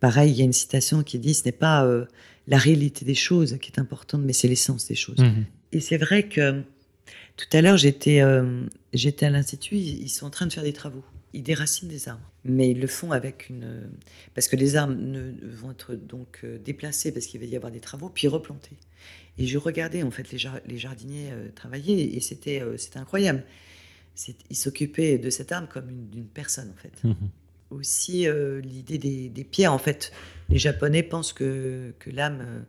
[0.00, 2.06] Pareil, il y a une citation qui dit, ce n'est pas euh,
[2.46, 5.18] la réalité des choses qui est importante, mais c'est l'essence des choses.
[5.18, 5.44] Mhm.
[5.72, 6.62] Et c'est vrai que
[7.36, 10.72] tout à l'heure, j'étais euh, j'étais à l'Institut, ils sont en train de faire des
[10.72, 11.04] travaux.
[11.32, 13.90] Ils déracinent des arbres, mais ils le font avec une...
[14.34, 17.80] Parce que les arbres ne, vont être donc déplacés parce qu'il va y avoir des
[17.80, 18.76] travaux, puis replantés.
[19.38, 23.42] Et je regardais en fait les, jardiniers euh, travailler et c'était euh, incroyable.
[24.48, 27.02] Ils s'occupaient de cette arme comme d'une personne en fait.
[27.02, 27.30] Mhm.
[27.70, 30.12] Aussi euh, l'idée des, pierres en fait.
[30.48, 32.64] Les Japonais pensent que, que l'âme,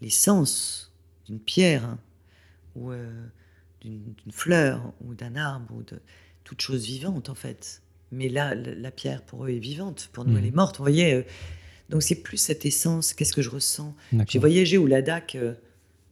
[0.00, 0.92] l'essence
[1.26, 1.98] d'une pierre hein,
[2.74, 2.90] ou
[3.80, 6.00] d'une fleur ou d'un arbre ou de
[6.42, 7.82] toute chose vivante en fait.
[8.10, 10.56] Mais là, la, pierre pour eux est vivante, pour nous elle est mhm.
[10.56, 10.78] morte.
[10.78, 11.24] Vous voyez.
[11.90, 13.14] donc c'est plus cette essence.
[13.14, 13.94] Qu'est-ce que je ressens?
[14.26, 15.54] J'ai voyagé au Ladakh euh,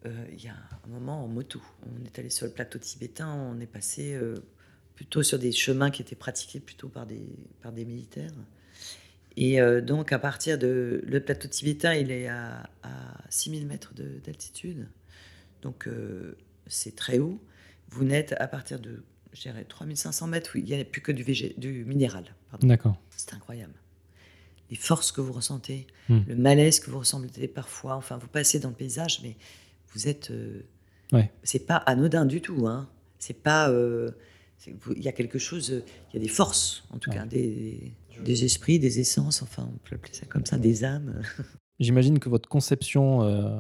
[0.04, 1.60] il y a un moment en moto.
[1.82, 4.34] On est allé sur le plateau tibétain, on est passé euh,
[4.94, 7.28] plutôt sur des chemins qui étaient pratiqués plutôt par des,
[7.62, 8.32] par des militaires.
[9.36, 11.02] Et euh, donc, à partir de.
[11.06, 12.90] Le plateau tibétain, il est à, à
[13.28, 14.88] 6000 mètres d'altitude.
[15.62, 15.88] Donc,
[16.66, 17.38] c'est très haut.
[17.90, 21.12] Vous n'êtes à partir de, je dirais, 3500 mètres, où il n'y a plus que
[21.12, 22.24] du, du minéral.
[22.62, 22.96] D'accord.
[23.10, 23.74] C'est incroyable.
[24.70, 26.20] Les forces que vous ressentez, hmm.
[26.28, 27.96] le malaise que vous ressentez parfois.
[27.96, 29.36] Enfin, vous passez dans le paysage, mais
[29.92, 30.30] vous êtes.
[30.30, 30.62] Euh,
[31.12, 31.30] ouais.
[31.42, 32.66] C'est pas anodin du tout.
[32.66, 32.88] Hein.
[33.18, 33.70] C'est pas.
[33.70, 34.10] Euh,
[34.94, 35.82] il y a quelque chose.
[36.10, 39.42] Il y a des forces, en tout cas, des, des, esprits, des essences.
[39.42, 41.22] Enfin, on peut appeler ça comme ça, des âmes.
[41.80, 43.58] J'imagine que votre conception euh,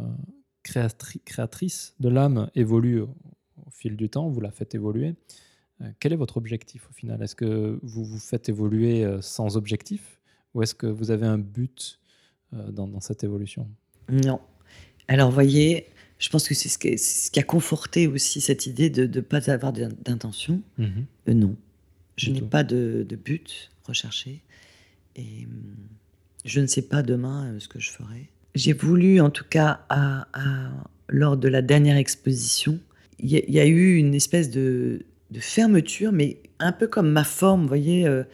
[0.62, 3.14] créatrice de l'âme évolue au,
[3.70, 4.28] fil du temps.
[4.28, 5.14] Vous la faites évoluer.
[6.00, 7.22] quel est votre objectif au final?
[7.22, 10.20] Est-ce que vous vous faites évoluer sans objectif?
[10.52, 11.98] Ou est-ce que vous avez un but
[12.52, 13.70] dans, dans cette évolution?
[14.10, 14.40] Non.
[15.08, 15.86] Alors, voyez,
[16.20, 19.50] je pense que c'est ce, ce, qui a conforté aussi cette idée de ne pas
[19.50, 20.62] avoir d'intention.
[20.78, 21.06] Mhm.
[21.28, 21.56] Euh, non,
[22.16, 24.42] je n'ai pas de, but recherché
[25.16, 25.48] et
[26.44, 28.28] je ne sais pas demain euh, ce que je ferai.
[28.54, 30.26] J'ai voulu, en tout cas, à,
[31.08, 32.78] lors de la dernière exposition,
[33.18, 35.04] il y, a eu une espèce de,
[35.38, 38.24] fermeture, mais un peu comme ma forme, vous voyez, euh,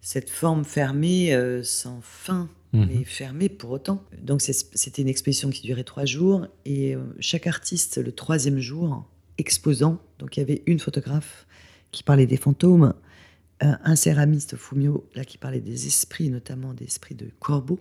[0.00, 3.04] cette forme fermée sans fin mais mhm.
[3.04, 4.04] fermé pour autant.
[4.22, 9.08] Donc c'était une exposition qui durait trois jours et euh, chaque artiste, le troisième jour,
[9.38, 11.46] exposant, donc il y avait une photographe
[11.90, 12.94] qui parlait des fantômes,
[13.62, 17.80] euh, un céramiste Fumio là qui parlait des esprits, notamment des esprits de corbeaux,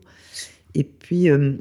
[0.73, 1.57] et puis euh,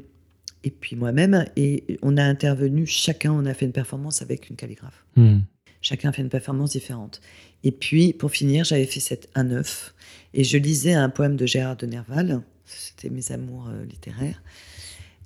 [0.63, 4.55] et puis moi-même et on a intervenu chacun, on a fait une performance avec une
[4.55, 5.05] calligraphe.
[5.15, 5.43] Mhm.
[5.81, 7.21] Chacun a fait une performance différente.
[7.63, 9.93] Et puis pour finir, j'avais fait cette un œuf
[10.33, 12.41] et je lisais un poème de Gérard de Nerval
[12.77, 14.41] c'était mes amours euh, littéraires.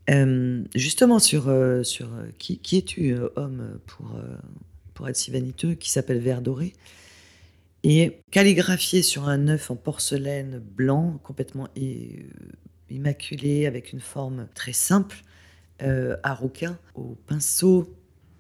[0.10, 4.16] Euh, justement sur, euh, sur qui, qui es-tu, homme, pour,
[4.94, 6.74] pour être si vaniteux, qui s'appelle Vert doré?
[7.84, 11.68] Et calligraphié sur un œuf en porcelaine blanc, complètement
[12.90, 15.24] immaculé, avec une forme très simple,
[15.80, 17.94] à rouquin, au pinceau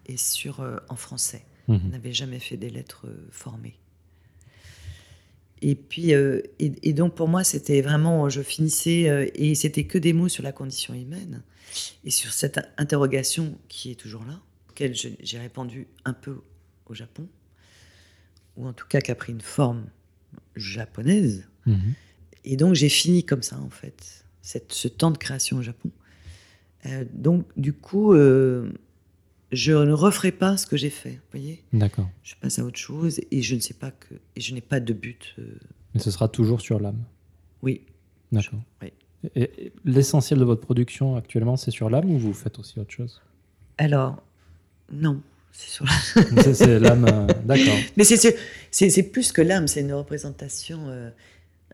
[0.06, 1.44] et sur, en français.
[1.68, 3.76] Mmh On n'avait jamais fait des lettres formées.
[5.65, 9.98] Et puis, euh, et, donc pour moi, c'était vraiment, je finissais, euh, et c'était que
[9.98, 11.41] des mots sur la condition humaine,
[12.03, 16.41] et sur cette interrogation qui est toujours là, auquel j'ai répondu un peu
[16.88, 17.30] au Japon,
[18.57, 19.85] ou en tout cas qui a pris une forme
[20.56, 21.94] japonaise, mhm.
[22.45, 25.91] Et donc j'ai fini comme ça en fait, cette, ce temps de création au Japon.
[26.85, 28.14] Euh, donc du coup,
[29.54, 32.10] je ne referai pas ce que j'ai fait, vous voyez D'accord.
[32.24, 34.80] Je passe à autre chose et je ne sais pas que et je n'ai pas
[34.80, 35.36] de but.
[35.40, 35.44] euh,
[35.94, 37.02] Mais ce sera toujours sur l'âme.
[37.62, 37.82] oui,
[38.32, 38.60] D'accord.
[38.82, 38.92] Oui.
[39.36, 42.92] Et, et l'essentiel de votre production actuellement, c'est sur l'âme ou vous faites aussi autre
[42.92, 43.22] chose?
[43.78, 44.22] Alors
[44.92, 45.22] non,
[45.52, 47.06] c'est sur la C'est l'âme.
[47.06, 47.78] euh, D'accord.
[47.96, 48.36] Mais c'est- c'est
[48.72, 50.88] c'est- c'est plus que l'âme, c'est une représentation.
[50.90, 51.10] euh,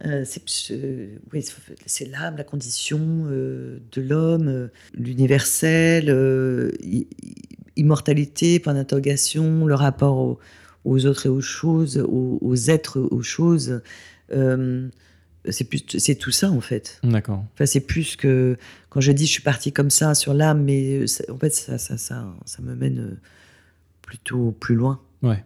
[0.05, 1.43] euh, c'est plus, euh, oui,
[1.85, 6.09] c'est l'âme, la condition euh, de l'homme, l'universel,
[7.79, 10.39] immortalité, point d'interrogation, le rapport aux,
[10.85, 13.81] aux autres et aux choses, aux, aux êtres, aux choses.
[14.31, 14.87] euh,
[15.49, 16.99] c'est plus, c'est tout ça en fait.
[17.01, 17.43] D'accord.
[17.53, 18.57] Enfin, c'est plus que
[18.89, 21.77] quand je dis je suis parti comme ça sur l'âme, mais euh, en fait ça,
[21.77, 23.17] ça, ça, ça me mène euh,
[24.01, 24.99] plutôt plus loin.
[25.23, 25.43] Ouais.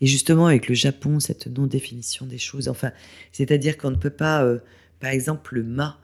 [0.00, 2.90] Et justement, avec le Japon, cette non-définition des choses, enfin,
[3.30, 4.58] c'est-à-dire qu'on ne peut pas, euh,
[5.00, 5.98] par exemple, le ma.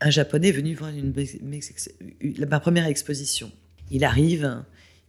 [0.00, 1.12] Un japonais est venu voir une,
[2.20, 3.52] une- ma première exposition.
[3.92, 4.64] Il arrive,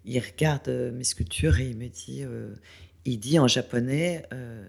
[0.06, 2.54] il regarde euh, mes sculptures et il me dit, euh,
[3.06, 4.68] il dit en japonais, euh,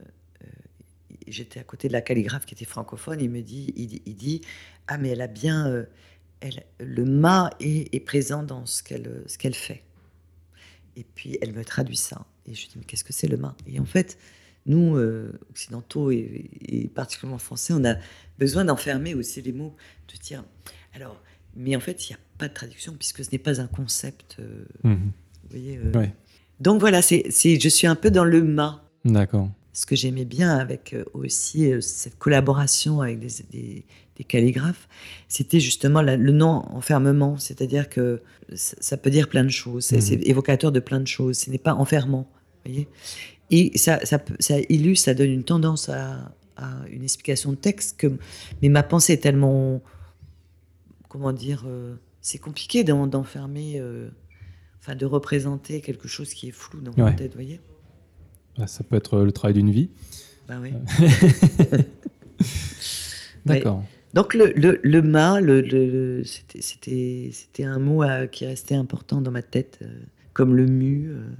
[1.26, 4.40] j'étais à côté de la calligraphe qui était francophone, il me dit, il, dit-
[4.86, 5.86] ah mais elle a bien,
[6.40, 9.82] elle, le ma est, présent dans ce qu'elle ce qu'elle fait.
[10.96, 12.26] Et puis elle me traduit ça.
[12.46, 14.18] Et je dis, mais qu'est-ce que c'est le ma Et en fait,
[14.66, 14.98] nous,
[15.50, 17.96] occidentaux et, particulièrement français, on a
[18.38, 19.74] besoin d'enfermer aussi les mots,
[20.12, 20.44] de dire,
[20.92, 21.20] alors,
[21.56, 24.36] mais en fait, il n'y a pas de traduction puisque ce n'est pas un concept.
[24.82, 25.12] Mhm.
[25.58, 25.92] Voyez, euh.
[25.98, 26.12] Ouais.
[26.60, 28.84] Donc voilà, c'est, je suis un peu dans le ma.
[29.04, 29.48] D'accord.
[29.72, 33.84] Ce que j'aimais bien avec euh, aussi euh, cette collaboration avec des, des-
[34.16, 34.88] des calligraphes,
[35.26, 37.36] c'était justement la- le non-enfermement.
[37.38, 38.22] C'est-à-dire que
[38.54, 39.84] ça, ça peut dire plein de choses.
[39.86, 40.00] C'est, Mhm.
[40.02, 41.36] c'est évocateur de plein de choses.
[41.38, 42.30] Ce n'est pas enfermant.
[42.64, 42.86] voyez
[43.50, 47.98] Et ça, ça, ça illustre, ça donne une tendance à, à une explication de texte.
[47.98, 48.06] Que,
[48.62, 49.82] mais ma pensée est tellement.
[51.08, 53.80] Comment dire euh, C'est compliqué d'en- d'enfermer.
[54.86, 57.58] Enfin, de représenter quelque chose qui est flou dans ma tête, vous voyez
[58.58, 59.88] Bah, Ça peut être le travail d'une vie.
[60.46, 60.72] Bah oui.
[63.46, 63.82] D'accord.
[64.12, 69.40] Donc le, le, le ma, le, le- c'était- un mot qui restait important dans ma
[69.40, 70.02] tête, euh,
[70.34, 71.30] comme le mu, euh,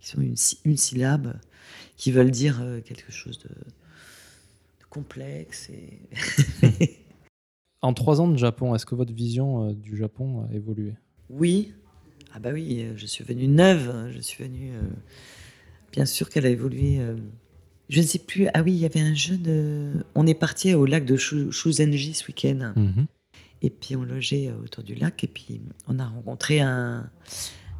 [0.00, 0.34] qui sont une,
[0.64, 1.38] une syllabe,
[1.96, 5.70] qui veulent dire euh, quelque chose de, de complexe.
[5.70, 6.00] Et...
[7.82, 10.94] En trois ans de Japon, est-ce que votre vision du Japon a évolué?
[11.28, 11.74] Oui,
[12.34, 14.72] ah bah oui, euh, je suis venue neuve, hein, je suis venue.
[14.74, 14.80] euh,
[15.92, 16.98] bien sûr qu'elle a évolué.
[17.00, 17.14] euh,
[17.88, 18.48] je ne sais plus.
[18.54, 20.02] Ah oui, il y avait un jeune.
[20.14, 22.72] on est parti au lac de Shuzenji ce week-end.
[22.76, 23.06] Mhm.
[23.62, 25.22] Et puis on logeait autour du lac.
[25.22, 27.08] Et puis on a rencontré un,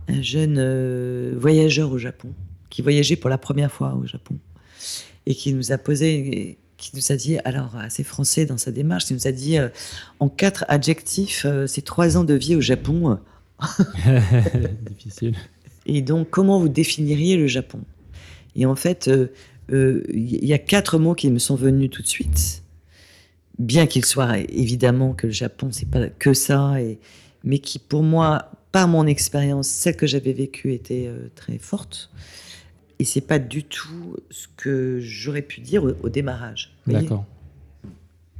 [0.08, 2.32] un jeune euh, voyageur au Japon,
[2.70, 4.36] qui voyageait pour la première fois au Japon.
[5.26, 9.06] Et qui nous a posé, qui nous a dit, alors assez français dans sa démarche,
[9.06, 9.70] qui nous a dit euh,
[10.20, 13.18] en quatre adjectifs, c'est trois ans de vie au Japon.
[14.88, 15.34] Difficile.
[15.86, 17.80] Et donc, comment vous définiriez le Japon?
[18.56, 19.32] Et en fait, euh,
[19.72, 22.62] euh, il y a quatre mots qui me sont venus tout de suite.
[23.58, 26.98] Bien qu'il soit évidemment que le Japon, c'est pas que ça, et,
[27.44, 32.10] mais qui, pour moi, par mon expérience, celle que j'avais vécue était euh, très forte.
[32.98, 36.74] Et c'est pas du tout ce que j'aurais pu dire au, au démarrage.
[36.86, 37.24] D'accord.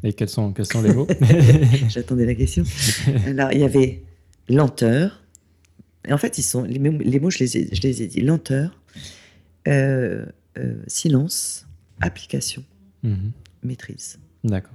[0.02, 1.06] Et quels sont, quels sont les mots?
[1.88, 2.64] J'attendais la question.
[3.26, 4.02] Alors, il y avait
[4.48, 5.22] lenteur.
[6.06, 8.06] Et en fait, ils sont, les, mots, les mots, je les ai, je les ai
[8.06, 8.20] dit.
[8.20, 8.78] Lenteur,
[9.68, 10.26] euh,
[10.58, 11.66] euh, silence,
[12.00, 12.62] application,
[13.02, 13.32] Mhm.
[13.62, 14.18] maîtrise.
[14.44, 14.74] D'accord.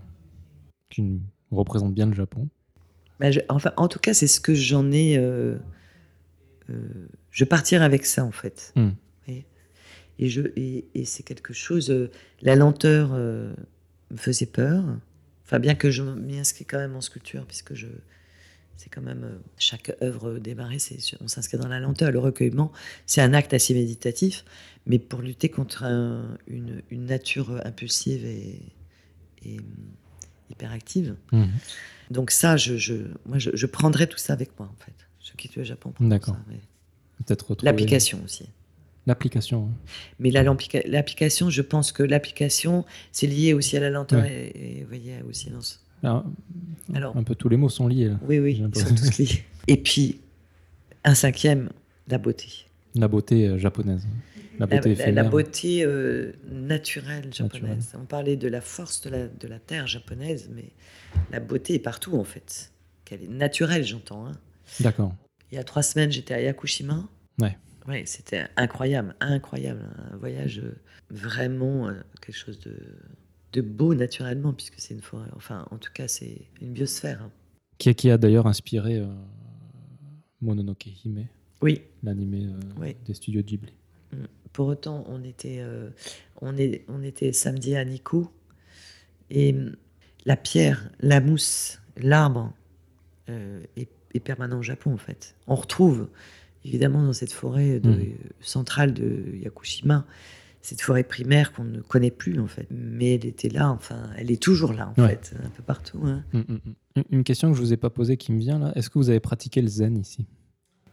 [0.89, 1.21] Tu nous
[1.51, 2.47] représentes bien le Japon.
[3.19, 5.17] Ben, je- enfin, en tout cas, c'est ce que j'en ai.
[5.17, 5.57] euh,
[7.31, 8.73] je partirai avec ça, en fait.
[9.25, 9.45] Voyez
[10.19, 11.93] Et, je, et, et c'est quelque chose.
[12.41, 13.55] la lenteur me
[14.17, 14.83] faisait peur.
[15.45, 17.87] Enfin, bien que je m'y inscris quand même en sculpture, puisque je.
[18.81, 19.23] C'est quand même.
[19.25, 20.77] euh, chaque œuvre démarrée,
[21.19, 22.11] on s'inscrit dans la lenteur.
[22.11, 22.71] Le recueillement,
[23.05, 24.45] c'est un acte assez méditatif,
[24.85, 28.61] mais pour lutter contre un- une, une nature impulsive et,
[29.43, 29.65] et, hum,
[30.49, 31.17] hyperactive.
[31.33, 31.49] Mhm.
[32.09, 32.93] Donc ça, je, je,
[33.25, 34.93] moi, je, je prendrais tout ça avec moi, en fait.
[35.21, 36.35] Je quitte le Japon pour D'accord.
[36.35, 36.61] ça, mais-
[37.25, 38.45] Peut-être retrouver- L'application aussi.
[39.07, 39.65] L'application.
[39.65, 39.91] hein.
[40.19, 44.51] Mais la- l'applica- l'application, je pense que l'application, c'est lié aussi à la lenteur Ouais.
[44.55, 45.85] et, et, voyez, au silence.
[46.03, 46.23] Ah,
[46.93, 48.09] Alors, un peu tous les mots sont liés.
[48.09, 48.19] là.
[48.27, 48.89] oui, oui, ils l'impression.
[48.89, 49.43] sont tous liés.
[49.67, 50.19] Et puis,
[51.03, 51.69] un cinquième,
[52.07, 52.47] la beauté.
[52.95, 54.05] La beauté euh, japonaise.
[54.59, 55.29] La beauté la- la éphémère.
[55.29, 57.63] beauté euh, naturelle japonaise.
[57.77, 58.01] Naturelle.
[58.01, 60.65] On parlait de la force de la, de la terre japonaise, mais
[61.31, 62.71] la beauté est partout, en fait.
[63.05, 64.25] Qu'elle est naturelle, j'entends.
[64.27, 64.33] hein.
[64.81, 65.15] D'accord.
[65.51, 67.07] Il y a trois semaines, j'étais à Yakushima.
[67.41, 67.57] Ouais.
[67.87, 69.81] Ouais, c'était incroyable, incroyable.
[70.11, 70.75] Un voyage euh,
[71.09, 71.89] vraiment
[72.21, 72.75] quelque chose de
[73.53, 75.27] de beau naturellement, puisque c'est une forêt.
[75.35, 77.23] Enfin, en tout cas, c'est une biosphère.
[77.23, 77.31] hein.
[77.77, 79.07] Qui, qui a d'ailleurs inspiré euh,
[80.41, 81.27] Mononoke Hime,
[81.61, 81.81] Oui.
[82.03, 82.95] l'animé euh, Oui.
[83.05, 83.73] des studios Ghibli.
[84.53, 85.89] Pour autant, on était, euh,
[86.41, 88.31] on est, on était samedi à Nikko
[89.29, 89.75] et hum,
[90.25, 92.51] la pierre, la mousse, l'arbre
[93.27, 95.35] est, est permanent au Japon en fait.
[95.45, 96.09] On retrouve
[96.65, 98.15] évidemment dans cette forêt de- Mhm.
[98.41, 100.05] centrale de Yakushima
[100.61, 104.29] cette forêt primaire qu'on ne connaît plus en fait, mais elle était là, enfin, elle
[104.31, 105.09] est toujours là en Ouais.
[105.21, 105.99] fait, un peu partout.
[106.05, 106.23] hein.
[106.33, 106.59] Mm, mm,
[106.97, 107.01] mm.
[107.11, 108.71] Une- question que je vous ai pas posée qui me vient là.
[108.75, 110.25] Est-ce que vous avez pratiqué le zen ici?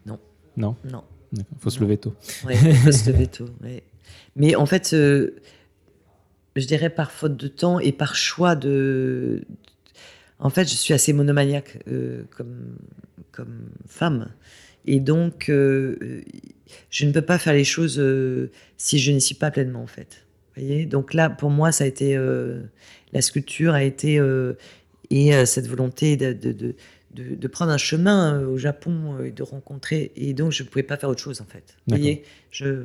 [0.07, 0.19] Non.
[0.57, 0.77] Non?
[0.85, 1.03] Non.
[1.33, 1.59] D'accord.
[1.59, 2.15] Faut se lever tôt.
[2.49, 3.83] Il faut se lever tôt, ouais.
[4.37, 5.35] Mais en fait, euh,
[6.55, 9.43] je dirais par faute de temps et par choix de.
[10.39, 12.77] En fait, je suis assez monomaniaque euh, comme,
[13.33, 14.29] comme femme.
[14.87, 16.23] Et donc, euh,
[16.91, 19.87] je ne peux pas faire les choses euh, si je n'y suis pas pleinement, en
[19.87, 20.25] fait.
[20.57, 20.87] Vous voyez?
[20.87, 22.17] Donc là, pour moi, ça a été.
[22.17, 22.61] euh,
[23.13, 24.21] la sculpture a été.
[25.11, 26.75] et cette volonté de, de,
[27.35, 30.13] de, prendre un chemin au Japon et de rencontrer.
[30.17, 31.77] Et donc, je ne pouvais pas faire autre chose, en fait.
[31.87, 32.25] Vous voyez?
[32.51, 32.85] Je,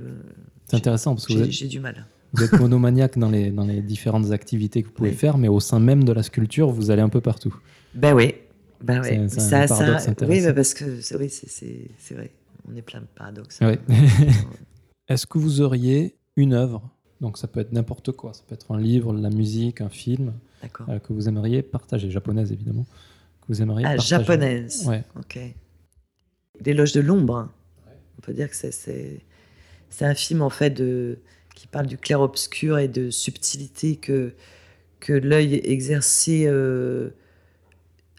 [0.68, 2.06] C'est intéressant parce que j'ai êtes, j'ai du mal.
[2.34, 5.16] vous êtes monomaniaque dans les, dans les différentes activités que vous pouvez Oui.
[5.16, 7.56] faire, mais au sein même de la sculpture, vous allez un peu partout.
[7.94, 8.36] Ben oui.
[8.84, 9.30] Ben C'est- oui.
[9.30, 10.48] c'est un Ça, paradoxe ça, oui, intéressant.
[10.48, 12.32] ben parce que c'est oui, c'est- c'est c'est vrai.
[12.72, 13.60] On est plein de paradoxes.
[13.62, 13.80] Ouais.
[15.08, 16.90] Est-ce que vous auriez une œuvre,
[17.20, 20.34] donc ça peut être n'importe quoi, ça peut être un livre, la musique, un film,
[20.90, 22.86] euh, que vous aimeriez partager, japonaise évidemment,
[23.42, 24.88] que vous aimeriez Ah, partager japonaise.
[24.88, 25.04] Ouais.
[25.18, 25.40] Ok.
[26.64, 27.50] L'éloge de l'ombre.
[28.18, 29.22] On peut dire que c'est- c'est
[29.90, 31.18] c'est un film en fait de,
[31.54, 34.34] qui parle du clair-obscur et de subtilité que,
[35.02, 37.10] que l'œil exercé euh,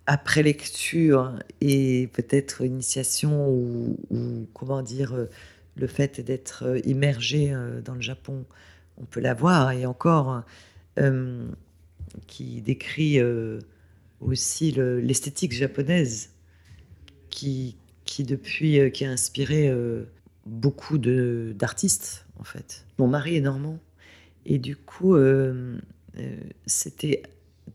[0.07, 3.97] après lecture et peut-être initiation ou,
[4.55, 5.27] comment dire euh,
[5.77, 8.45] le fait d'être euh, immergé euh, dans le Japon,
[8.99, 10.43] on peut l'avoir et encore
[12.27, 13.19] qui décrit
[14.20, 16.31] aussi le- l'esthétique japonaise
[17.31, 19.73] qui, qui depuis qui a inspiré
[20.45, 22.85] beaucoup d'artistes en fait.
[22.99, 23.79] Mon mari est normand
[24.45, 25.16] et du coup
[26.66, 27.23] c'était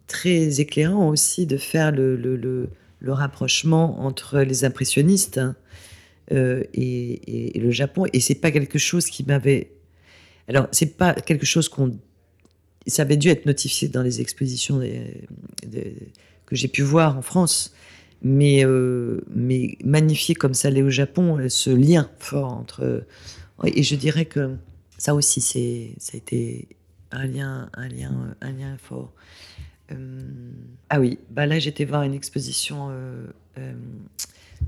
[0.08, 2.70] très éclairant aussi de faire le, le, le-
[3.00, 5.56] le rapprochement entre les impressionnistes hein,
[6.32, 9.72] euh, et, et- le Japon et c'est pas quelque chose qui m'avait
[10.48, 11.98] alors c'est pas quelque chose qu'on
[12.88, 14.80] ça avait dû être notifié dans les expositions
[16.46, 17.74] que j'ai pu voir en France
[18.24, 23.06] mais, euh, mais magnifié comme ça l'est au Japon, ce lien fort entre.
[23.64, 24.56] Et je dirais que
[24.98, 25.40] ça aussi,
[26.00, 26.68] ça a été
[27.12, 29.14] un lien, un lien, un lien fort.
[29.92, 30.52] Euh,
[30.90, 33.26] ah oui, bah là j'étais voir une exposition euh,
[33.58, 33.74] euh,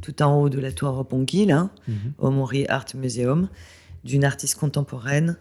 [0.02, 2.14] tout en haut de la tour Roppongi, là, Mhm.
[2.20, 3.50] au Mori Art Museum,
[4.04, 5.38] d'une artiste contemporaine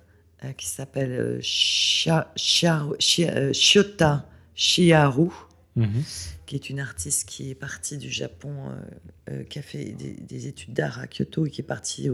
[0.56, 2.32] qui s'appelle Shiota
[4.55, 5.30] Shiharu
[5.76, 6.02] Mhm.
[6.46, 8.55] qui est une artiste qui est partie du Japon,
[9.48, 12.09] qui a fait des, des études d'art à Kyoto et qui est partie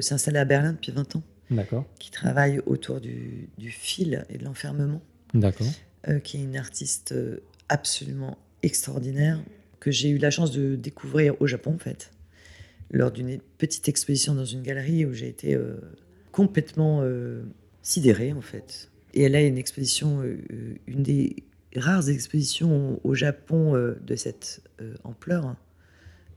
[0.00, 4.44] s'installer à Berlin depuis 20 ans, D'accord, qui travaille autour du, du fil et de
[4.44, 5.02] l'enfermement,
[5.34, 5.66] d'accord.
[6.08, 9.38] Euh, qui est une artiste euh, absolument extraordinaire
[9.80, 12.10] que j'ai eu la chance de découvrir au Japon en fait,
[12.90, 15.76] lors d'une petite exposition dans une galerie où j'ai été euh,
[16.32, 17.02] complètement
[17.82, 18.90] sidérée en fait.
[19.14, 20.22] Et elle a une exposition,
[20.86, 21.36] une des
[21.74, 24.62] rares expositions au Japon de cette
[25.02, 25.46] ampleur.
[25.46, 25.56] hein.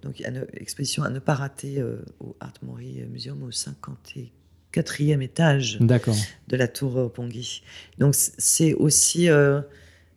[0.01, 1.83] Donc une exposition à ne pas rater
[2.19, 3.51] au Art Mori Museum au
[4.81, 7.63] 54e étage de la tour Pongi.
[7.99, 9.61] Donc c'est aussi, euh,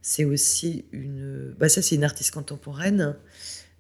[0.03, 3.17] c'est aussi une, bah ça c'est une artiste contemporaine.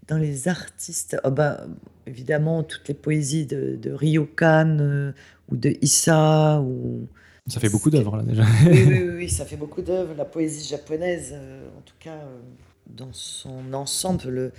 [0.09, 1.67] Dans les artistes, ah bah,
[2.07, 5.13] évidemment toutes les poésies de, de Ryokan euh,
[5.51, 7.09] ou de Issa ou
[7.49, 8.45] Ça fait beaucoup d'œuvres là déjà.
[8.71, 10.15] oui, oui, oui, oui, ça fait beaucoup d'œuvres.
[10.17, 12.39] La poésie japonaise, euh, en tout cas, euh,
[12.87, 14.29] dans son ensemble.
[14.29, 14.53] le-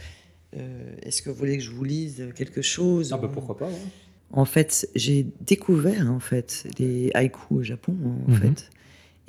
[0.57, 3.57] euh, Est-ce que vous voulez que je vous lise quelque chose Ah bah ou- pourquoi
[3.57, 3.68] pas.
[3.68, 3.72] ouais.
[4.32, 7.95] En fait, j'ai découvert en fait les haïkus au Japon,
[8.28, 8.38] en Mhm.
[8.38, 8.70] fait.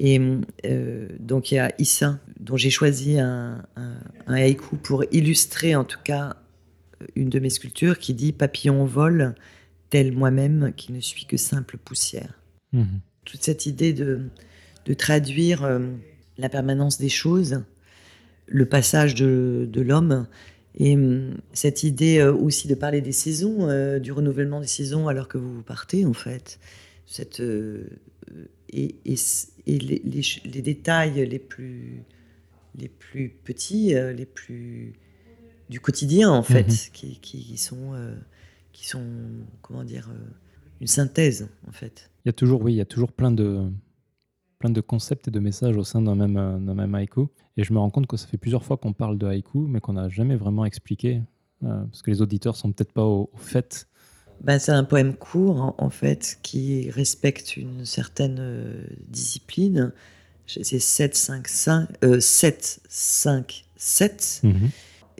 [0.00, 0.20] Et
[0.64, 3.94] euh, donc il y a Issa, dont j'ai choisi un, un,
[4.28, 6.36] un haïku pour illustrer en tout cas
[7.16, 9.34] une de mes sculptures qui dit Papillon vole,
[9.90, 12.34] tel moi-même qui ne suis que simple poussière
[12.72, 13.00] Mhm.
[13.24, 14.20] toute cette idée de,
[14.84, 15.80] de traduire euh,
[16.38, 17.62] la permanence des choses,
[18.46, 20.26] le passage de, de l'homme,
[20.78, 25.08] et hum, cette idée euh, aussi de parler des saisons, euh, du renouvellement des saisons
[25.08, 26.58] alors que vous partez, en fait.
[27.06, 27.84] Cette, euh,
[28.70, 30.00] et et, les,
[30.44, 32.02] les détails les plus,
[32.76, 34.94] les plus petits, les plus
[35.68, 36.76] du quotidien, en fait, Mhm.
[36.92, 37.92] qui, qui sont,
[38.72, 39.04] qui sont,
[39.62, 40.10] comment dire,
[40.80, 42.10] une synthèse, en fait.
[42.24, 43.70] Il y a toujours, oui, il y a toujours plein de,
[44.58, 47.28] plein de concepts et de messages au sein d'un même, euh, même haïku.
[47.56, 49.80] Et je me rends compte que ça fait plusieurs fois qu'on parle de haïku, mais
[49.80, 51.22] qu'on n'a jamais vraiment expliqué,
[51.64, 53.88] euh, parce que les auditeurs sont peut-être pas au, au fait.
[54.40, 59.92] Ben, c'est un poème court, en, en fait, qui respecte une certaine euh, discipline.
[60.46, 64.40] C'est 7, 5, 5, euh, 7, 5, 7.
[64.44, 64.70] Mhm.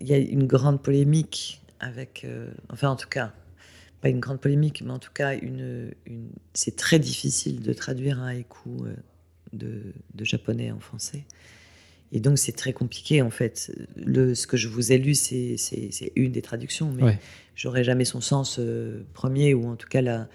[0.00, 2.24] Il y a une grande polémique avec.
[2.70, 3.32] enfin, en tout cas,
[4.00, 8.20] pas une grande polémique, mais en tout cas, une, une, c'est très difficile de traduire
[8.20, 8.84] un haïku
[9.52, 11.24] de, de japonais en français.
[12.12, 13.70] Et donc, c'est très compliqué, en fait.
[13.96, 15.56] Le, ce que je vous ai lu, c'est,
[16.16, 17.18] une des traductions, mais Ouais.
[17.54, 20.26] j'aurais jamais son sens euh, premier, ou en tout cas, la,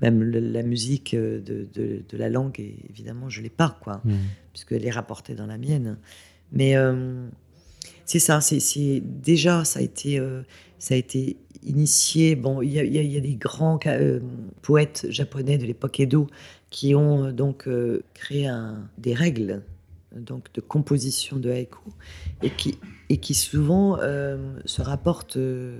[0.00, 3.78] même le- la musique euh, de, de, de la langue, et évidemment, je l'ai pas,
[3.82, 4.16] quoi Mhm.
[4.52, 5.96] puisqu'elle est rapportée dans la mienne.
[6.50, 7.24] Mais euh,
[8.04, 10.42] c'est ça, c'est déjà ça a été, euh,
[10.80, 12.34] ça a été initié.
[12.34, 13.78] Bon, il y a, il y y a des grands
[14.60, 16.26] poètes japonais de l'époque Edo
[16.72, 19.62] qui ont euh, donc euh, créé un- des règles
[20.16, 21.88] donc de composition de haïku
[22.42, 22.76] et qui
[23.08, 25.78] et qui souvent euh, se rapportent euh,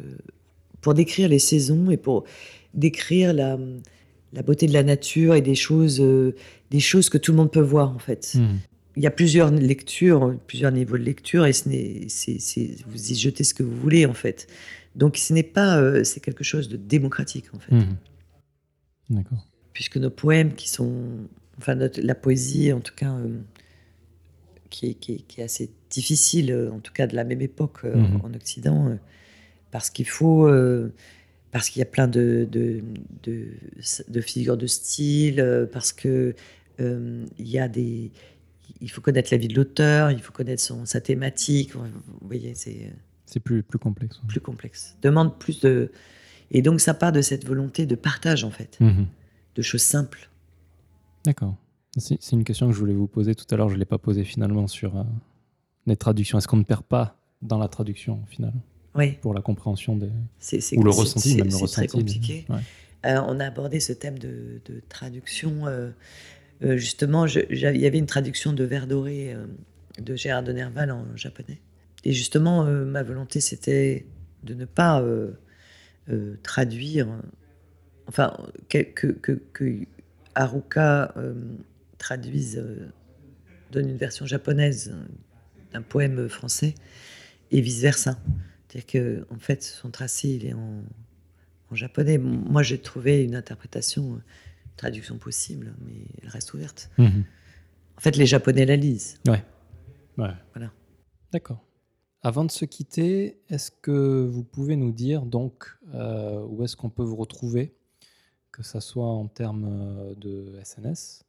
[0.81, 2.25] pour décrire les saisons et pour
[2.75, 3.59] décrire la
[4.35, 6.35] la beauté de la nature et des choses euh,
[6.71, 8.59] des choses que tout le monde peut voir en fait Mhm.
[8.97, 13.11] il y a plusieurs lectures, plusieurs niveaux de lecture, et ce n'est, c'est, c'est- vous
[13.13, 14.47] y jetez ce que vous voulez en fait.
[14.97, 17.97] Donc ce n'est pas, euh, c'est quelque chose de démocratique en fait, Mhm.
[19.11, 19.47] D'accord.
[19.73, 20.93] Puisque nos poèmes qui sont,
[21.59, 23.39] enfin notre- la poésie en tout cas, euh,
[24.71, 27.41] qui, est, qui, est, qui est assez difficile, euh, en tout cas de la même
[27.43, 28.21] époque euh, Mhm.
[28.25, 28.97] en Occident, euh,
[29.71, 30.51] parce qu'il faut,
[31.51, 32.83] parce qu'il y a plein de, de,
[33.23, 33.49] de,
[34.09, 36.35] de figures de style, parce que
[36.79, 38.11] il y a des,
[38.83, 41.75] il faut connaître la vie de l'auteur, il faut connaître son, sa thématique.
[41.75, 41.87] Vous
[42.23, 42.93] voyez, c'est
[43.25, 44.21] C'est plus, plus complexe.
[44.29, 44.97] plus complexe.
[45.01, 45.91] Demande plus de,
[46.51, 49.07] et donc ça part de cette volonté de partage en fait, Mhm.
[49.55, 50.31] De choses simples.
[51.25, 51.57] D'accord.
[51.99, 53.85] C'est c'est une question que je voulais vous poser tout à l'heure, je ne l'ai
[53.85, 55.03] pas posée finalement sur euh,
[55.87, 56.39] les traductions.
[56.39, 58.53] Est-ce qu'on ne perd pas dans la traduction au final?
[58.95, 60.11] Oui, pour la compréhension des...
[60.39, 61.87] c'est c'est- ou le c'est- ressenti, c'est- même le c'est ressenti.
[61.89, 62.45] très compliqué.
[62.49, 62.61] Ouais.
[63.07, 65.67] Euh, on a abordé ce thème de, de traduction.
[65.67, 65.91] euh,
[66.77, 69.37] justement, il y avait une traduction de Vers doré
[70.01, 71.61] de Gérard de Nerval en japonais.
[72.05, 74.07] Et justement, ma volonté, c'était
[74.45, 75.03] de ne pas
[76.43, 77.09] traduire,
[78.07, 78.37] enfin,
[78.69, 79.87] que, que, que, que
[80.35, 81.35] Haruka euh,
[81.99, 82.89] traduise, euh,
[83.71, 84.95] donne une version japonaise
[85.73, 86.75] d'un poème français,
[87.51, 88.19] et vice-versa.
[88.69, 90.83] C'est-à-dire que, en fait, son tracé, il est en,
[91.71, 92.19] en japonais.
[92.19, 94.19] Moi, j'ai trouvé une interprétation, euh,
[94.77, 96.91] traduction possible, mais elle reste ouverte.
[96.99, 97.25] Mhm.
[97.97, 99.21] En fait, les Japonais la lisent.
[99.29, 99.45] Ouais.
[100.17, 100.37] Voilà.
[101.33, 101.65] D'accord.
[102.23, 106.91] Avant de se quitter, est-ce que vous pouvez nous dire donc euh, où est-ce qu'on
[106.91, 107.75] peut vous retrouver,
[108.53, 111.23] que ce soit en termes euh, de SNS,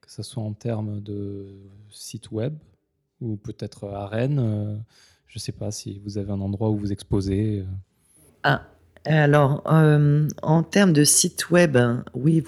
[0.00, 1.46] que ce soit en termes de
[1.90, 2.54] site web,
[3.20, 4.76] ou peut-être à Rennes euh,
[5.26, 7.60] Je ne sais pas si vous avez un endroit où vous exposez.
[7.60, 7.64] euh.
[8.44, 8.66] Ah,
[9.04, 11.76] alors, euh, en termes de site web,
[12.14, 12.44] oui,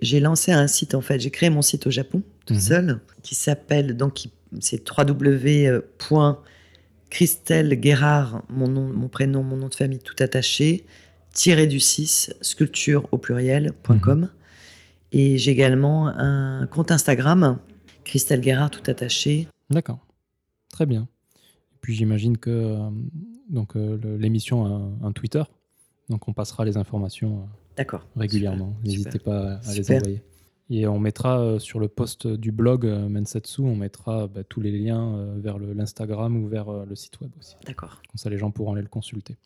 [0.00, 1.20] j'ai lancé un site, en fait.
[1.20, 2.60] J'ai créé mon site au Japon, tout Mhm.
[2.60, 4.24] seul, qui s'appelle, donc,
[4.60, 10.84] c'est www.christelle Guérard, mon, nom, mon prénom, mon nom de famille, tout attaché,
[11.32, 14.28] tiré du 6, sculpture au pluriel.com.
[15.12, 17.58] Et j'ai également un compte Instagram,
[18.04, 19.46] Christelle Guérard, tout attaché.
[19.70, 19.98] D'accord.
[20.70, 21.02] Très bien.
[21.02, 22.90] Et puis j'imagine que euh,
[23.50, 25.42] donc euh, l'émission a un, Twitter,
[26.08, 27.40] donc on passera les informations.
[27.40, 27.46] euh,
[27.76, 28.06] D'accord.
[28.16, 28.74] régulièrement.
[28.84, 30.22] N'hésitez pas à les envoyer.
[30.70, 35.34] Et on mettra sur le post du blog Mensetsu, on mettra bah, tous les liens
[35.36, 37.56] vers l'Instagram ou vers le site web aussi.
[37.66, 38.00] D'accord.
[38.08, 39.36] Comme ça, les gens pourront aller le consulter.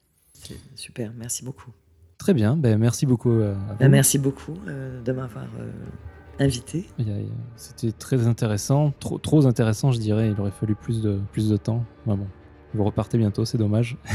[0.74, 1.12] Super.
[1.16, 1.70] Merci beaucoup.
[2.18, 3.30] Très bien, ben, merci beaucoup.
[3.30, 5.70] euh, Ben, merci beaucoup euh, de m'avoir euh,
[6.40, 6.86] invité.
[7.56, 10.30] C'était très intéressant, trop, trop intéressant, je dirais.
[10.30, 11.84] Il aurait fallu plus de, plus de temps.
[12.06, 12.26] Mais bon,
[12.74, 13.96] vous repartez bientôt, c'est dommage.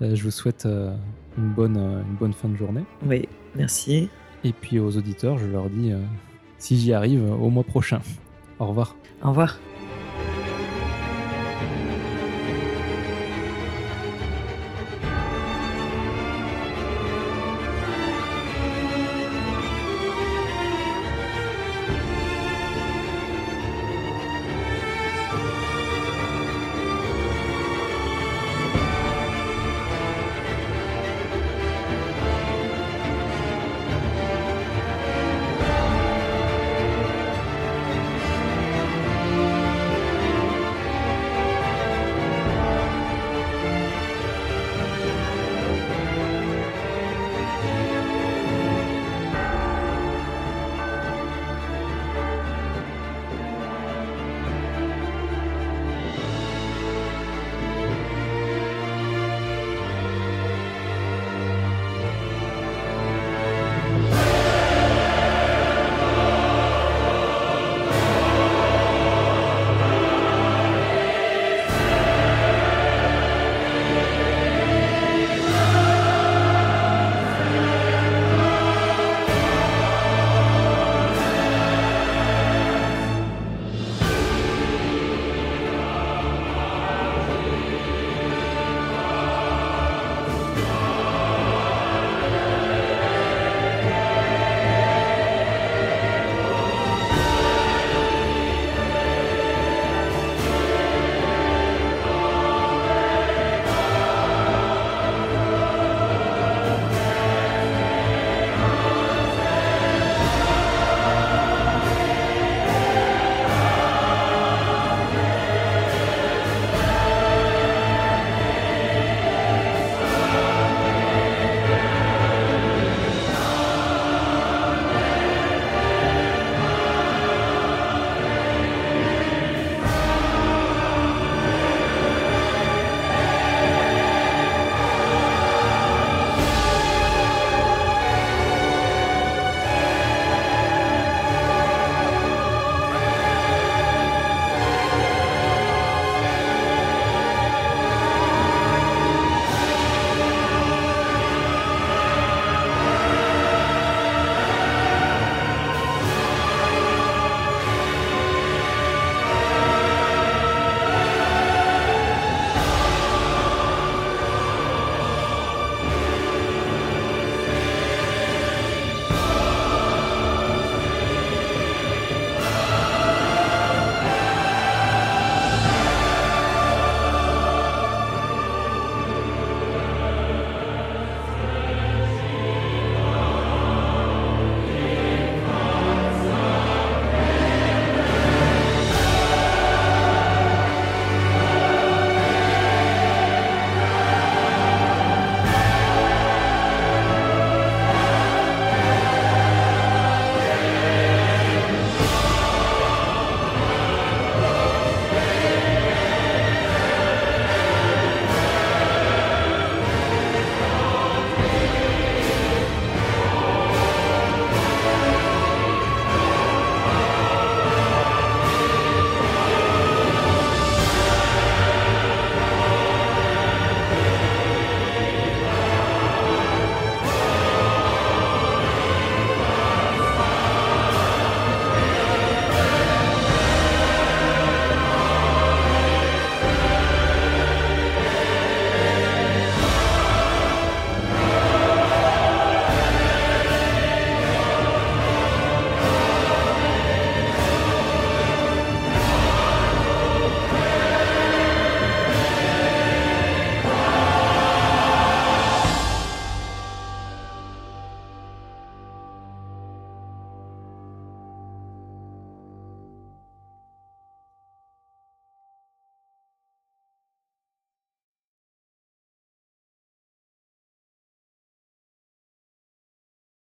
[0.00, 0.96] Je vous souhaite euh,
[1.36, 2.84] une, bonne, une bonne fin de journée.
[3.04, 4.08] Oui, merci.
[4.44, 5.92] Et puis aux auditeurs, je leur dis,
[6.56, 8.00] si j'y arrive, au mois prochain.
[8.58, 8.96] Au revoir.
[9.22, 9.58] Au revoir.